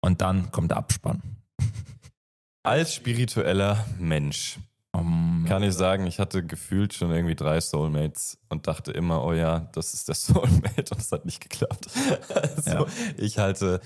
Und 0.00 0.20
dann 0.20 0.50
kommt 0.50 0.72
der 0.72 0.78
Abspann. 0.78 1.22
Als 2.64 2.92
spiritueller 2.92 3.86
Mensch 4.00 4.58
Um, 4.92 5.44
kann 5.46 5.62
ich 5.62 5.74
sagen, 5.74 6.08
ich 6.08 6.18
hatte 6.18 6.44
gefühlt 6.44 6.92
schon 6.92 7.12
irgendwie 7.12 7.36
drei 7.36 7.60
Soulmates 7.60 8.36
und 8.48 8.66
dachte 8.66 8.90
immer, 8.90 9.24
oh 9.24 9.32
ja, 9.32 9.60
das 9.72 9.94
ist 9.94 10.08
der 10.08 10.14
Soulmate 10.16 10.92
und 10.92 11.00
es 11.00 11.12
hat 11.12 11.24
nicht 11.24 11.40
geklappt. 11.40 11.86
Also 12.34 12.70
Ja. 12.70 12.86
ich 13.16 13.38
halte, 13.38 13.80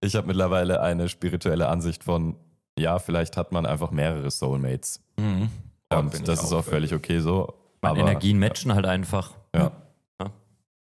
ich 0.00 0.16
habe 0.16 0.28
mittlerweile 0.28 0.80
eine 0.80 1.10
spirituelle 1.10 1.68
Ansicht 1.68 2.04
von, 2.04 2.36
ja, 2.78 2.98
vielleicht 2.98 3.36
hat 3.36 3.52
man 3.52 3.66
einfach 3.66 3.90
mehrere 3.90 4.30
Soulmates. 4.30 5.00
Mhm. 5.18 5.48
Ja, 5.92 5.98
Und 6.00 6.26
das 6.28 6.42
ist 6.42 6.52
auch 6.52 6.64
völlig 6.64 6.92
okay 6.94 7.20
so. 7.20 7.54
Meine 7.80 8.00
aber, 8.00 8.10
Energien 8.10 8.38
matchen 8.38 8.74
halt 8.74 8.86
einfach. 8.86 9.32
Ja. 9.54 9.72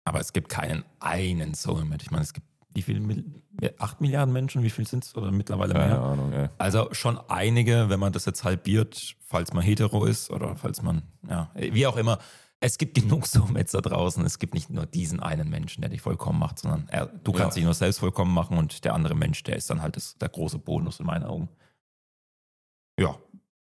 Aber 0.08 0.20
es 0.20 0.34
gibt 0.34 0.50
keinen 0.50 0.84
einen 1.00 1.54
Soulmate. 1.56 2.04
Ich 2.04 2.12
meine, 2.12 2.24
es 2.24 2.34
gibt 2.34 2.46
wie 2.74 2.82
viel? 2.82 3.00
Mil- 3.00 3.42
Acht 3.80 4.02
Milliarden 4.02 4.34
Menschen? 4.34 4.62
Wie 4.64 4.70
viel 4.70 4.86
sind 4.86 5.06
es? 5.06 5.16
Oder 5.16 5.32
mittlerweile 5.32 5.74
Keine 5.74 5.94
mehr? 5.94 6.02
Ahnung, 6.02 6.34
ey. 6.34 6.50
Also 6.58 6.90
schon 6.92 7.18
einige, 7.30 7.90
wenn 7.90 8.00
man 8.02 8.12
das 8.12 8.26
jetzt 8.26 8.44
halbiert, 8.44 9.16
falls 9.26 9.54
man 9.54 9.64
hetero 9.64 10.06
ist 10.06 10.30
oder 10.30 10.56
falls 10.58 10.82
man, 10.82 11.04
ja, 11.28 11.50
wie 11.56 11.88
auch 11.88 11.96
immer. 11.98 12.20
Es 12.60 12.78
gibt 12.78 12.96
genug 12.96 13.26
Soulmates 13.28 13.72
da 13.72 13.82
draußen. 13.82 14.24
Es 14.26 14.40
gibt 14.40 14.54
nicht 14.54 14.70
nur 14.70 14.86
diesen 14.86 15.22
einen 15.22 15.50
Menschen, 15.50 15.82
der 15.82 15.90
dich 15.90 16.02
vollkommen 16.02 16.38
macht, 16.40 16.60
sondern 16.60 16.88
er, 16.90 17.06
du 17.08 17.32
kannst 17.32 17.56
Ja. 17.56 17.62
dich 17.62 17.64
nur 17.66 17.74
selbst 17.74 18.00
vollkommen 18.00 18.34
machen 18.34 18.58
und 18.58 18.84
der 18.86 18.94
andere 18.94 19.16
Mensch, 19.16 19.42
der 19.44 19.56
ist 19.56 19.70
dann 19.70 19.82
halt 19.82 19.96
das, 19.96 20.18
der 20.18 20.30
große 20.30 20.60
Bonus 20.60 21.00
in 21.00 21.06
meinen 21.06 21.24
Augen. 21.24 21.50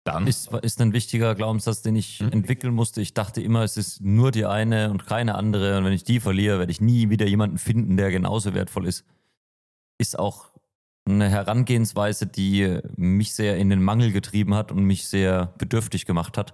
Dann. 0.06 0.28
Ist, 0.28 0.52
ist 0.54 0.82
ein 0.82 0.94
wichtiger 0.94 1.36
Glaubenssatz, 1.36 1.82
den 1.82 1.96
ich 1.96 2.22
Mhm. 2.22 2.32
entwickeln 2.32 2.74
musste. 2.74 3.02
Ich 3.02 3.14
dachte 3.14 3.42
immer, 3.42 3.64
es 3.64 3.78
ist 3.78 4.02
nur 4.02 4.32
die 4.32 4.46
eine 4.46 4.90
und 4.92 5.06
keine 5.06 5.36
andere. 5.36 5.78
Und 5.78 5.86
wenn 5.86 5.94
ich 5.94 6.04
die 6.04 6.20
verliere, 6.20 6.60
werde 6.60 6.72
ich 6.72 6.82
nie 6.82 7.10
wieder 7.10 7.28
jemanden 7.28 7.58
finden, 7.58 7.98
der 7.98 8.10
genauso 8.10 8.54
wertvoll 8.54 8.88
ist. 8.88 9.06
Ist 10.00 10.18
auch 10.18 10.50
eine 11.06 11.30
Herangehensweise, 11.30 12.28
die 12.28 12.80
mich 12.96 13.34
sehr 13.34 13.58
in 13.58 13.70
den 13.70 13.84
Mangel 13.84 14.12
getrieben 14.12 14.56
hat 14.56 14.72
und 14.72 14.84
mich 14.84 15.08
sehr 15.08 15.54
bedürftig 15.58 16.06
gemacht 16.06 16.38
hat. 16.38 16.54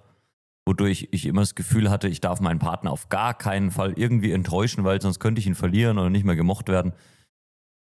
Wodurch 0.68 1.10
ich 1.12 1.26
immer 1.28 1.42
das 1.42 1.54
Gefühl 1.54 1.92
hatte, 1.92 2.08
ich 2.08 2.22
darf 2.22 2.40
meinen 2.40 2.60
Partner 2.60 2.92
auf 2.92 3.10
gar 3.10 3.38
keinen 3.38 3.70
Fall 3.70 3.94
irgendwie 3.98 4.32
enttäuschen, 4.32 4.84
weil 4.84 5.00
sonst 5.02 5.20
könnte 5.20 5.40
ich 5.40 5.46
ihn 5.46 5.56
verlieren 5.56 6.00
oder 6.00 6.10
nicht 6.10 6.26
mehr 6.26 6.36
gemocht 6.36 6.70
werden. 6.70 6.94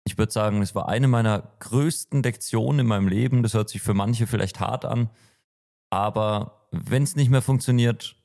Ich 0.05 0.17
würde 0.17 0.31
sagen, 0.31 0.61
es 0.61 0.73
war 0.73 0.89
eine 0.89 1.07
meiner 1.07 1.43
größten 1.59 2.23
Lektionen 2.23 2.79
in 2.79 2.87
meinem 2.87 3.07
Leben. 3.07 3.43
Das 3.43 3.53
hört 3.53 3.69
sich 3.69 3.81
für 3.81 3.93
manche 3.93 4.25
vielleicht 4.25 4.59
hart 4.59 4.85
an. 4.85 5.09
Aber 5.93 6.67
wenn 6.71 7.03
es 7.03 7.15
nicht 7.15 7.29
mehr 7.29 7.43
funktioniert, 7.43 8.15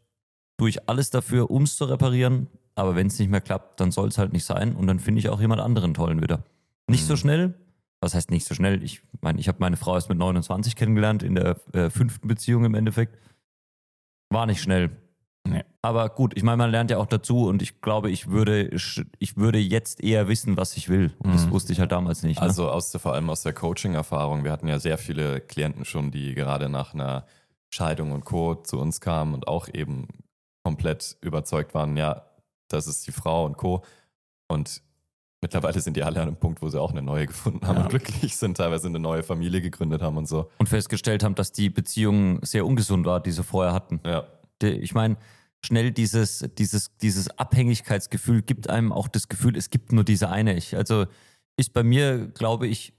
tue 0.57 0.71
ich 0.71 0.89
alles 0.89 1.11
dafür, 1.11 1.51
um 1.51 1.65
es 1.65 1.77
zu 1.77 1.85
reparieren. 1.85 2.47
Aber 2.75 2.97
wenn 2.97 3.09
es 3.09 3.19
nicht 3.19 3.29
mehr 3.29 3.43
klappt, 3.43 3.79
dann 3.79 3.91
soll 3.91 4.09
es 4.09 4.17
halt 4.17 4.33
nicht 4.33 4.45
sein. 4.45 4.75
Und 4.75 4.87
dann 4.87 5.01
finde 5.01 5.19
ich 5.19 5.29
auch 5.29 5.39
jemand 5.41 5.61
anderen 5.61 5.93
tollen 5.93 6.23
wieder. 6.23 6.45
Nicht 6.89 7.05
so 7.05 7.13
Mhm. 7.13 7.19
schnell. 7.19 7.55
Was 8.01 8.15
heißt 8.15 8.31
nicht 8.31 8.47
so 8.47 8.55
schnell? 8.55 8.83
Ich 8.83 9.03
meine, 9.21 9.39
ich 9.39 9.49
habe 9.49 9.59
meine 9.61 9.77
Frau 9.77 9.95
erst 9.97 10.09
mit 10.09 10.17
29 10.17 10.77
kennengelernt, 10.77 11.23
in 11.23 11.35
der 11.35 11.57
äh, 11.75 11.91
fünften 11.91 12.27
Beziehung 12.29 12.65
im 12.65 12.75
Endeffekt. 12.75 13.19
War 14.31 14.47
nicht 14.47 14.63
schnell. 14.63 14.91
Nee. 15.47 15.65
Aber 15.83 16.09
gut, 16.09 16.37
ich 16.37 16.43
meine, 16.43 16.57
man 16.59 16.71
lernt 16.71 16.91
ja 16.91 16.97
auch 16.99 17.07
dazu 17.07 17.47
und 17.49 17.61
ich 17.61 17.81
glaube, 17.83 18.11
ich 18.11 18.29
würde, 18.29 18.71
ich 19.19 19.37
würde 19.37 19.59
jetzt 19.59 20.03
eher 20.03 20.29
wissen, 20.29 20.57
was 20.57 20.77
ich 20.77 20.89
will. 20.89 21.13
Und 21.19 21.35
das 21.35 21.47
Mhm. 21.47 21.51
wusste 21.51 21.73
ich 21.73 21.81
halt 21.81 21.93
damals 21.93 22.23
nicht. 22.23 22.37
Ne? 22.39 22.43
Also 22.43 22.71
aus 22.71 22.93
vor 22.97 23.13
allem 23.15 23.29
aus 23.29 23.43
der 23.43 23.53
Coaching-Erfahrung. 23.53 24.45
Wir 24.45 24.53
hatten 24.53 24.69
ja 24.69 24.79
sehr 24.79 24.97
viele 24.99 25.41
Klienten 25.41 25.85
schon, 25.85 26.11
die 26.11 26.35
gerade 26.35 26.69
nach 26.71 26.95
einer 26.95 27.27
Scheidung 27.71 28.13
und 28.13 28.25
Co. 28.25 28.55
zu 28.55 28.79
uns 28.79 29.01
kamen 29.01 29.35
und 29.35 29.47
auch 29.49 29.69
eben 29.73 30.09
komplett 30.65 31.17
überzeugt 31.21 31.75
waren, 31.75 31.97
ja, 31.97 32.25
das 32.69 32.87
ist 32.87 33.07
die 33.07 33.13
Frau 33.13 33.45
und 33.45 33.57
Co. 33.57 33.83
Und 34.49 34.83
mittlerweile 35.41 35.81
sind 35.81 35.97
die 35.97 36.03
alle 36.03 36.21
an 36.21 36.29
einem 36.29 36.37
Punkt, 36.37 36.63
wo 36.63 36.69
sie 36.69 36.81
auch 36.81 36.91
eine 36.93 37.03
neue 37.03 37.27
gefunden 37.27 37.67
haben 37.67 37.77
Ja. 37.77 37.83
und 37.83 37.89
glücklich 37.91 38.37
sind, 38.37 38.57
teilweise 38.57 38.89
eine 38.89 38.99
neue 38.99 39.23
Familie 39.23 39.61
gegründet 39.61 40.03
haben 40.03 40.17
und 40.17 40.27
so. 40.27 40.51
und 40.59 40.69
festgestellt 40.69 41.23
haben, 41.23 41.35
dass 41.35 41.53
die 41.53 41.71
Beziehung 41.71 42.45
sehr 42.45 42.67
ungesund 42.67 43.07
war, 43.07 43.21
die 43.21 43.33
sie 43.33 43.43
vorher 43.45 43.73
hatten. 43.73 44.01
Ja, 44.05 44.27
Ich 44.63 44.95
meine, 44.95 45.17
schnell 45.65 45.91
dieses, 45.93 46.49
dieses, 46.59 46.97
dieses 46.99 47.29
Abhängigkeitsgefühl 47.39 48.43
gibt 48.43 48.69
einem 48.71 48.93
auch 48.93 49.09
das 49.09 49.29
Gefühl, 49.29 49.57
es 49.57 49.71
gibt 49.71 49.93
nur 49.93 50.05
diese 50.05 50.29
eine. 50.31 50.55
Ich, 50.57 50.77
also 50.77 51.07
ist 51.57 51.73
bei 51.73 51.83
mir, 51.83 52.29
glaube 52.29 52.67
ich, 52.67 52.93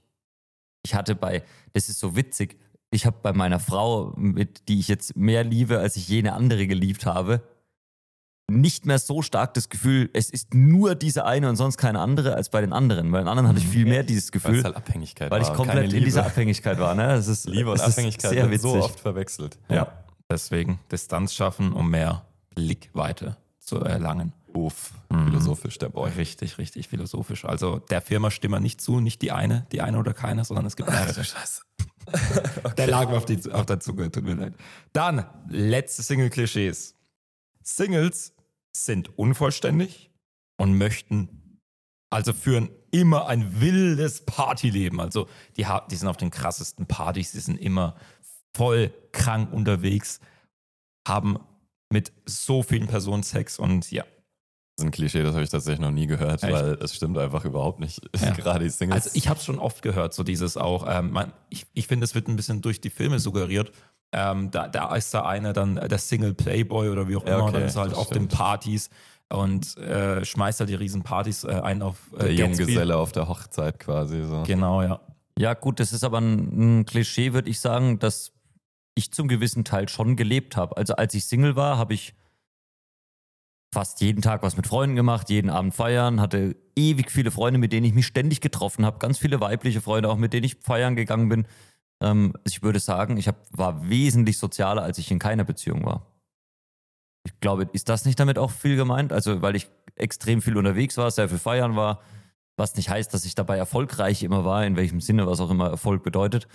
ich 0.84 0.94
hatte 0.94 1.14
bei, 1.14 1.42
das 1.72 1.88
ist 1.88 1.98
so 1.98 2.16
witzig, 2.16 2.58
ich 2.90 3.06
habe 3.06 3.16
bei 3.22 3.32
meiner 3.32 3.60
Frau, 3.60 4.12
mit, 4.16 4.68
die 4.68 4.78
ich 4.80 4.88
jetzt 4.88 5.16
mehr 5.16 5.44
liebe, 5.44 5.78
als 5.78 5.96
ich 5.96 6.08
jene 6.08 6.32
andere 6.32 6.66
geliebt 6.66 7.06
habe, 7.06 7.42
nicht 8.50 8.84
mehr 8.84 8.98
so 8.98 9.22
stark 9.22 9.54
das 9.54 9.68
Gefühl, 9.68 10.10
es 10.12 10.28
ist 10.28 10.54
nur 10.54 10.96
diese 10.96 11.24
eine 11.24 11.48
und 11.48 11.54
sonst 11.54 11.76
keine 11.76 12.00
andere 12.00 12.34
als 12.34 12.48
bei 12.50 12.60
den 12.60 12.72
anderen. 12.72 13.12
Bei 13.12 13.18
den 13.20 13.28
anderen 13.28 13.48
hatte 13.48 13.60
ich 13.60 13.66
viel 13.68 13.84
mehr 13.84 14.02
dieses 14.02 14.26
weil 14.32 14.32
Gefühl, 14.32 14.58
es 14.58 14.64
halt 14.64 14.74
Abhängigkeit 14.76 15.30
weil 15.30 15.40
war. 15.40 15.46
ich 15.46 15.50
und 15.50 15.56
komplett 15.56 15.92
in 15.92 16.04
dieser. 16.04 16.26
Abhängigkeit 16.26 16.78
war. 16.80 16.96
Ne? 16.96 17.06
Das 17.08 17.28
ist, 17.28 17.46
Liebe 17.48 17.70
und 17.70 17.78
das 17.78 17.92
Abhängigkeit 17.92 18.30
sehr 18.32 18.50
wird 18.50 18.60
so 18.60 18.74
oft 18.74 18.98
verwechselt. 18.98 19.58
ja. 19.68 19.92
Deswegen 20.28 20.78
Distanz 20.92 21.34
schaffen, 21.34 21.72
um 21.72 21.90
mehr 21.90 22.24
Blickweite 22.54 23.36
zu 23.58 23.78
erlangen. 23.80 24.32
Uff, 24.54 24.92
Mhm. 25.10 25.26
philosophisch 25.26 25.78
der 25.78 25.88
Boy. 25.88 26.10
Richtig, 26.16 26.58
richtig 26.58 26.86
philosophisch. 26.88 27.44
Also 27.44 27.78
der 27.78 28.00
Firma 28.00 28.30
stimme 28.30 28.60
nicht 28.60 28.80
zu, 28.80 29.00
nicht 29.00 29.22
die 29.22 29.32
eine, 29.32 29.66
die 29.72 29.80
eine 29.80 29.98
oder 29.98 30.12
keine, 30.14 30.44
sondern 30.44 30.66
es 30.66 30.76
gibt 30.76 30.88
mehrere. 30.90 31.24
Scheiße. 31.24 31.62
Der 32.76 32.86
lag 32.86 33.08
mir 33.08 33.16
auf, 33.16 33.24
die, 33.24 33.50
auf 33.50 33.66
der 33.66 33.80
Zunge, 33.80 34.10
tut 34.10 34.24
mir 34.24 34.34
leid. 34.34 34.54
Dann, 34.92 35.24
letzte 35.48 36.02
Single-Klischees. 36.02 36.94
Singles 37.62 38.34
sind 38.72 39.18
unvollständig 39.18 40.10
und 40.56 40.76
möchten, 40.76 41.58
also 42.10 42.32
führen 42.32 42.70
immer 42.90 43.26
ein 43.26 43.60
wildes 43.60 44.24
Partyleben. 44.24 45.00
Also 45.00 45.28
die, 45.56 45.66
die 45.90 45.96
sind 45.96 46.08
auf 46.08 46.16
den 46.16 46.30
krassesten 46.30 46.86
Partys, 46.86 47.32
die 47.32 47.40
sind 47.40 47.56
immer 47.56 47.96
voll 48.54 48.92
krank 49.12 49.52
unterwegs, 49.52 50.20
haben 51.06 51.38
mit 51.92 52.12
so 52.26 52.62
vielen 52.62 52.86
Personen 52.86 53.22
Sex 53.22 53.58
und 53.58 53.90
ja. 53.90 54.04
Ist 54.80 54.86
ein 54.86 54.90
Klischee, 54.90 55.22
das 55.22 55.34
habe 55.34 55.44
ich 55.44 55.50
tatsächlich 55.50 55.80
noch 55.80 55.90
nie 55.90 56.06
gehört, 56.06 56.42
Echt? 56.42 56.52
weil 56.52 56.72
es 56.82 56.94
stimmt 56.94 57.18
einfach 57.18 57.44
überhaupt 57.44 57.80
nicht. 57.80 58.00
Ja. 58.20 58.32
Gerade 58.32 58.64
die 58.64 58.70
Singles. 58.70 59.04
Also 59.06 59.10
ich 59.16 59.28
habe 59.28 59.38
es 59.38 59.44
schon 59.44 59.58
oft 59.58 59.82
gehört, 59.82 60.12
so 60.14 60.22
dieses 60.22 60.56
auch, 60.56 60.86
ähm, 60.88 61.12
man, 61.12 61.32
ich, 61.48 61.66
ich 61.74 61.86
finde, 61.86 62.04
es 62.04 62.14
wird 62.14 62.28
ein 62.28 62.36
bisschen 62.36 62.60
durch 62.60 62.80
die 62.80 62.90
Filme 62.90 63.18
suggeriert. 63.18 63.72
Ähm, 64.12 64.50
da, 64.50 64.68
da 64.68 64.94
ist 64.96 65.14
da 65.14 65.22
einer 65.22 65.52
dann 65.52 65.76
der 65.76 65.98
Single 65.98 66.34
Playboy 66.34 66.88
oder 66.88 67.08
wie 67.08 67.16
auch 67.16 67.26
Ja, 67.26 67.36
immer, 67.36 67.44
okay, 67.44 67.52
dann 67.54 67.62
ist 67.62 67.76
er 67.76 67.82
halt 67.82 67.94
auf 67.94 68.06
stimmt. 68.08 68.32
den 68.32 68.36
Partys 68.36 68.90
und 69.28 69.76
äh, 69.78 70.24
schmeißt 70.24 70.60
halt 70.60 70.68
die 70.70 70.74
riesen 70.74 71.02
Partys 71.02 71.44
äh, 71.44 71.48
ein 71.62 71.82
auf 71.82 71.96
äh, 72.14 72.24
der. 72.24 72.32
Junggeselle 72.32 72.96
auf 72.96 73.12
der 73.12 73.28
Hochzeit 73.28 73.78
quasi. 73.78 74.24
So. 74.24 74.42
Genau, 74.46 74.82
ja. 74.82 75.00
Ja, 75.38 75.54
gut, 75.54 75.80
das 75.80 75.92
ist 75.92 76.04
aber 76.04 76.18
ein, 76.20 76.80
ein 76.80 76.86
Klischee, 76.86 77.32
würde 77.32 77.48
ich 77.48 77.60
sagen, 77.60 77.98
dass 77.98 78.32
ich 78.94 79.12
zum 79.12 79.28
gewissen 79.28 79.64
Teil 79.64 79.88
schon 79.88 80.16
gelebt 80.16 80.56
habe. 80.56 80.76
Also 80.76 80.96
als 80.96 81.14
ich 81.14 81.24
Single 81.24 81.56
war, 81.56 81.78
habe 81.78 81.94
ich 81.94 82.14
fast 83.72 84.00
jeden 84.00 84.22
Tag 84.22 84.42
was 84.42 84.56
mit 84.56 84.66
Freunden 84.66 84.96
gemacht, 84.96 85.30
jeden 85.30 85.50
Abend 85.50 85.74
feiern, 85.74 86.20
hatte 86.20 86.56
ewig 86.76 87.10
viele 87.10 87.30
Freunde, 87.30 87.58
mit 87.58 87.72
denen 87.72 87.86
ich 87.86 87.94
mich 87.94 88.06
ständig 88.06 88.40
getroffen 88.40 88.84
habe, 88.84 88.98
ganz 88.98 89.18
viele 89.18 89.40
weibliche 89.40 89.80
Freunde, 89.80 90.08
auch 90.08 90.16
mit 90.16 90.32
denen 90.32 90.44
ich 90.44 90.56
feiern 90.60 90.96
gegangen 90.96 91.28
bin. 91.28 91.46
Ähm, 92.02 92.34
ich 92.44 92.62
würde 92.62 92.80
sagen, 92.80 93.16
ich 93.16 93.28
hab, 93.28 93.36
war 93.50 93.88
wesentlich 93.88 94.38
sozialer, 94.38 94.82
als 94.82 94.98
ich 94.98 95.10
in 95.10 95.18
keiner 95.18 95.44
Beziehung 95.44 95.84
war. 95.84 96.06
Ich 97.24 97.38
glaube, 97.40 97.68
ist 97.72 97.88
das 97.88 98.06
nicht 98.06 98.18
damit 98.18 98.38
auch 98.38 98.50
viel 98.50 98.76
gemeint? 98.76 99.12
Also, 99.12 99.42
weil 99.42 99.54
ich 99.54 99.68
extrem 99.94 100.40
viel 100.40 100.56
unterwegs 100.56 100.96
war, 100.96 101.10
sehr 101.10 101.28
viel 101.28 101.38
feiern 101.38 101.76
war, 101.76 102.00
was 102.56 102.74
nicht 102.76 102.90
heißt, 102.90 103.12
dass 103.12 103.24
ich 103.24 103.34
dabei 103.34 103.56
erfolgreich 103.56 104.22
immer 104.22 104.44
war, 104.44 104.64
in 104.64 104.76
welchem 104.76 105.00
Sinne, 105.00 105.26
was 105.26 105.40
auch 105.40 105.50
immer 105.50 105.68
Erfolg 105.68 106.02
bedeutet. 106.02 106.48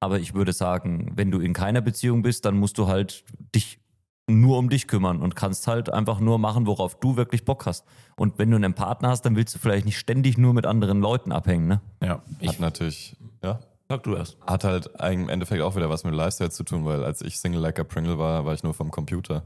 Aber 0.00 0.18
ich 0.18 0.34
würde 0.34 0.52
sagen, 0.52 1.12
wenn 1.14 1.30
du 1.30 1.40
in 1.40 1.52
keiner 1.54 1.80
Beziehung 1.80 2.22
bist, 2.22 2.44
dann 2.44 2.56
musst 2.56 2.76
du 2.76 2.88
halt 2.88 3.24
dich 3.54 3.81
nur 4.28 4.58
um 4.58 4.70
dich 4.70 4.86
kümmern 4.86 5.20
und 5.20 5.34
kannst 5.36 5.66
halt 5.66 5.92
einfach 5.92 6.20
nur 6.20 6.38
machen, 6.38 6.66
worauf 6.66 6.98
du 7.00 7.16
wirklich 7.16 7.44
Bock 7.44 7.66
hast. 7.66 7.84
Und 8.16 8.38
wenn 8.38 8.50
du 8.50 8.56
einen 8.56 8.74
Partner 8.74 9.08
hast, 9.08 9.22
dann 9.22 9.36
willst 9.36 9.54
du 9.54 9.58
vielleicht 9.58 9.84
nicht 9.84 9.98
ständig 9.98 10.38
nur 10.38 10.54
mit 10.54 10.66
anderen 10.66 11.00
Leuten 11.00 11.32
abhängen, 11.32 11.66
ne? 11.66 11.80
ja. 12.02 12.22
Ich 12.38 12.48
Hat 12.50 12.60
natürlich, 12.60 13.16
ja, 13.42 13.58
sag 13.88 14.02
du 14.04 14.14
erst. 14.14 14.38
hat 14.46 14.64
halt 14.64 14.90
im 15.10 15.28
Endeffekt 15.28 15.62
auch 15.62 15.74
wieder 15.76 15.90
was 15.90 16.04
mit 16.04 16.14
Lifestyle 16.14 16.50
zu 16.50 16.62
tun, 16.62 16.84
weil 16.84 17.04
als 17.04 17.20
ich 17.20 17.38
Single 17.38 17.60
Like 17.60 17.80
a 17.80 17.84
Pringle 17.84 18.18
war, 18.18 18.44
war 18.44 18.54
ich 18.54 18.62
nur 18.62 18.74
vom 18.74 18.90
Computer. 18.90 19.44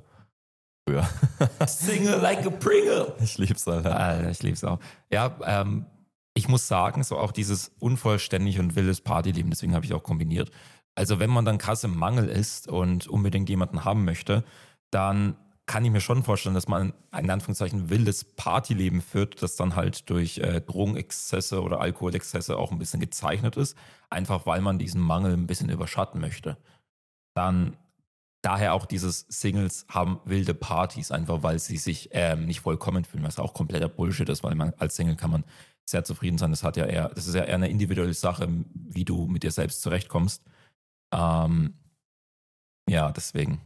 Früher. 0.88 1.08
Single 1.66 2.20
like 2.20 2.46
a 2.46 2.50
Pringle. 2.50 3.14
Ich 3.20 3.38
lieb's, 3.38 3.66
Alter. 3.66 3.98
Alter, 3.98 4.30
ich 4.30 4.42
lieb's 4.42 4.62
auch. 4.62 4.78
Ja, 5.10 5.34
ähm, 5.44 5.86
ich 6.34 6.48
muss 6.48 6.68
sagen, 6.68 7.02
so 7.02 7.16
auch 7.18 7.32
dieses 7.32 7.72
unvollständig 7.80 8.60
und 8.60 8.76
wildes 8.76 9.00
Partyleben, 9.00 9.50
deswegen 9.50 9.74
habe 9.74 9.86
ich 9.86 9.94
auch 9.94 10.02
kombiniert. 10.02 10.50
Also 10.94 11.18
wenn 11.18 11.30
man 11.30 11.44
dann 11.44 11.58
krass 11.58 11.82
im 11.84 11.96
Mangel 11.96 12.28
ist 12.28 12.68
und 12.68 13.06
unbedingt 13.08 13.48
jemanden 13.48 13.84
haben 13.84 14.04
möchte, 14.04 14.44
dann 14.90 15.36
kann 15.66 15.84
ich 15.84 15.90
mir 15.90 16.00
schon 16.00 16.22
vorstellen, 16.22 16.54
dass 16.54 16.68
man 16.68 16.92
ein 17.10 17.24
in 17.24 17.30
Anführungszeichen 17.30 17.90
wildes 17.90 18.24
Partyleben 18.24 19.00
führt, 19.00 19.42
das 19.42 19.56
dann 19.56 19.74
halt 19.74 20.08
durch 20.08 20.38
äh, 20.38 20.60
Drogenexzesse 20.60 21.60
oder 21.60 21.80
Alkoholexzesse 21.80 22.56
auch 22.56 22.70
ein 22.70 22.78
bisschen 22.78 23.00
gezeichnet 23.00 23.56
ist, 23.56 23.76
einfach 24.08 24.46
weil 24.46 24.60
man 24.60 24.78
diesen 24.78 25.00
Mangel 25.00 25.32
ein 25.32 25.48
bisschen 25.48 25.68
überschatten 25.68 26.20
möchte. 26.20 26.56
Dann 27.34 27.76
daher 28.42 28.74
auch 28.74 28.86
dieses 28.86 29.26
Singles 29.28 29.86
haben 29.88 30.20
wilde 30.24 30.54
Partys, 30.54 31.10
einfach 31.10 31.42
weil 31.42 31.58
sie 31.58 31.78
sich 31.78 32.10
ähm, 32.12 32.46
nicht 32.46 32.60
vollkommen 32.60 33.04
fühlen, 33.04 33.24
was 33.24 33.40
auch 33.40 33.52
kompletter 33.52 33.88
Bullshit 33.88 34.28
ist, 34.28 34.44
weil 34.44 34.54
man 34.54 34.72
als 34.78 34.94
Single 34.94 35.16
kann 35.16 35.32
man 35.32 35.44
sehr 35.84 36.04
zufrieden 36.04 36.38
sein. 36.38 36.50
Das 36.50 36.62
hat 36.62 36.76
ja 36.76 36.86
eher, 36.86 37.08
das 37.08 37.26
ist 37.26 37.34
ja 37.34 37.42
eher 37.42 37.56
eine 37.56 37.68
individuelle 37.68 38.14
Sache, 38.14 38.48
wie 38.72 39.04
du 39.04 39.26
mit 39.26 39.42
dir 39.42 39.50
selbst 39.50 39.82
zurechtkommst. 39.82 40.44
Ähm, 41.12 41.74
ja, 42.88 43.10
deswegen 43.10 43.60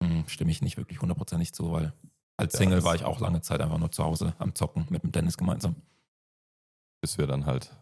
mh, 0.00 0.08
hm, 0.08 0.28
stimme 0.28 0.50
ich 0.50 0.62
nicht 0.62 0.76
wirklich 0.76 1.00
hundertprozentig 1.00 1.52
zu, 1.52 1.72
weil 1.72 1.92
als 2.36 2.54
Single 2.54 2.78
ja, 2.78 2.84
war 2.84 2.94
ich 2.94 3.04
auch 3.04 3.20
lange 3.20 3.40
Zeit 3.42 3.60
einfach 3.60 3.78
nur 3.78 3.90
zu 3.90 4.04
Hause 4.04 4.34
am 4.38 4.54
Zocken 4.54 4.86
mit 4.90 5.02
dem 5.02 5.12
Dennis 5.12 5.36
gemeinsam. 5.36 5.76
Bis 7.00 7.18
wir 7.18 7.26
dann 7.26 7.46
halt 7.46 7.76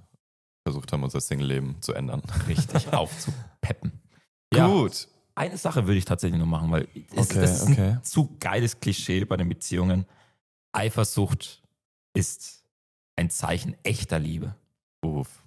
versucht 0.66 0.92
haben, 0.92 1.04
unser 1.04 1.20
Single-Leben 1.20 1.80
zu 1.80 1.92
ändern. 1.92 2.22
Richtig 2.48 2.88
aufzupeppen. 2.92 3.92
Ja, 4.52 4.66
Gut. 4.66 5.08
Eine 5.34 5.58
Sache 5.58 5.86
würde 5.86 5.98
ich 5.98 6.06
tatsächlich 6.06 6.38
nur 6.38 6.46
machen, 6.46 6.70
weil 6.70 6.88
es, 7.14 7.30
okay, 7.30 7.40
das 7.40 7.62
ist 7.62 7.70
okay. 7.70 7.90
ein 7.90 8.02
zu 8.02 8.36
geiles 8.40 8.80
Klischee 8.80 9.22
bei 9.26 9.36
den 9.36 9.50
Beziehungen. 9.50 10.06
Eifersucht 10.72 11.62
ist 12.14 12.64
ein 13.16 13.28
Zeichen 13.28 13.76
echter 13.82 14.18
Liebe. 14.18 14.56
Uff. 15.04 15.42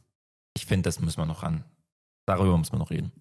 Ich 0.56 0.68
finde, 0.68 0.88
das 0.88 1.00
müssen 1.00 1.18
wir 1.18 1.26
noch 1.26 1.42
an. 1.42 1.64
Darüber 2.28 2.56
muss 2.56 2.72
man 2.72 2.80
noch 2.80 2.92
reden. 2.92 3.12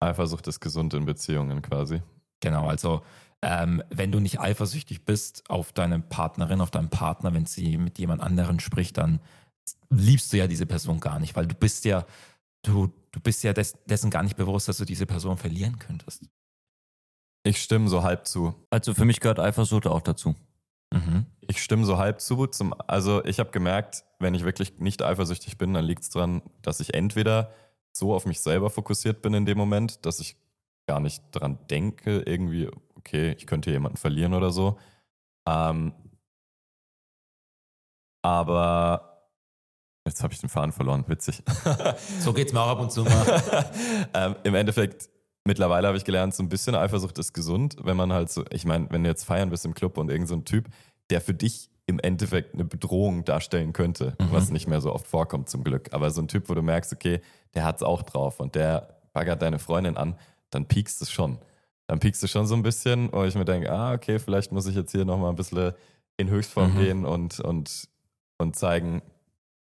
Eifersucht 0.00 0.46
ist 0.46 0.60
gesund 0.60 0.94
in 0.94 1.04
Beziehungen 1.04 1.60
quasi. 1.60 2.02
Genau, 2.44 2.66
also 2.68 3.00
ähm, 3.40 3.82
wenn 3.88 4.12
du 4.12 4.20
nicht 4.20 4.38
eifersüchtig 4.38 5.06
bist 5.06 5.48
auf 5.48 5.72
deine 5.72 5.98
Partnerin, 5.98 6.60
auf 6.60 6.70
deinen 6.70 6.90
Partner, 6.90 7.32
wenn 7.32 7.46
sie 7.46 7.78
mit 7.78 7.98
jemand 7.98 8.20
anderen 8.20 8.60
spricht, 8.60 8.98
dann 8.98 9.18
liebst 9.88 10.30
du 10.30 10.36
ja 10.36 10.46
diese 10.46 10.66
Person 10.66 11.00
gar 11.00 11.18
nicht, 11.20 11.34
weil 11.36 11.46
du 11.46 11.54
bist 11.54 11.86
ja, 11.86 12.04
du, 12.62 12.92
du 13.12 13.20
bist 13.20 13.44
ja 13.44 13.54
des, 13.54 13.82
dessen 13.86 14.10
gar 14.10 14.22
nicht 14.22 14.36
bewusst, 14.36 14.68
dass 14.68 14.76
du 14.76 14.84
diese 14.84 15.06
Person 15.06 15.38
verlieren 15.38 15.78
könntest. 15.78 16.26
Ich 17.44 17.62
stimme 17.62 17.88
so 17.88 18.02
halb 18.02 18.26
zu. 18.26 18.54
Also 18.68 18.92
für 18.92 19.06
mich 19.06 19.20
gehört 19.20 19.38
Eifersucht 19.40 19.86
auch 19.86 20.02
dazu. 20.02 20.34
Mhm. 20.92 21.24
Ich 21.40 21.62
stimme 21.62 21.86
so 21.86 21.96
halb 21.96 22.20
zu. 22.20 22.46
Zum, 22.46 22.74
also 22.86 23.24
ich 23.24 23.40
habe 23.40 23.52
gemerkt, 23.52 24.04
wenn 24.18 24.34
ich 24.34 24.44
wirklich 24.44 24.80
nicht 24.80 25.00
eifersüchtig 25.00 25.56
bin, 25.56 25.72
dann 25.72 25.86
liegt 25.86 26.02
es 26.02 26.10
daran, 26.10 26.42
dass 26.60 26.80
ich 26.80 26.92
entweder 26.92 27.54
so 27.90 28.12
auf 28.12 28.26
mich 28.26 28.40
selber 28.40 28.68
fokussiert 28.68 29.22
bin 29.22 29.32
in 29.32 29.46
dem 29.46 29.56
Moment, 29.56 30.04
dass 30.04 30.20
ich 30.20 30.36
gar 30.86 31.00
nicht 31.00 31.22
daran 31.32 31.58
denke, 31.70 32.20
irgendwie, 32.26 32.68
okay, 32.96 33.34
ich 33.38 33.46
könnte 33.46 33.70
jemanden 33.70 33.96
verlieren 33.96 34.34
oder 34.34 34.50
so. 34.50 34.78
Ähm, 35.48 35.92
aber 38.22 39.28
jetzt 40.06 40.22
habe 40.22 40.32
ich 40.32 40.40
den 40.40 40.48
Faden 40.48 40.72
verloren, 40.72 41.04
witzig. 41.06 41.42
so 42.20 42.32
geht's 42.32 42.52
mir 42.52 42.60
auch 42.60 42.68
ab 42.68 42.80
und 42.80 42.92
zu 42.92 43.04
mal. 43.04 43.70
ähm, 44.14 44.36
Im 44.44 44.54
Endeffekt, 44.54 45.08
mittlerweile 45.44 45.86
habe 45.88 45.96
ich 45.96 46.04
gelernt, 46.04 46.34
so 46.34 46.42
ein 46.42 46.48
bisschen 46.48 46.74
Eifersucht 46.74 47.18
ist 47.18 47.32
gesund, 47.32 47.76
wenn 47.82 47.96
man 47.96 48.12
halt 48.12 48.30
so, 48.30 48.44
ich 48.50 48.64
meine, 48.64 48.86
wenn 48.90 49.04
du 49.04 49.10
jetzt 49.10 49.24
feiern 49.24 49.50
bist 49.50 49.64
im 49.64 49.74
Club 49.74 49.98
und 49.98 50.10
irgend 50.10 50.28
so 50.28 50.34
ein 50.34 50.44
Typ, 50.44 50.68
der 51.10 51.20
für 51.20 51.34
dich 51.34 51.70
im 51.86 51.98
Endeffekt 51.98 52.54
eine 52.54 52.64
Bedrohung 52.64 53.24
darstellen 53.24 53.74
könnte, 53.74 54.16
mhm. 54.18 54.28
was 54.30 54.50
nicht 54.50 54.66
mehr 54.66 54.80
so 54.80 54.92
oft 54.92 55.06
vorkommt 55.06 55.50
zum 55.50 55.64
Glück. 55.64 55.92
Aber 55.92 56.10
so 56.10 56.22
ein 56.22 56.28
Typ, 56.28 56.48
wo 56.48 56.54
du 56.54 56.62
merkst, 56.62 56.92
okay, 56.92 57.20
der 57.54 57.64
hat's 57.64 57.82
auch 57.82 58.02
drauf 58.02 58.40
und 58.40 58.54
der 58.54 59.00
baggert 59.12 59.42
deine 59.42 59.58
Freundin 59.58 59.96
an, 59.96 60.16
dann 60.54 60.66
piekst 60.66 61.02
es 61.02 61.10
schon. 61.10 61.38
Dann 61.86 62.00
piekst 62.00 62.22
du 62.22 62.28
schon 62.28 62.46
so 62.46 62.54
ein 62.54 62.62
bisschen, 62.62 63.12
wo 63.12 63.24
ich 63.24 63.34
mir 63.34 63.44
denke, 63.44 63.70
ah, 63.70 63.92
okay, 63.92 64.18
vielleicht 64.18 64.52
muss 64.52 64.66
ich 64.66 64.74
jetzt 64.74 64.92
hier 64.92 65.04
nochmal 65.04 65.30
ein 65.30 65.36
bisschen 65.36 65.72
in 66.16 66.30
Höchstform 66.30 66.74
mhm. 66.74 66.78
gehen 66.78 67.04
und, 67.04 67.40
und, 67.40 67.88
und 68.38 68.56
zeigen, 68.56 69.02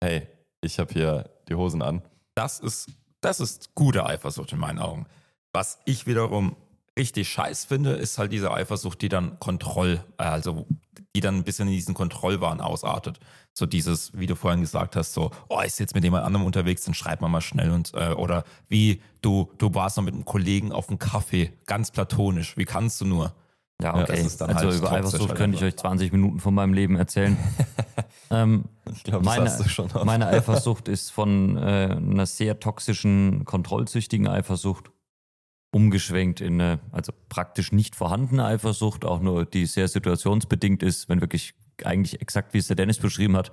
hey, 0.01 0.27
ich 0.61 0.79
habe 0.79 0.93
hier 0.93 1.31
die 1.49 1.55
Hosen 1.55 1.81
an. 1.81 2.03
Das 2.35 2.61
ist, 2.61 2.91
das 3.21 3.41
ist 3.41 3.75
gute 3.75 4.05
Eifersucht 4.05 4.53
in 4.53 4.59
meinen 4.59 4.79
Augen. 4.79 5.07
Was 5.53 5.79
ich 5.85 6.07
wiederum 6.07 6.57
richtig 6.99 7.29
scheiß 7.29 7.65
finde, 7.65 7.93
ist 7.93 8.19
halt 8.19 8.33
diese 8.33 8.53
Eifersucht, 8.53 9.01
die 9.03 9.09
dann 9.09 9.39
Kontroll, 9.39 10.05
äh, 10.19 10.25
also 10.25 10.67
die 11.15 11.21
dann 11.21 11.37
ein 11.37 11.45
bisschen 11.45 11.69
in 11.69 11.75
diesen 11.75 11.95
Kontrollwahn 11.95 12.61
ausartet. 12.61 13.19
So 13.53 13.67
dieses, 13.67 14.17
wie 14.17 14.27
du 14.27 14.37
vorhin 14.37 14.61
gesagt 14.61 14.95
hast, 14.95 15.13
so, 15.13 15.31
oh, 15.49 15.61
ich 15.65 15.75
sitze 15.75 15.95
mit 15.95 16.05
jemand 16.05 16.25
anderem 16.25 16.47
unterwegs, 16.47 16.85
dann 16.85 16.95
schreib 16.95 17.21
mal 17.21 17.29
mal 17.29 17.41
schnell 17.41 17.71
und 17.71 17.93
äh, 17.95 18.11
oder 18.11 18.45
wie 18.69 19.03
du, 19.23 19.51
du 19.59 19.75
warst 19.75 19.97
noch 19.97 20.05
mit 20.05 20.15
einem 20.15 20.25
Kollegen 20.25 20.73
auf 20.73 20.89
einem 20.89 20.99
Kaffee, 20.99 21.53
ganz 21.67 21.91
platonisch, 21.91 22.57
wie 22.57 22.65
kannst 22.65 23.01
du 23.01 23.07
nur? 23.07 23.35
Ja, 23.83 23.95
okay. 23.95 24.19
Ja, 24.19 24.47
also 24.47 24.67
halt 24.69 24.77
über 24.77 24.93
Eifersucht 24.93 25.35
könnte 25.35 25.57
ich 25.57 25.65
euch 25.65 25.77
20 25.77 26.13
Minuten 26.13 26.39
von 26.39 26.55
meinem 26.55 26.75
Leben 26.75 26.97
erzählen. 26.97 27.37
ähm, 28.31 28.67
ich 28.93 29.05
glaube, 29.05 29.25
meine, 29.25 29.47
hast 29.47 29.59
du 29.59 29.69
schon 29.69 29.87
oft. 29.87 30.05
meine 30.05 30.27
Eifersucht 30.27 30.87
ist 30.87 31.11
von 31.11 31.57
äh, 31.57 31.97
einer 31.97 32.27
sehr 32.27 32.61
toxischen, 32.61 33.47
kontrollsüchtigen 33.47 34.29
Eifersucht 34.29 34.91
umgeschwenkt 35.73 36.41
in 36.41 36.61
eine, 36.61 36.81
also 36.91 37.13
praktisch 37.29 37.73
nicht 37.73 37.95
vorhandene 37.95 38.45
Eifersucht, 38.45 39.05
auch 39.05 39.21
nur 39.21 39.45
die 39.47 39.67
sehr 39.67 39.89
situationsbedingt 39.89 40.83
ist, 40.83 41.09
wenn 41.09 41.21
wirklich 41.21 41.55
eigentlich 41.85 42.21
exakt 42.21 42.55
wie 42.55 42.59
es 42.59 42.67
der 42.67 42.77
Dennis 42.77 42.99
beschrieben 42.99 43.37
hat, 43.37 43.53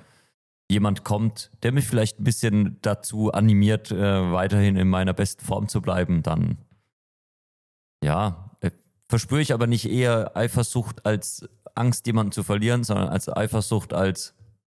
jemand 0.69 1.03
kommt, 1.03 1.51
der 1.63 1.71
mich 1.71 1.85
vielleicht 1.85 2.19
ein 2.19 2.23
bisschen 2.23 2.77
dazu 2.81 3.31
animiert, 3.31 3.91
äh, 3.91 4.31
weiterhin 4.31 4.75
in 4.75 4.89
meiner 4.89 5.13
besten 5.13 5.45
Form 5.45 5.67
zu 5.67 5.81
bleiben, 5.81 6.23
dann 6.23 6.57
ja, 8.03 8.51
äh, 8.61 8.71
verspüre 9.07 9.41
ich 9.41 9.53
aber 9.53 9.67
nicht 9.67 9.89
eher 9.89 10.35
Eifersucht 10.35 11.05
als 11.05 11.47
Angst, 11.75 12.07
jemanden 12.07 12.31
zu 12.31 12.43
verlieren, 12.43 12.83
sondern 12.83 13.09
als 13.09 13.29
Eifersucht 13.29 13.93
als 13.93 14.33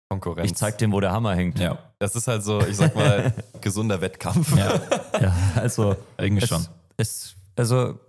Konkurrenz. 0.09 0.51
Ich 0.51 0.57
zeig 0.57 0.77
dem, 0.77 0.91
wo 0.91 0.99
der 0.99 1.11
Hammer 1.11 1.35
hängt. 1.35 1.59
Ja. 1.59 1.79
Das 1.97 2.15
ist 2.15 2.27
halt 2.27 2.43
so, 2.43 2.61
ich 2.61 2.77
sag 2.77 2.95
mal, 2.95 3.33
gesunder 3.61 4.01
Wettkampf. 4.01 4.55
Ja, 4.55 4.79
ja 5.21 5.35
also. 5.55 5.95
Eigentlich 6.17 6.47
schon 6.47 6.67
es, 6.97 7.35
also, 7.55 7.99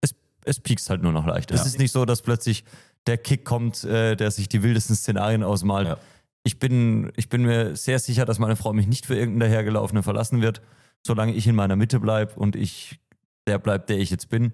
es, 0.00 0.14
es 0.44 0.60
piekst 0.60 0.90
halt 0.90 1.02
nur 1.02 1.12
noch 1.12 1.26
leicht. 1.26 1.50
Ja. 1.50 1.56
Es 1.56 1.66
ist 1.66 1.78
nicht 1.78 1.92
so, 1.92 2.04
dass 2.04 2.22
plötzlich 2.22 2.64
der 3.06 3.18
Kick 3.18 3.44
kommt, 3.44 3.84
äh, 3.84 4.16
der 4.16 4.30
sich 4.30 4.48
die 4.48 4.62
wildesten 4.62 4.96
Szenarien 4.96 5.42
ausmalt. 5.42 5.88
Ja. 5.88 5.98
Ich, 6.42 6.58
bin, 6.58 7.12
ich 7.16 7.28
bin 7.28 7.42
mir 7.42 7.76
sehr 7.76 7.98
sicher, 7.98 8.24
dass 8.24 8.38
meine 8.38 8.56
Frau 8.56 8.72
mich 8.72 8.86
nicht 8.86 9.06
für 9.06 9.14
irgendeinen 9.14 9.50
dahergelaufenen 9.50 10.02
verlassen 10.02 10.42
wird, 10.42 10.60
solange 11.04 11.34
ich 11.34 11.46
in 11.46 11.54
meiner 11.54 11.76
Mitte 11.76 12.00
bleibe 12.00 12.34
und 12.34 12.56
ich 12.56 13.00
der 13.46 13.58
bleibt, 13.58 13.90
der 13.90 13.98
ich 13.98 14.10
jetzt 14.10 14.28
bin. 14.28 14.52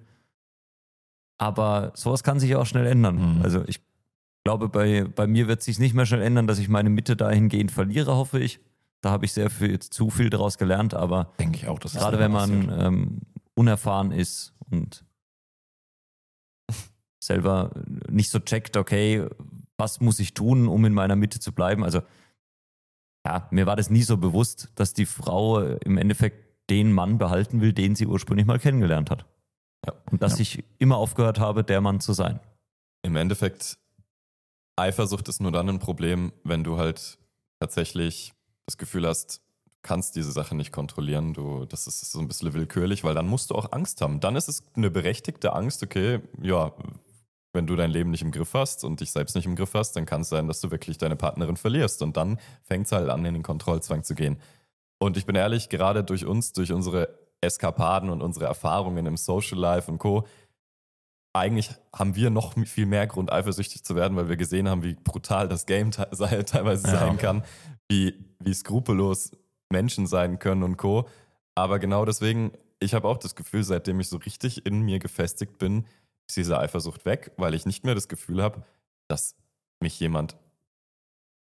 Aber 1.39 1.93
sowas 1.95 2.23
kann 2.23 2.39
sich 2.39 2.55
auch 2.57 2.67
schnell 2.67 2.87
ändern. 2.87 3.37
Mhm. 3.37 3.43
Also 3.43 3.65
ich 3.67 3.81
glaube, 4.45 4.69
bei, 4.69 5.05
bei 5.05 5.27
mir 5.27 5.49
wird 5.49 5.61
es 5.61 5.65
sich 5.65 5.79
nicht 5.79 5.95
mehr 5.95 6.07
schnell 6.07 6.23
ändern, 6.23 6.47
dass 6.47 6.59
ich 6.59 6.69
meine 6.69 6.91
Mitte 6.91 7.17
dahingehend 7.17 7.73
verliere, 7.73 8.15
hoffe 8.15 8.39
ich. 8.39 8.61
Da 9.01 9.11
habe 9.11 9.25
ich 9.25 9.33
sehr 9.33 9.51
viel, 9.51 9.81
zu 9.81 10.11
viel 10.11 10.31
daraus 10.31 10.59
gelernt, 10.59 10.95
aber 10.95 11.33
denke 11.41 11.57
ich 11.57 11.67
auch, 11.67 11.81
dass 11.81 11.95
gerade 11.95 12.21
wenn 12.21 12.31
man 12.31 12.73
ähm, 12.79 13.21
unerfahren 13.55 14.13
ist 14.13 14.55
und 14.71 15.05
selber 17.23 17.71
nicht 18.09 18.31
so 18.31 18.41
checkt, 18.41 18.77
okay, 18.77 19.27
was 19.77 20.01
muss 20.01 20.19
ich 20.19 20.35
tun, 20.35 20.69
um 20.69 20.85
in 20.85 20.95
meiner 20.95 21.17
Mitte 21.17 21.41
zu 21.41 21.53
bleiben. 21.53 21.85
Also 21.85 22.03
ja, 23.27 23.47
mir 23.51 23.67
war 23.67 23.77
das 23.77 23.91
nie 23.91 24.03
so 24.03 24.17
bewusst, 24.17 24.71
dass 24.75 24.95
die 24.95 25.07
Frau 25.07 25.61
im 25.61 25.97
Endeffekt 25.97 26.53
den 26.71 26.93
Mann 26.93 27.19
behalten 27.19 27.61
will, 27.61 27.73
den 27.73 27.95
sie 27.95 28.07
ursprünglich 28.07 28.47
mal 28.47 28.59
kennengelernt 28.59 29.11
hat. 29.11 29.27
Ja. 29.87 29.95
Und 30.11 30.23
dass 30.23 30.39
ja. 30.39 30.43
ich 30.43 30.65
immer 30.79 30.97
aufgehört 30.97 31.39
habe, 31.39 31.65
der 31.65 31.81
Mann 31.81 32.01
zu 32.01 32.13
sein. 32.13 32.41
Im 33.03 33.17
Endeffekt, 33.17 33.79
Eifersucht 34.77 35.29
ist 35.29 35.41
nur 35.41 35.53
dann 35.53 35.69
ein 35.69 35.79
Problem, 35.79 36.33
wenn 36.45 36.65
du 36.65 36.79
halt 36.79 37.19
tatsächlich 37.61 38.33
das 38.67 38.79
Gefühl 38.79 39.07
hast, 39.07 39.43
kannst 39.83 40.17
diese 40.17 40.33
Sache 40.33 40.55
nicht 40.55 40.73
kontrollieren. 40.73 41.35
Du, 41.35 41.65
das 41.65 41.87
ist 41.87 42.11
so 42.11 42.21
ein 42.21 42.29
bisschen 42.29 42.55
willkürlich, 42.55 43.05
weil 43.05 43.15
dann 43.15 43.27
musst 43.27 43.51
du 43.51 43.55
auch 43.55 43.73
Angst 43.73 44.01
haben. 44.01 44.21
Dann 44.21 44.37
ist 44.37 44.49
es 44.49 44.63
eine 44.75 44.91
berechtigte 44.91 45.53
Angst, 45.53 45.83
okay, 45.83 46.21
ja, 46.41 46.73
wenn 47.53 47.67
du 47.67 47.77
dein 47.77 47.91
Leben 47.91 48.11
nicht 48.11 48.23
im 48.23 48.31
Griff 48.31 48.55
hast 48.55 48.85
und 48.85 49.01
dich 49.01 49.11
selbst 49.11 49.35
nicht 49.37 49.45
im 49.45 49.57
Griff 49.57 49.75
hast, 49.75 49.93
dann 49.93 50.07
kann 50.07 50.23
es 50.23 50.29
sein, 50.29 50.49
dass 50.49 50.61
du 50.61 50.71
wirklich 50.71 50.99
deine 50.99 51.17
Partnerin 51.17 51.57
verlierst. 51.57 52.03
Und 52.03 52.17
dann 52.17 52.39
fängt 52.63 52.87
es 52.87 52.93
halt 52.93 53.11
an, 53.11 53.25
in 53.25 53.35
den 53.35 53.43
Kontrollzwang 53.43 54.05
zu 54.05 54.15
gehen. 54.15 54.39
Und 54.99 55.17
ich 55.17 55.27
bin 55.27 55.37
ehrlich, 55.37 55.69
gerade 55.69 56.03
durch 56.05 56.25
uns, 56.25 56.53
durch 56.53 56.73
unsere 56.73 57.19
Eskapaden 57.41 58.09
und 58.09 58.23
unsere 58.23 58.47
Erfahrungen 58.47 59.05
im 59.05 59.17
Social 59.17 59.59
Life 59.59 59.91
und 59.91 59.99
Co., 59.99 60.27
eigentlich 61.35 61.71
haben 61.95 62.15
wir 62.15 62.29
noch 62.29 62.55
viel 62.67 62.85
mehr 62.85 63.07
Grund, 63.07 63.33
eifersüchtig 63.33 63.85
zu 63.85 63.97
werden, 63.97 64.17
weil 64.17 64.29
wir 64.29 64.37
gesehen 64.37 64.69
haben, 64.69 64.83
wie 64.83 64.95
brutal 64.95 65.49
das 65.49 65.65
Game 65.65 65.91
teilweise 65.91 66.89
ja. 66.89 66.99
sein 66.99 67.17
kann, 67.17 67.43
wie, 67.89 68.15
wie 68.39 68.53
skrupellos 68.53 69.33
Menschen 69.73 70.07
sein 70.07 70.39
können 70.39 70.63
und 70.63 70.77
Co. 70.77 71.09
Aber 71.57 71.81
genau 71.81 72.05
deswegen, 72.05 72.53
ich 72.79 72.95
habe 72.95 73.09
auch 73.09 73.19
das 73.19 73.35
Gefühl, 73.35 73.65
seitdem 73.65 73.99
ich 73.99 74.09
so 74.09 74.19
richtig 74.19 74.65
in 74.65 74.83
mir 74.83 75.01
gefestigt 75.01 75.59
bin, 75.59 75.87
ist 76.29 76.37
diese 76.37 76.59
Eifersucht 76.59 77.05
weg, 77.05 77.33
weil 77.37 77.55
ich 77.55 77.67
nicht 77.67 77.85
mehr 77.85 77.97
das 77.97 78.09
Gefühl 78.09 78.41
habe, 78.41 78.63
dass 79.09 79.35
mich 79.81 79.99
jemand 79.99 80.37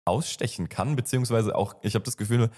ausstechen 0.04 0.68
kann, 0.68 0.94
beziehungsweise 0.94 1.56
auch, 1.56 1.74
ich 1.82 1.94
habe 1.94 2.04
das 2.04 2.18
Gefühl, 2.18 2.50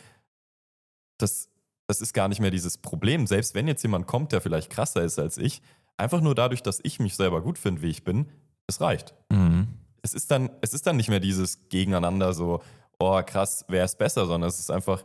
dass 1.19 1.49
das 1.89 2.03
ist 2.03 2.13
gar 2.13 2.29
nicht 2.29 2.41
mehr 2.41 2.51
dieses 2.51 2.77
Problem. 2.77 3.27
Selbst 3.27 3.55
wenn 3.55 3.67
jetzt 3.67 3.83
jemand 3.83 4.07
kommt, 4.07 4.33
der 4.33 4.43
vielleicht 4.43 4.71
krasser 4.71 5.03
ist 5.03 5.19
als 5.19 5.39
ich, 5.39 5.63
einfach 5.97 6.21
nur 6.21 6.35
dadurch, 6.35 6.63
dass 6.63 6.81
ich 6.83 7.01
mich 7.01 7.17
selber 7.17 7.41
gut 7.43 7.59
finde, 7.59 7.83
wie 7.83 7.89
ich 7.89 8.05
bin, 8.05 8.27
es 8.67 8.81
reicht. 8.81 9.15
Mhm. 9.31 9.69
Es 10.03 10.13
ist 10.13 10.31
dann, 10.31 10.51
es 10.61 10.75
ist 10.75 10.87
dann 10.87 10.99
nicht 10.99 11.09
mehr 11.09 11.19
dieses 11.19 11.69
Gegeneinander 11.71 12.35
so, 12.35 12.63
oh 12.99 13.21
krass, 13.23 13.65
wer 13.69 13.85
ist 13.85 13.99
besser, 13.99 14.27
sondern 14.27 14.49
es 14.49 14.59
ist 14.59 14.71
einfach 14.71 15.03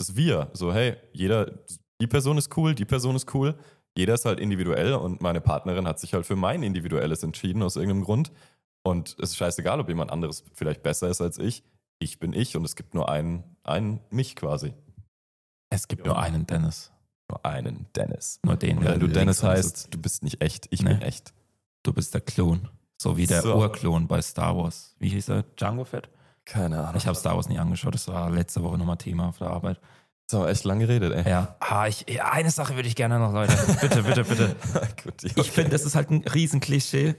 das 0.00 0.16
Wir. 0.16 0.50
So, 0.52 0.72
hey, 0.72 0.96
jeder, 1.12 1.52
die 2.00 2.06
Person 2.06 2.38
ist 2.38 2.56
cool, 2.56 2.74
die 2.74 2.84
Person 2.84 3.16
ist 3.16 3.32
cool. 3.34 3.54
Jeder 3.96 4.14
ist 4.14 4.24
halt 4.24 4.38
individuell 4.38 4.94
und 4.94 5.20
meine 5.20 5.40
Partnerin 5.40 5.88
hat 5.88 5.98
sich 5.98 6.14
halt 6.14 6.24
für 6.26 6.36
mein 6.36 6.62
Individuelles 6.62 7.22
entschieden 7.22 7.62
aus 7.62 7.76
irgendeinem 7.76 8.04
Grund. 8.04 8.30
Und 8.84 9.16
es 9.18 9.30
ist 9.30 9.36
scheißegal, 9.36 9.80
ob 9.80 9.88
jemand 9.88 10.10
anderes 10.12 10.44
vielleicht 10.54 10.82
besser 10.82 11.08
ist 11.08 11.20
als 11.20 11.38
ich. 11.38 11.64
Ich 11.98 12.20
bin 12.20 12.32
ich 12.32 12.56
und 12.56 12.64
es 12.64 12.76
gibt 12.76 12.94
nur 12.94 13.08
einen, 13.08 13.42
einen 13.64 14.00
mich 14.10 14.36
quasi. 14.36 14.72
Es 15.70 15.88
gibt 15.88 16.06
nur 16.06 16.18
einen 16.18 16.46
Dennis. 16.46 16.92
Nur 17.28 17.44
einen 17.44 17.86
Dennis. 17.96 18.38
Nur 18.44 18.56
den. 18.56 18.78
Und 18.78 18.84
wenn 18.84 19.00
du 19.00 19.08
Dennis 19.08 19.42
heißt, 19.42 19.92
du 19.92 19.98
bist 19.98 20.22
nicht 20.22 20.40
echt, 20.40 20.66
ich 20.70 20.80
Nee. 20.82 20.94
bin 20.94 21.02
echt. 21.02 21.34
Du 21.82 21.92
bist 21.92 22.14
der 22.14 22.20
Klon. 22.20 22.68
So 23.00 23.16
wie 23.16 23.26
der 23.26 23.42
So. 23.42 23.56
Urklon 23.56 24.06
bei 24.06 24.22
Star 24.22 24.56
Wars. 24.56 24.94
Wie 24.98 25.08
hieß 25.08 25.28
er? 25.30 25.42
Django 25.56 25.84
Fett? 25.84 26.08
Keine 26.48 26.78
Ahnung. 26.80 26.96
Ich 26.96 27.06
habe 27.06 27.16
Star 27.16 27.36
Wars 27.36 27.48
nie 27.48 27.58
angeschaut. 27.58 27.94
Das 27.94 28.08
war 28.08 28.30
letzte 28.30 28.62
Woche 28.62 28.78
nochmal 28.78 28.96
Thema 28.96 29.28
auf 29.28 29.38
der 29.38 29.48
Arbeit. 29.48 29.78
So, 30.30 30.46
echt 30.46 30.64
lang 30.64 30.78
geredet, 30.78 31.12
ey. 31.12 31.30
Ja. 31.30 31.56
Ah, 31.60 31.86
ich, 31.86 32.22
eine 32.22 32.50
Sache 32.50 32.74
würde 32.74 32.88
ich 32.88 32.96
gerne 32.96 33.18
noch, 33.18 33.32
Leute. 33.32 33.56
Bitte, 33.80 34.02
bitte, 34.02 34.24
bitte. 34.24 34.56
Gut, 35.04 35.24
Ich 35.24 35.50
finde, 35.50 35.70
das 35.70 35.84
ist 35.84 35.94
halt 35.94 36.10
ein 36.10 36.22
Riesenklischee 36.22 37.14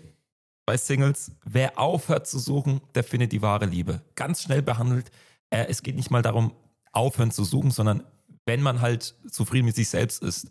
bei 0.65 0.77
Singles. 0.77 1.31
Wer 1.43 1.79
aufhört 1.79 2.27
zu 2.27 2.37
suchen, 2.39 2.81
der 2.95 3.03
findet 3.03 3.31
die 3.31 3.41
wahre 3.41 3.65
Liebe. 3.65 4.01
Ganz 4.15 4.43
schnell 4.43 4.61
behandelt. 4.61 5.11
Äh, 5.49 5.65
es 5.69 5.81
geht 5.83 5.95
nicht 5.95 6.11
mal 6.11 6.21
darum, 6.21 6.53
aufhören 6.91 7.31
zu 7.31 7.43
suchen, 7.43 7.71
sondern 7.71 8.03
wenn 8.45 8.61
man 8.61 8.81
halt 8.81 9.15
zufrieden 9.29 9.65
mit 9.65 9.75
sich 9.75 9.89
selbst 9.89 10.23
ist, 10.23 10.49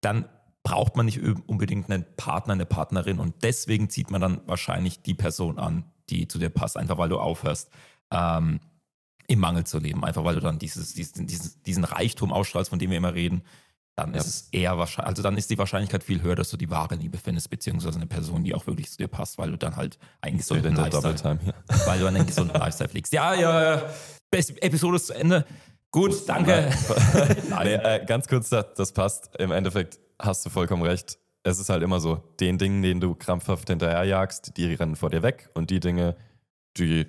dann 0.00 0.28
braucht 0.62 0.96
man 0.96 1.06
nicht 1.06 1.20
unbedingt 1.46 1.90
einen 1.90 2.04
Partner, 2.16 2.54
eine 2.54 2.66
Partnerin 2.66 3.18
und 3.18 3.42
deswegen 3.42 3.90
zieht 3.90 4.10
man 4.10 4.20
dann 4.20 4.40
wahrscheinlich 4.46 5.02
die 5.02 5.14
Person 5.14 5.58
an, 5.58 5.84
die 6.10 6.26
zu 6.26 6.38
dir 6.38 6.48
passt, 6.48 6.76
einfach 6.76 6.98
weil 6.98 7.08
du 7.08 7.18
aufhörst, 7.18 7.70
ähm, 8.14 8.60
im 9.26 9.38
Mangel 9.38 9.64
zu 9.64 9.78
leben, 9.78 10.04
einfach 10.04 10.24
weil 10.24 10.34
du 10.34 10.40
dann 10.40 10.58
dieses, 10.58 10.94
diesen, 10.94 11.26
diesen, 11.26 11.84
Reichtum 11.84 12.32
ausstrahlst, 12.32 12.70
von 12.70 12.78
dem 12.78 12.90
wir 12.90 12.98
immer 12.98 13.14
reden, 13.14 13.42
dann 13.96 14.12
Ja. 14.12 14.20
ist 14.20 14.26
es 14.26 14.48
eher 14.50 14.76
wahrscheinlich, 14.76 15.08
also 15.08 15.22
dann 15.22 15.36
ist 15.36 15.50
die 15.50 15.58
Wahrscheinlichkeit 15.58 16.02
viel 16.04 16.20
höher, 16.20 16.34
dass 16.34 16.50
du 16.50 16.56
die 16.56 16.68
wahre 16.68 16.96
Liebe 16.96 17.16
findest, 17.16 17.48
beziehungsweise 17.48 17.96
eine 17.96 18.06
Person, 18.06 18.44
die 18.44 18.54
auch 18.54 18.66
wirklich 18.66 18.90
zu 18.90 18.98
dir 18.98 19.08
passt, 19.08 19.38
weil 19.38 19.50
du 19.50 19.56
dann 19.56 19.76
halt 19.76 19.98
einen 20.20 20.38
gesunden 20.38 20.74
Lifestyle, 20.74 21.14
Time 21.14 21.38
hier. 21.42 21.54
weil 21.86 22.00
du 22.00 22.06
einen 22.06 22.26
gesunden 22.26 22.58
Lifestyle 22.58 22.90
pflegst. 22.90 23.12
Ja, 23.12 23.34
ja, 23.34 23.76
ja. 23.76 23.90
Episode 24.32 24.96
ist 24.96 25.06
zu 25.06 25.14
Ende. 25.14 25.46
Gut, 25.92 26.28
danke. 26.28 26.70
nee, 27.62 27.74
äh, 27.74 28.04
ganz 28.04 28.26
kurz, 28.26 28.48
das, 28.48 28.74
das 28.74 28.92
passt. 28.92 29.30
Im 29.36 29.52
Endeffekt 29.52 30.00
hast 30.20 30.44
du 30.44 30.50
vollkommen 30.50 30.82
recht. 30.82 31.18
Es 31.44 31.60
ist 31.60 31.68
halt 31.68 31.84
immer 31.84 32.00
so, 32.00 32.16
den 32.40 32.58
Dingen, 32.58 32.82
denen 32.82 33.00
du 33.00 33.14
krampfhaft 33.14 33.68
hinterherjagst, 33.68 34.56
die 34.56 34.74
rennen 34.74 34.96
vor 34.96 35.10
dir 35.10 35.22
weg 35.22 35.50
und 35.54 35.70
die 35.70 35.78
Dinge, 35.78 36.16
die 36.76 37.06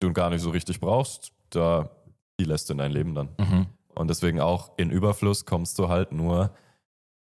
du 0.00 0.12
gar 0.12 0.30
nicht 0.30 0.42
so 0.42 0.50
richtig 0.50 0.80
brauchst, 0.80 1.32
da, 1.50 1.90
die 2.38 2.44
lässt 2.44 2.68
du 2.68 2.72
in 2.74 2.78
dein 2.78 2.92
Leben 2.92 3.14
dann. 3.14 3.28
Mhm. 3.38 3.66
Und 3.94 4.08
deswegen 4.08 4.40
auch 4.40 4.72
in 4.76 4.90
Überfluss 4.90 5.46
kommst 5.46 5.78
du 5.78 5.88
halt 5.88 6.12
nur, 6.12 6.50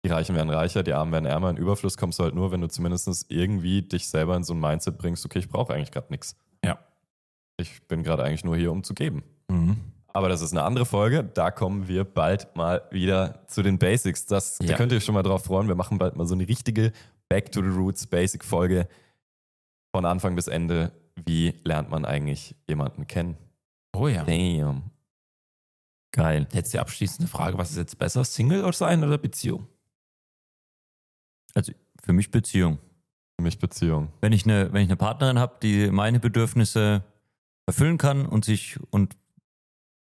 die 0.05 0.09
Reichen 0.09 0.35
werden 0.35 0.49
reicher, 0.49 0.83
die 0.83 0.93
Armen 0.93 1.11
werden 1.11 1.25
ärmer. 1.25 1.49
In 1.49 1.57
Überfluss 1.57 1.97
kommst 1.97 2.17
du 2.19 2.23
halt 2.23 2.33
nur, 2.33 2.51
wenn 2.51 2.61
du 2.61 2.67
zumindest 2.67 3.25
irgendwie 3.29 3.81
dich 3.81 4.07
selber 4.07 4.35
in 4.35 4.43
so 4.43 4.53
ein 4.53 4.59
Mindset 4.59 4.97
bringst, 4.97 5.25
okay, 5.25 5.39
ich 5.39 5.49
brauche 5.49 5.73
eigentlich 5.73 5.91
gerade 5.91 6.07
nichts. 6.09 6.35
Ja. 6.63 6.79
Ich 7.57 7.83
bin 7.87 8.03
gerade 8.03 8.23
eigentlich 8.23 8.43
nur 8.45 8.55
hier, 8.55 8.71
um 8.71 8.83
zu 8.83 8.93
geben. 8.93 9.23
Mhm. 9.49 9.77
Aber 10.13 10.27
das 10.27 10.41
ist 10.41 10.51
eine 10.51 10.63
andere 10.63 10.85
Folge. 10.85 11.23
Da 11.23 11.51
kommen 11.51 11.87
wir 11.87 12.03
bald 12.03 12.55
mal 12.55 12.81
wieder 12.91 13.45
zu 13.47 13.61
den 13.63 13.77
Basics. 13.77 14.25
Das, 14.25 14.57
Da 14.57 14.65
Ja. 14.65 14.75
könnt 14.77 14.91
ihr 14.91 14.97
euch 14.97 15.05
schon 15.05 15.13
mal 15.15 15.23
drauf 15.23 15.43
freuen. 15.45 15.67
Wir 15.67 15.75
machen 15.75 15.97
bald 15.97 16.15
mal 16.15 16.25
so 16.25 16.33
eine 16.33 16.47
richtige 16.47 16.91
Back 17.29 17.51
to 17.51 17.61
the 17.61 17.69
Roots 17.69 18.07
Basic 18.07 18.43
Folge 18.43 18.87
von 19.95 20.05
Anfang 20.05 20.35
bis 20.35 20.47
Ende. 20.47 20.91
Wie 21.15 21.53
lernt 21.63 21.89
man 21.89 22.05
eigentlich 22.05 22.55
jemanden 22.67 23.07
kennen? 23.07 23.37
Oh 23.93 24.07
ja. 24.07 24.23
Damn. 24.23 24.91
Geil. 26.11 26.47
Jetzt 26.51 26.73
die 26.73 26.79
abschließende 26.79 27.29
Frage, 27.29 27.57
was 27.57 27.71
ist 27.71 27.77
jetzt 27.77 27.97
besser, 27.97 28.23
Single 28.23 28.63
oder 28.63 28.73
sein 28.73 29.03
oder 29.03 29.17
Beziehung? 29.17 29.67
Also 31.53 31.71
für 32.03 32.13
mich 32.13 32.31
Beziehung. 32.31 32.79
Für 33.37 33.43
mich 33.43 33.59
Beziehung. 33.59 34.11
Wenn 34.21 34.33
ich 34.33 34.45
eine, 34.45 34.71
wenn 34.73 34.83
ich 34.83 34.89
eine 34.89 34.97
Partnerin 34.97 35.39
habe, 35.39 35.57
die 35.61 35.89
meine 35.89 36.19
Bedürfnisse 36.19 37.03
erfüllen 37.65 37.97
kann 37.97 38.25
und 38.25 38.45
sich 38.45 38.79
und 38.89 39.15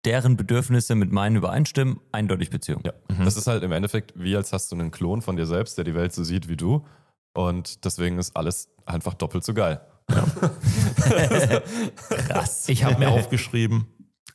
deren 0.04 0.36
Bedürfnisse 0.36 0.94
mit 0.94 1.12
meinen 1.12 1.36
übereinstimmen, 1.36 2.00
eindeutig 2.12 2.50
Beziehung. 2.50 2.82
Ja. 2.84 2.92
Mhm. 3.08 3.24
Das 3.24 3.36
ist 3.36 3.46
halt 3.46 3.62
im 3.62 3.72
Endeffekt 3.72 4.12
wie 4.16 4.36
als 4.36 4.52
hast 4.52 4.70
du 4.70 4.76
einen 4.76 4.90
Klon 4.90 5.22
von 5.22 5.36
dir 5.36 5.46
selbst, 5.46 5.78
der 5.78 5.84
die 5.84 5.94
Welt 5.94 6.12
so 6.12 6.24
sieht 6.24 6.48
wie 6.48 6.56
du. 6.56 6.84
Und 7.32 7.84
deswegen 7.84 8.18
ist 8.18 8.36
alles 8.36 8.68
einfach 8.84 9.14
doppelt 9.14 9.44
so 9.44 9.54
geil. 9.54 9.80
Krass. 12.08 12.68
Ich 12.68 12.84
habe 12.84 12.98
mir 12.98 13.08
aufgeschrieben, 13.12 13.86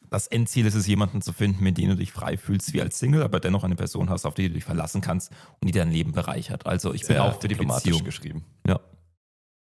das 0.09 0.27
Endziel 0.27 0.65
ist 0.65 0.75
es, 0.75 0.87
jemanden 0.87 1.21
zu 1.21 1.33
finden, 1.33 1.63
mit 1.63 1.77
dem 1.77 1.89
du 1.89 1.95
dich 1.95 2.11
frei 2.11 2.37
fühlst 2.37 2.73
wie 2.73 2.81
als 2.81 2.97
Single, 2.99 3.21
aber 3.23 3.39
dennoch 3.39 3.63
eine 3.63 3.75
Person 3.75 4.09
hast, 4.09 4.25
auf 4.25 4.33
die 4.33 4.47
du 4.47 4.55
dich 4.55 4.63
verlassen 4.63 5.01
kannst 5.01 5.31
und 5.61 5.67
die 5.67 5.71
dein 5.71 5.91
Leben 5.91 6.11
bereichert. 6.11 6.65
Also 6.65 6.93
ich 6.93 7.01
bin 7.01 7.15
Sehr 7.15 7.23
auch 7.23 7.33
für 7.39 7.47
die 7.47 7.55
diplomatisch 7.55 7.83
Beziehung. 7.83 8.03
geschrieben. 8.03 8.45
Ja. 8.67 8.79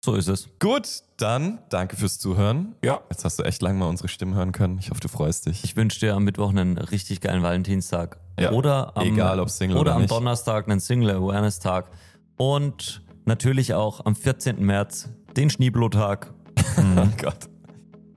So 0.04 0.14
ist 0.14 0.28
es. 0.28 0.48
Gut, 0.60 1.02
dann 1.16 1.58
danke 1.68 1.96
fürs 1.96 2.18
Zuhören. 2.18 2.76
Ja. 2.84 3.00
Jetzt 3.10 3.24
hast 3.24 3.40
du 3.40 3.42
echt 3.42 3.60
lange 3.60 3.80
mal 3.80 3.88
unsere 3.88 4.06
Stimmen 4.06 4.34
hören 4.36 4.52
können. 4.52 4.78
Ich 4.78 4.90
hoffe, 4.90 5.00
du 5.00 5.08
freust 5.08 5.46
dich. 5.46 5.64
Ich 5.64 5.74
wünsche 5.74 5.98
dir 5.98 6.14
am 6.14 6.22
Mittwoch 6.22 6.50
einen 6.50 6.78
richtig 6.78 7.20
geilen 7.20 7.42
Valentinstag. 7.42 8.20
Ja. 8.38 8.52
Oder 8.52 8.96
am, 8.96 9.04
Egal, 9.04 9.40
ob 9.40 9.50
Single 9.50 9.78
oder 9.78 9.96
oder 9.96 10.02
am. 10.02 10.06
Donnerstag 10.06 10.68
einen 10.68 10.78
Single 10.78 11.10
Awareness 11.10 11.58
Tag. 11.58 11.90
Und 12.36 13.02
natürlich 13.24 13.74
auch 13.74 14.04
am 14.04 14.14
14. 14.14 14.64
März 14.64 15.08
den 15.36 15.50
Schneeblotag. 15.50 16.32
Oh 16.78 17.08
Gott. 17.20 17.48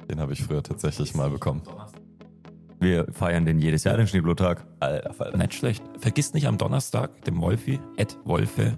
Den 0.09 0.20
habe 0.20 0.34
ich 0.34 0.43
früher 0.43 0.61
tatsächlich 0.63 1.13
mal 1.15 1.30
bekommen. 1.30 1.61
Wir 2.80 3.05
feiern 3.11 3.45
den 3.45 3.59
jedes 3.59 3.84
Jahr, 3.86 3.95
den 3.95 4.05
Schneeblotag. 4.07 4.65
Alter, 4.82 5.13
Falter. 5.13 5.38
Nicht 5.38 5.53
schlecht. 5.53 5.84
Vergiss 5.99 6.34
nicht 6.34 6.45
am 6.47 6.57
Donnerstag 6.57 7.24
dem 7.26 7.39
Wolfi, 7.41 7.80
at 7.97 8.17
Wolfe 8.26 8.78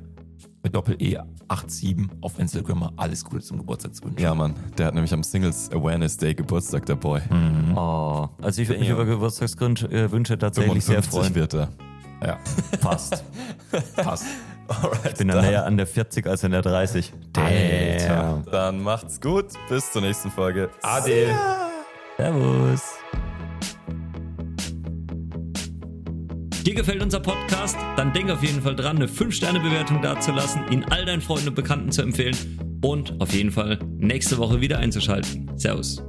mit 0.64 0.76
Doppel-E 0.76 1.18
87 1.50 2.10
auf 2.22 2.38
Instagram 2.40 2.80
mal 2.80 2.92
alles 2.98 3.24
Gute 3.26 3.42
zum 3.44 3.58
Geburtstag 3.58 3.96
zu 3.96 4.04
wünschen. 4.04 4.22
Ja, 4.22 4.36
Mann. 4.36 4.54
Der 4.78 4.88
hat 4.88 4.94
nämlich 4.94 5.14
am 5.14 5.24
Singles 5.24 5.72
Awareness 5.72 6.18
Day 6.18 6.36
Geburtstag, 6.36 6.86
der 6.86 6.96
Boy. 6.96 7.22
Mhm. 7.30 7.76
Oh, 7.76 8.30
also 8.42 8.62
ich 8.62 8.68
würde 8.68 8.80
mich 8.80 8.90
Damn. 8.90 8.98
über 9.02 9.06
Geburtstagswünsche 9.06 10.38
tatsächlich 10.38 10.86
sehr 10.86 11.02
55 11.02 11.12
freuen. 11.12 11.36
wird 11.36 11.54
er. 11.56 11.70
Ja, 12.24 12.38
Fast. 12.80 13.24
passt. 13.96 14.26
Alright, 14.72 15.12
Ich 15.12 15.18
bin 15.18 15.30
ja 15.30 15.42
näher 15.42 15.66
an 15.66 15.76
der 15.76 15.88
40 15.88 16.26
als 16.28 16.46
an 16.46 16.52
der 16.52 16.62
30. 16.62 17.12
Alter. 17.38 18.44
Dann 18.52 18.82
macht's 18.82 19.20
gut. 19.20 19.48
Bis 19.70 19.92
zur 19.92 20.02
nächsten 20.02 20.32
Folge. 20.32 20.70
Ade. 20.82 21.36
Servus. 22.18 22.82
Dir 26.66 26.76
gefällt 26.76 27.02
unser 27.02 27.20
Podcast? 27.20 27.76
Dann 27.98 28.14
denk 28.14 28.30
auf 28.30 28.44
jeden 28.44 28.62
Fall 28.62 28.76
dran, 28.76 28.98
eine 28.98 29.08
5-Sterne-Bewertung 29.08 30.02
dazulassen, 30.02 30.62
ihn 30.72 30.86
all 30.90 31.06
deinen 31.06 31.22
Freunden 31.22 31.50
und 31.50 31.56
Bekannten 31.56 31.92
zu 31.92 32.04
empfehlen 32.04 32.80
und 32.84 33.20
auf 33.20 33.34
jeden 33.34 33.52
Fall 33.52 33.80
nächste 33.98 34.38
Woche 34.38 34.62
wieder 34.62 34.78
einzuschalten. 34.78 35.52
Servus. 35.58 36.04